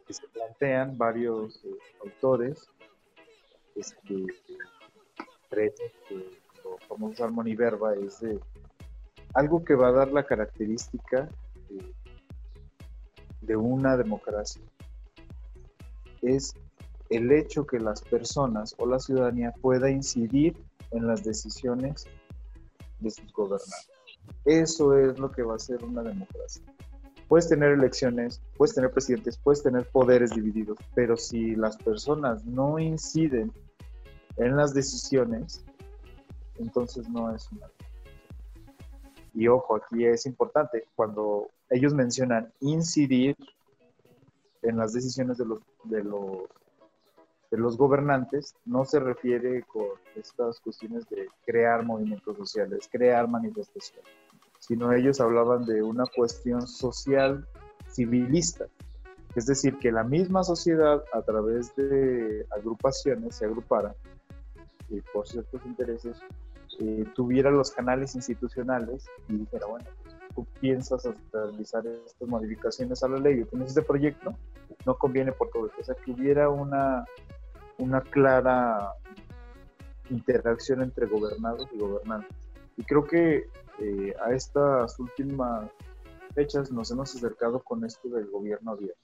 se 0.09 0.27
plantean 0.29 0.97
varios 0.97 1.63
eh, 1.63 1.69
autores, 2.03 2.67
este, 3.75 4.25
que 5.47 6.39
lo 6.69 6.77
famoso 6.87 7.23
Harmony 7.23 7.55
Verba, 7.55 7.93
es 7.95 8.19
de 8.19 8.39
algo 9.33 9.63
que 9.63 9.75
va 9.75 9.89
a 9.89 9.91
dar 9.91 10.11
la 10.11 10.25
característica 10.25 11.29
de, 13.41 13.55
una 13.55 13.97
democracia. 13.97 14.61
Es 16.21 16.53
el 17.09 17.31
hecho 17.31 17.65
que 17.65 17.79
las 17.79 18.01
personas 18.01 18.75
o 18.77 18.85
la 18.85 18.99
ciudadanía 18.99 19.53
pueda 19.61 19.89
incidir 19.89 20.55
en 20.91 21.07
las 21.07 21.23
decisiones 21.23 22.05
de 22.99 23.09
sus 23.09 23.31
gobernantes. 23.33 23.89
Eso 24.45 24.97
es 24.97 25.17
lo 25.17 25.31
que 25.31 25.41
va 25.41 25.55
a 25.55 25.59
ser 25.59 25.83
una 25.83 26.03
democracia. 26.03 26.63
Puedes 27.27 27.49
tener 27.49 27.71
elecciones, 27.71 28.41
puedes 28.57 28.75
tener 28.75 28.91
presidentes, 28.91 29.37
puedes 29.37 29.63
tener 29.63 29.87
poderes 29.89 30.31
divididos, 30.31 30.77
pero 30.95 31.15
si 31.15 31.55
las 31.55 31.77
personas 31.77 32.45
no 32.45 32.79
inciden 32.79 33.51
en 34.37 34.55
las 34.55 34.73
decisiones, 34.73 35.63
entonces 36.59 37.09
no 37.09 37.33
es 37.33 37.51
una 37.51 37.67
y 39.33 39.47
ojo, 39.47 39.75
aquí 39.75 40.05
es 40.05 40.25
importante, 40.25 40.85
cuando 40.95 41.47
ellos 41.69 41.93
mencionan 41.93 42.51
incidir 42.61 43.35
en 44.61 44.77
las 44.77 44.93
decisiones 44.93 45.37
de 45.37 45.45
los, 45.45 45.59
de 45.85 46.03
los, 46.03 46.43
de 47.51 47.57
los 47.57 47.77
gobernantes, 47.77 48.55
no 48.65 48.85
se 48.85 48.99
refiere 48.99 49.63
con 49.63 49.87
estas 50.15 50.59
cuestiones 50.59 51.07
de 51.09 51.29
crear 51.45 51.85
movimientos 51.85 52.35
sociales, 52.37 52.89
crear 52.91 53.27
manifestaciones, 53.27 54.11
sino 54.59 54.91
ellos 54.91 55.21
hablaban 55.21 55.65
de 55.65 55.83
una 55.83 56.05
cuestión 56.07 56.67
social 56.67 57.47
civilista. 57.89 58.65
Es 59.35 59.45
decir, 59.45 59.77
que 59.77 59.91
la 59.91 60.03
misma 60.03 60.43
sociedad 60.43 61.03
a 61.13 61.21
través 61.21 61.73
de 61.75 62.45
agrupaciones 62.49 63.35
se 63.35 63.45
agrupara 63.45 63.95
y 64.89 65.01
por 65.13 65.27
ciertos 65.27 65.63
intereses 65.65 66.19
eh, 66.79 67.05
tuviera 67.15 67.51
los 67.51 67.71
canales 67.71 68.15
institucionales 68.15 69.09
y 69.27 69.37
dijera, 69.37 69.65
bueno, 69.67 69.85
pues, 70.03 70.15
tú 70.35 70.45
piensas 70.59 71.07
realizar 71.31 71.85
estas 71.85 72.27
modificaciones 72.27 73.03
a 73.03 73.07
la 73.07 73.17
ley 73.17 73.41
o 73.41 73.47
tienes 73.47 73.69
este 73.69 73.81
proyecto, 73.81 74.35
no 74.85 74.95
conviene 74.97 75.31
por 75.31 75.49
todo. 75.49 75.71
O 75.77 75.83
sea, 75.83 75.95
que 75.95 76.11
hubiera 76.11 76.49
una, 76.49 77.05
una 77.77 78.01
clara 78.01 78.93
interacción 80.09 80.81
entre 80.81 81.07
gobernados 81.07 81.67
y 81.73 81.77
gobernantes. 81.77 82.37
Y 82.77 82.83
creo 82.83 83.05
que 83.05 83.49
eh, 83.79 84.15
a 84.23 84.31
estas 84.33 84.99
últimas 84.99 85.69
fechas 86.33 86.71
nos 86.71 86.91
hemos 86.91 87.13
acercado 87.15 87.59
con 87.61 87.83
esto 87.83 88.07
del 88.09 88.29
gobierno 88.29 88.71
abierto, 88.71 88.99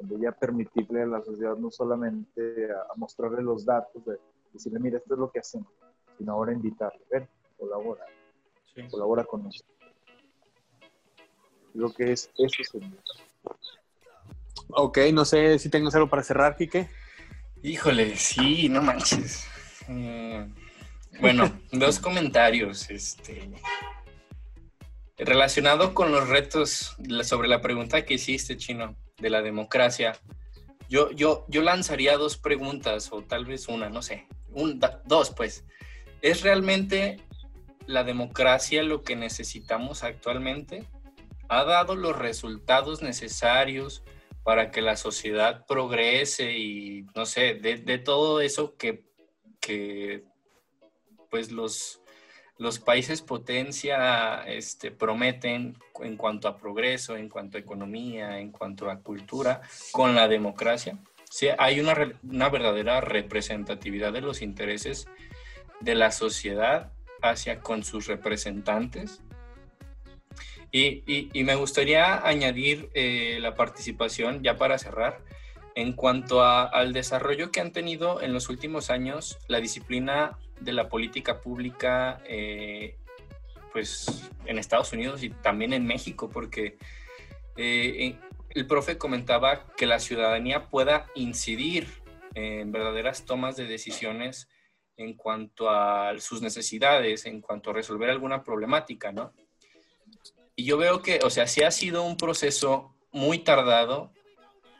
donde 0.00 0.18
ya 0.20 0.32
permitirle 0.32 1.02
a 1.02 1.06
la 1.06 1.22
sociedad 1.22 1.56
no 1.56 1.70
solamente 1.70 2.72
a, 2.72 2.92
a 2.92 2.96
mostrarle 2.96 3.42
los 3.42 3.64
datos, 3.66 4.04
de 4.04 4.18
decirle, 4.52 4.78
mira, 4.78 4.98
esto 4.98 5.14
es 5.14 5.20
lo 5.20 5.30
que 5.30 5.40
hacemos, 5.40 5.68
sino 6.20 6.32
ahora 6.32 6.52
invitarle, 6.52 7.00
ven, 7.10 7.26
colabora, 7.58 8.04
colabora 8.90 9.24
con 9.24 9.44
nosotros. 9.44 9.74
Lo 11.72 11.90
que 11.94 12.12
es 12.12 12.30
eso, 12.36 12.62
señor. 12.72 12.98
Ok, 14.68 14.98
no 15.14 15.24
sé 15.24 15.58
si 15.58 15.70
tengo 15.70 15.88
algo 15.94 16.10
para 16.10 16.22
cerrar, 16.22 16.56
Quique. 16.56 16.90
Híjole, 17.62 18.16
sí, 18.16 18.68
no 18.68 18.82
manches. 18.82 19.46
Eh, 19.88 20.46
bueno, 21.22 21.58
dos 21.72 21.98
comentarios. 21.98 22.90
Este, 22.90 23.50
relacionado 25.16 25.94
con 25.94 26.12
los 26.12 26.28
retos 26.28 26.96
sobre 27.22 27.48
la 27.48 27.62
pregunta 27.62 28.04
que 28.04 28.14
hiciste, 28.14 28.58
Chino, 28.58 28.94
de 29.18 29.30
la 29.30 29.40
democracia. 29.40 30.20
Yo, 30.90 31.12
yo, 31.12 31.46
yo 31.48 31.62
lanzaría 31.62 32.18
dos 32.18 32.36
preguntas, 32.36 33.10
o 33.10 33.22
tal 33.22 33.46
vez 33.46 33.68
una, 33.68 33.88
no 33.88 34.02
sé. 34.02 34.26
Un, 34.50 34.78
dos, 35.06 35.30
pues. 35.30 35.64
¿Es 36.22 36.42
realmente 36.42 37.18
la 37.86 38.04
democracia 38.04 38.82
lo 38.82 39.02
que 39.02 39.16
necesitamos 39.16 40.04
actualmente? 40.04 40.84
¿Ha 41.48 41.64
dado 41.64 41.96
los 41.96 42.16
resultados 42.16 43.02
necesarios 43.02 44.02
para 44.42 44.70
que 44.70 44.82
la 44.82 44.96
sociedad 44.96 45.66
progrese 45.66 46.56
y, 46.56 47.06
no 47.14 47.26
sé, 47.26 47.54
de, 47.54 47.98
todo 47.98 48.40
eso 48.40 48.76
que, 48.76 49.04
pues 51.30 51.52
los, 51.52 52.00
los 52.58 52.78
países 52.78 53.22
potencia 53.22 54.42
este, 54.46 54.90
prometen 54.90 55.76
en 56.00 56.16
cuanto 56.16 56.48
a 56.48 56.56
progreso, 56.56 57.16
en 57.16 57.28
cuanto 57.28 57.56
a 57.56 57.60
economía, 57.60 58.38
en 58.40 58.50
cuanto 58.50 58.90
a 58.90 59.00
cultura, 59.00 59.60
con 59.92 60.14
la 60.14 60.28
democracia? 60.28 60.98
Sí, 61.30 61.48
hay 61.58 61.80
una, 61.80 61.94
una 62.24 62.48
verdadera 62.48 63.00
representatividad 63.00 64.12
de 64.12 64.20
los 64.20 64.42
intereses 64.42 65.06
de 65.80 65.94
la 65.94 66.10
sociedad 66.10 66.92
hacia 67.22 67.60
con 67.60 67.82
sus 67.82 68.06
representantes. 68.06 69.20
Y, 70.72 71.30
me 71.42 71.56
gustaría 71.56 72.24
añadir 72.26 72.90
eh, 72.94 73.38
la 73.40 73.54
participación, 73.54 74.42
ya 74.42 74.56
para 74.56 74.78
cerrar, 74.78 75.20
en 75.74 75.92
cuanto 75.92 76.44
al 76.44 76.92
desarrollo 76.92 77.50
que 77.50 77.60
han 77.60 77.72
tenido 77.72 78.20
en 78.22 78.32
los 78.32 78.48
últimos 78.48 78.90
años 78.90 79.38
la 79.48 79.60
disciplina 79.60 80.38
de 80.60 80.72
la 80.72 80.88
política 80.88 81.40
pública, 81.40 82.22
eh, 82.26 82.96
pues 83.72 84.30
en 84.46 84.58
Estados 84.58 84.92
Unidos 84.92 85.22
y 85.22 85.30
también 85.30 85.72
en 85.72 85.86
México, 85.86 86.28
porque 86.28 86.76
eh, 87.56 88.16
el 88.50 88.66
profe 88.66 88.98
comentaba 88.98 89.66
que 89.76 89.86
la 89.86 89.98
ciudadanía 89.98 90.68
pueda 90.68 91.06
incidir 91.14 91.88
en 92.34 92.70
verdaderas 92.70 93.24
tomas 93.24 93.56
de 93.56 93.66
decisiones 93.66 94.48
en 95.00 95.14
cuanto 95.14 95.70
a 95.70 96.12
sus 96.18 96.42
necesidades, 96.42 97.24
en 97.24 97.40
cuanto 97.40 97.70
a 97.70 97.72
resolver 97.72 98.10
alguna 98.10 98.44
problemática, 98.44 99.12
¿no? 99.12 99.32
Y 100.54 100.64
yo 100.64 100.76
veo 100.76 101.00
que, 101.00 101.20
o 101.24 101.30
sea, 101.30 101.46
sí 101.46 101.62
ha 101.62 101.70
sido 101.70 102.02
un 102.02 102.16
proceso 102.16 102.94
muy 103.10 103.38
tardado, 103.38 104.12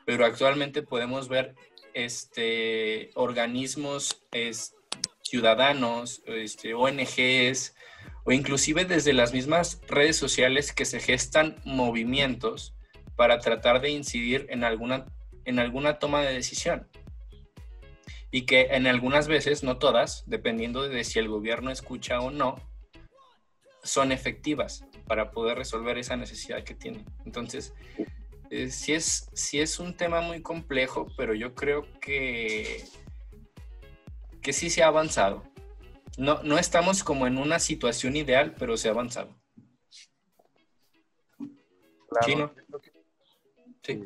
pero 0.04 0.26
actualmente 0.26 0.82
podemos 0.82 1.28
ver 1.28 1.54
este, 1.94 3.10
organismos 3.14 4.22
ciudadanos, 5.22 6.22
este, 6.26 6.74
ONGs, 6.74 7.74
o 8.24 8.32
inclusive 8.32 8.84
desde 8.84 9.14
las 9.14 9.32
mismas 9.32 9.80
redes 9.88 10.16
sociales 10.16 10.72
que 10.72 10.84
se 10.84 11.00
gestan 11.00 11.56
movimientos 11.64 12.74
para 13.16 13.38
tratar 13.38 13.80
de 13.80 13.90
incidir 13.90 14.46
en 14.50 14.64
alguna, 14.64 15.06
en 15.46 15.58
alguna 15.58 15.98
toma 15.98 16.20
de 16.20 16.34
decisión 16.34 16.86
y 18.30 18.46
que 18.46 18.68
en 18.70 18.86
algunas 18.86 19.26
veces, 19.28 19.62
no 19.62 19.78
todas, 19.78 20.24
dependiendo 20.26 20.88
de 20.88 21.04
si 21.04 21.18
el 21.18 21.28
gobierno 21.28 21.70
escucha 21.70 22.20
o 22.20 22.30
no, 22.30 22.56
son 23.82 24.12
efectivas 24.12 24.84
para 25.06 25.30
poder 25.30 25.58
resolver 25.58 25.98
esa 25.98 26.16
necesidad 26.16 26.62
que 26.62 26.74
tienen. 26.74 27.04
Entonces, 27.24 27.74
eh, 28.50 28.70
sí, 28.70 28.92
es, 28.92 29.28
es 29.52 29.80
un 29.80 29.96
tema 29.96 30.20
muy 30.20 30.42
complejo, 30.42 31.06
pero 31.16 31.34
yo 31.34 31.54
creo 31.54 31.86
que, 32.00 32.84
que 34.42 34.52
sí 34.52 34.70
se 34.70 34.82
ha 34.82 34.88
avanzado. 34.88 35.42
No, 36.18 36.42
no 36.42 36.58
estamos 36.58 37.02
como 37.02 37.26
en 37.26 37.38
una 37.38 37.58
situación 37.58 38.16
ideal, 38.16 38.54
pero 38.58 38.76
se 38.76 38.88
ha 38.88 38.92
avanzado. 38.92 39.34
Chino. 42.24 42.52
Sí. 43.82 44.04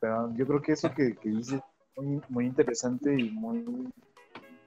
Pero 0.00 0.34
yo 0.34 0.46
creo 0.46 0.62
que 0.62 0.72
eso 0.72 0.94
que, 0.94 1.14
que 1.16 1.28
dices 1.28 1.60
muy, 1.96 2.46
interesante 2.46 3.18
y 3.18 3.30
muy, 3.30 3.64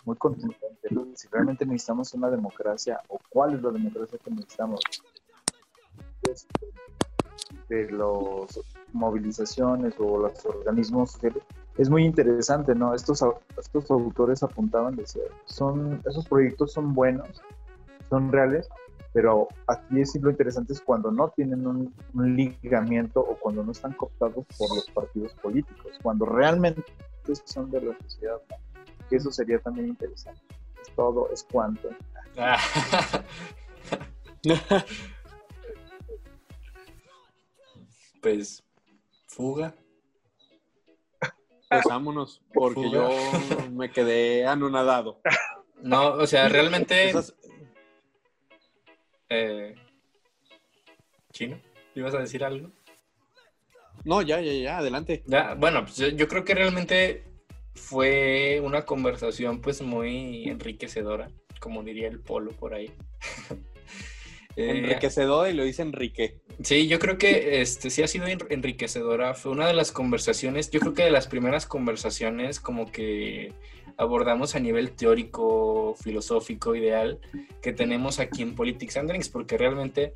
muy 0.05 0.15
contundente. 0.17 0.89
Si 1.15 1.27
realmente 1.29 1.65
necesitamos 1.65 2.13
una 2.13 2.29
democracia 2.29 3.01
o 3.07 3.19
cuál 3.29 3.55
es 3.55 3.61
la 3.61 3.71
democracia 3.71 4.19
que 4.23 4.31
necesitamos 4.31 4.79
de 7.69 7.91
las 7.91 8.59
movilizaciones 8.93 9.93
o 9.99 10.19
los 10.19 10.45
organismos 10.45 11.17
es 11.77 11.89
muy 11.89 12.05
interesante, 12.05 12.75
¿no? 12.75 12.93
Estos, 12.93 13.23
estos 13.57 13.89
autores 13.89 14.43
apuntaban, 14.43 14.95
decía, 14.95 15.23
son, 15.45 16.01
esos 16.07 16.27
proyectos 16.27 16.71
son 16.71 16.93
buenos, 16.93 17.41
son 18.09 18.31
reales, 18.31 18.69
pero 19.11 19.47
aquí 19.67 20.01
es 20.01 20.15
lo 20.21 20.29
interesante 20.29 20.73
es 20.73 20.81
cuando 20.81 21.11
no 21.11 21.29
tienen 21.29 21.65
un, 21.65 21.93
un, 22.13 22.35
ligamiento 22.35 23.21
o 23.21 23.35
cuando 23.39 23.63
no 23.63 23.71
están 23.71 23.93
cooptados 23.93 24.45
por 24.57 24.75
los 24.75 24.89
partidos 24.91 25.33
políticos, 25.35 25.93
cuando 26.01 26.25
realmente 26.25 26.83
son 27.45 27.71
de 27.71 27.81
la 27.81 27.97
sociedad, 27.99 28.41
que 29.09 29.15
eso 29.17 29.31
sería 29.31 29.59
también 29.59 29.87
interesante. 29.89 30.41
es 30.81 30.95
todo, 30.95 31.29
es 31.31 31.43
cuanto. 31.43 31.89
Ah. 32.37 32.57
pues, 38.21 38.63
fuga. 39.27 39.75
Pues 41.69 41.85
vámonos, 41.89 42.41
porque 42.53 42.89
yo 42.91 43.09
me 43.71 43.89
quedé 43.91 44.45
anonadado. 44.45 45.19
No, 45.81 46.13
o 46.13 46.27
sea, 46.27 46.47
realmente. 46.49 47.09
Esas- 47.09 47.33
eh, 49.29 49.75
Chino, 51.31 51.59
¿ibas 51.95 52.13
a 52.13 52.19
decir 52.19 52.43
algo? 52.43 52.69
No, 54.05 54.21
ya, 54.21 54.41
ya, 54.41 54.53
ya, 54.53 54.77
adelante. 54.79 55.23
Ya, 55.27 55.53
bueno, 55.55 55.83
pues 55.83 55.97
yo, 55.97 56.09
yo 56.09 56.27
creo 56.27 56.43
que 56.43 56.55
realmente 56.55 57.23
fue 57.75 58.59
una 58.63 58.85
conversación 58.85 59.61
pues 59.61 59.81
muy 59.81 60.45
enriquecedora, 60.49 61.29
como 61.59 61.83
diría 61.83 62.07
el 62.07 62.19
polo 62.19 62.51
por 62.51 62.73
ahí. 62.73 62.91
Eh, 64.55 64.69
Enriquecedor 64.69 65.49
y 65.49 65.53
lo 65.53 65.63
dice 65.63 65.81
Enrique. 65.81 66.37
Sí, 66.61 66.87
yo 66.87 66.99
creo 66.99 67.17
que 67.17 67.61
este 67.61 67.89
sí 67.89 68.03
ha 68.03 68.07
sido 68.07 68.27
en- 68.27 68.37
enriquecedora. 68.51 69.33
Fue 69.33 69.51
una 69.51 69.65
de 69.65 69.73
las 69.73 69.91
conversaciones, 69.91 70.69
yo 70.69 70.79
creo 70.79 70.93
que 70.93 71.03
de 71.05 71.09
las 71.09 71.25
primeras 71.25 71.65
conversaciones 71.65 72.59
como 72.59 72.91
que 72.91 73.51
abordamos 73.97 74.53
a 74.53 74.59
nivel 74.59 74.91
teórico, 74.91 75.95
filosófico, 75.99 76.75
ideal, 76.75 77.19
que 77.63 77.73
tenemos 77.73 78.19
aquí 78.19 78.43
en 78.43 78.53
Politics 78.53 78.97
and 78.97 79.09
Drinks, 79.09 79.29
porque 79.29 79.57
realmente 79.57 80.13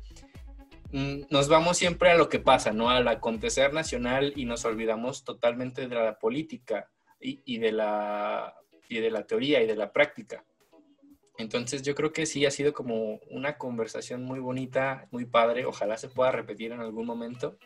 nos 0.90 1.48
vamos 1.48 1.76
siempre 1.76 2.10
a 2.10 2.16
lo 2.16 2.28
que 2.28 2.38
pasa, 2.38 2.72
¿no? 2.72 2.90
Al 2.90 3.06
acontecer 3.08 3.72
nacional 3.72 4.32
y 4.36 4.44
nos 4.44 4.64
olvidamos 4.64 5.24
totalmente 5.24 5.86
de 5.86 5.94
la 5.94 6.18
política 6.18 6.90
y, 7.20 7.42
y 7.44 7.58
de 7.58 7.72
la, 7.72 8.54
y 8.88 9.00
de 9.00 9.10
la 9.10 9.26
teoría 9.26 9.62
y 9.62 9.66
de 9.66 9.76
la 9.76 9.92
práctica. 9.92 10.44
Entonces 11.36 11.82
yo 11.82 11.94
creo 11.94 12.12
que 12.12 12.26
sí 12.26 12.44
ha 12.46 12.50
sido 12.50 12.72
como 12.72 13.20
una 13.30 13.58
conversación 13.58 14.24
muy 14.24 14.40
bonita, 14.40 15.06
muy 15.12 15.24
padre. 15.24 15.66
Ojalá 15.66 15.96
se 15.96 16.08
pueda 16.08 16.32
repetir 16.32 16.72
en 16.72 16.80
algún 16.80 17.06
momento. 17.06 17.56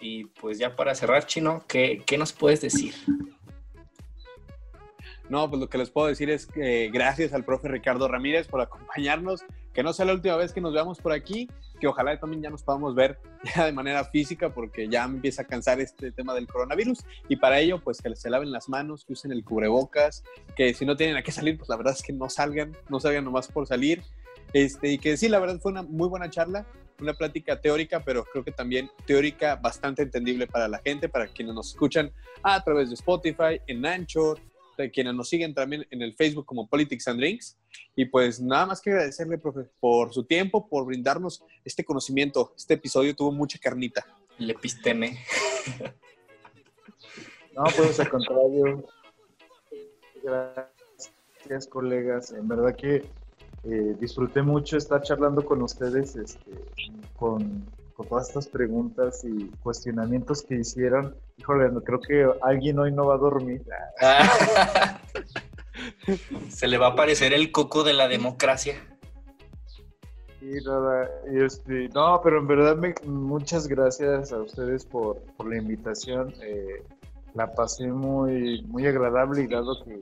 Y 0.00 0.26
pues 0.26 0.58
ya 0.58 0.76
para 0.76 0.94
cerrar, 0.94 1.26
Chino, 1.26 1.64
¿qué, 1.66 2.02
qué 2.06 2.16
nos 2.16 2.32
puedes 2.32 2.60
decir? 2.60 2.94
No, 5.32 5.48
pues 5.48 5.60
lo 5.60 5.68
que 5.70 5.78
les 5.78 5.88
puedo 5.88 6.08
decir 6.08 6.28
es 6.28 6.44
que 6.44 6.90
gracias 6.92 7.32
al 7.32 7.42
profe 7.42 7.66
Ricardo 7.66 8.06
Ramírez 8.06 8.46
por 8.48 8.60
acompañarnos, 8.60 9.40
que 9.72 9.82
no 9.82 9.94
sea 9.94 10.04
la 10.04 10.12
última 10.12 10.36
vez 10.36 10.52
que 10.52 10.60
nos 10.60 10.74
veamos 10.74 10.98
por 10.98 11.10
aquí, 11.10 11.48
que 11.80 11.86
ojalá 11.86 12.20
también 12.20 12.42
ya 12.42 12.50
nos 12.50 12.62
podamos 12.62 12.94
ver 12.94 13.18
ya 13.56 13.64
de 13.64 13.72
manera 13.72 14.04
física 14.04 14.52
porque 14.52 14.90
ya 14.90 15.04
empieza 15.04 15.40
a 15.40 15.44
cansar 15.46 15.80
este 15.80 16.12
tema 16.12 16.34
del 16.34 16.46
coronavirus 16.46 17.06
y 17.30 17.36
para 17.36 17.60
ello 17.60 17.80
pues 17.82 18.02
que 18.02 18.14
se 18.14 18.28
laven 18.28 18.52
las 18.52 18.68
manos, 18.68 19.06
que 19.06 19.14
usen 19.14 19.32
el 19.32 19.42
cubrebocas, 19.42 20.22
que 20.54 20.74
si 20.74 20.84
no 20.84 20.98
tienen 20.98 21.16
a 21.16 21.22
qué 21.22 21.32
salir 21.32 21.56
pues 21.56 21.70
la 21.70 21.76
verdad 21.76 21.94
es 21.94 22.02
que 22.02 22.12
no 22.12 22.28
salgan, 22.28 22.76
no 22.90 23.00
salgan 23.00 23.24
nomás 23.24 23.48
por 23.48 23.66
salir. 23.66 24.02
Este, 24.52 24.92
y 24.92 24.98
que 24.98 25.16
sí, 25.16 25.30
la 25.30 25.38
verdad 25.38 25.58
fue 25.62 25.72
una 25.72 25.82
muy 25.82 26.10
buena 26.10 26.28
charla, 26.28 26.66
una 27.00 27.14
plática 27.14 27.58
teórica, 27.58 28.00
pero 28.04 28.22
creo 28.24 28.44
que 28.44 28.52
también 28.52 28.90
teórica 29.06 29.56
bastante 29.56 30.02
entendible 30.02 30.46
para 30.46 30.68
la 30.68 30.78
gente, 30.80 31.08
para 31.08 31.26
quienes 31.26 31.54
nos 31.54 31.70
escuchan 31.70 32.12
a 32.42 32.62
través 32.62 32.90
de 32.90 32.96
Spotify, 32.96 33.62
en 33.66 33.86
Anchor, 33.86 34.38
de 34.76 34.90
quienes 34.90 35.14
nos 35.14 35.28
siguen 35.28 35.54
también 35.54 35.86
en 35.90 36.02
el 36.02 36.14
Facebook 36.14 36.46
como 36.46 36.68
Politics 36.68 37.08
and 37.08 37.20
Drinks. 37.20 37.58
Y 37.94 38.06
pues 38.06 38.40
nada 38.40 38.66
más 38.66 38.80
que 38.80 38.90
agradecerle, 38.90 39.38
profe, 39.38 39.68
por 39.80 40.12
su 40.12 40.24
tiempo, 40.24 40.68
por 40.68 40.86
brindarnos 40.86 41.44
este 41.64 41.84
conocimiento. 41.84 42.54
Este 42.56 42.74
episodio 42.74 43.14
tuvo 43.14 43.32
mucha 43.32 43.58
carnita. 43.58 44.04
El 44.38 44.50
episteme. 44.50 45.18
No, 47.54 47.64
pues 47.76 48.00
al 48.00 48.08
contrario. 48.08 48.86
Gracias, 50.22 51.66
colegas. 51.68 52.32
En 52.32 52.48
verdad 52.48 52.74
que 52.74 53.04
eh, 53.64 53.96
disfruté 54.00 54.42
mucho 54.42 54.76
estar 54.76 55.02
charlando 55.02 55.44
con 55.44 55.60
ustedes, 55.62 56.16
este, 56.16 56.50
con, 57.14 57.64
con 57.94 58.08
todas 58.08 58.28
estas 58.28 58.48
preguntas 58.48 59.24
y 59.24 59.46
cuestionamientos 59.62 60.42
que 60.42 60.56
hicieron. 60.56 61.14
Híjole, 61.38 61.70
no- 61.70 61.80
creo 61.82 62.00
que 62.00 62.26
alguien 62.42 62.78
hoy 62.78 62.92
no 62.92 63.06
va 63.06 63.14
a 63.14 63.18
dormir. 63.18 63.62
Se 66.48 66.66
le 66.68 66.78
va 66.78 66.88
a 66.88 66.90
aparecer 66.90 67.32
el 67.32 67.50
coco 67.52 67.82
de 67.84 67.92
la 67.94 68.08
democracia. 68.08 68.74
Sí, 70.40 70.50
nada, 70.66 71.08
y 71.32 71.42
este, 71.44 71.88
no, 71.90 72.20
pero 72.22 72.38
en 72.38 72.46
verdad 72.48 72.76
me- 72.76 72.94
muchas 73.04 73.68
gracias 73.68 74.32
a 74.32 74.38
ustedes 74.38 74.84
por, 74.84 75.20
por 75.36 75.48
la 75.48 75.56
invitación. 75.56 76.34
eh, 76.42 76.82
la 77.34 77.54
pasé 77.54 77.86
muy, 77.86 78.62
muy 78.64 78.86
agradable 78.86 79.42
y 79.42 79.46
dado 79.46 79.82
que 79.84 79.98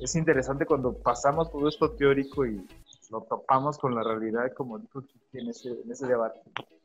es 0.00 0.14
interesante 0.14 0.64
cuando 0.64 0.92
pasamos 0.92 1.50
todo 1.50 1.68
esto 1.68 1.90
teórico 1.90 2.46
y 2.46 2.64
lo 3.10 3.22
topamos 3.22 3.78
con 3.78 3.94
la 3.94 4.02
realidad, 4.04 4.52
como 4.56 4.78
dijo 4.78 5.02
en 5.32 5.48
ese, 5.48 5.70
en 5.70 5.90
ese 5.90 6.06
debate. 6.06 6.40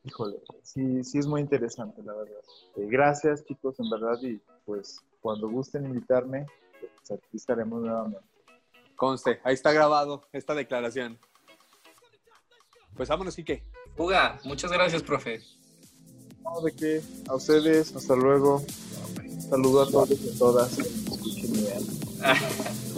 Híjole, 0.07 0.37
sí, 0.63 1.03
sí 1.03 1.17
es 1.17 1.27
muy 1.27 1.41
interesante, 1.41 2.01
la 2.01 2.13
verdad. 2.13 2.39
Eh, 2.77 2.87
gracias, 2.89 3.43
chicos, 3.43 3.77
en 3.79 3.89
verdad, 3.89 4.17
y 4.21 4.41
pues 4.65 5.01
cuando 5.19 5.49
gusten 5.49 5.85
invitarme, 5.85 6.45
pues 6.79 7.11
aquí 7.11 7.35
estaremos 7.35 7.81
nuevamente. 7.81 8.25
Conste, 8.95 9.41
ahí 9.43 9.53
está 9.53 9.73
grabado 9.73 10.23
esta 10.31 10.55
declaración. 10.55 11.19
Pues 12.95 13.09
vámonos, 13.09 13.35
Quique. 13.35 13.63
Fuga, 13.97 14.39
muchas 14.45 14.71
gracias, 14.71 15.03
profe. 15.03 15.41
No, 16.41 16.61
de 16.61 16.71
qué, 16.71 17.01
a 17.27 17.35
ustedes, 17.35 17.93
hasta 17.93 18.15
luego. 18.15 18.63
Saludo 19.49 19.81
a 19.81 19.91
todos 19.91 20.11
y 20.11 20.29
a 20.29 20.37
todas. 20.37 20.79
Escuchen 20.79 21.51
bien. 21.51 22.96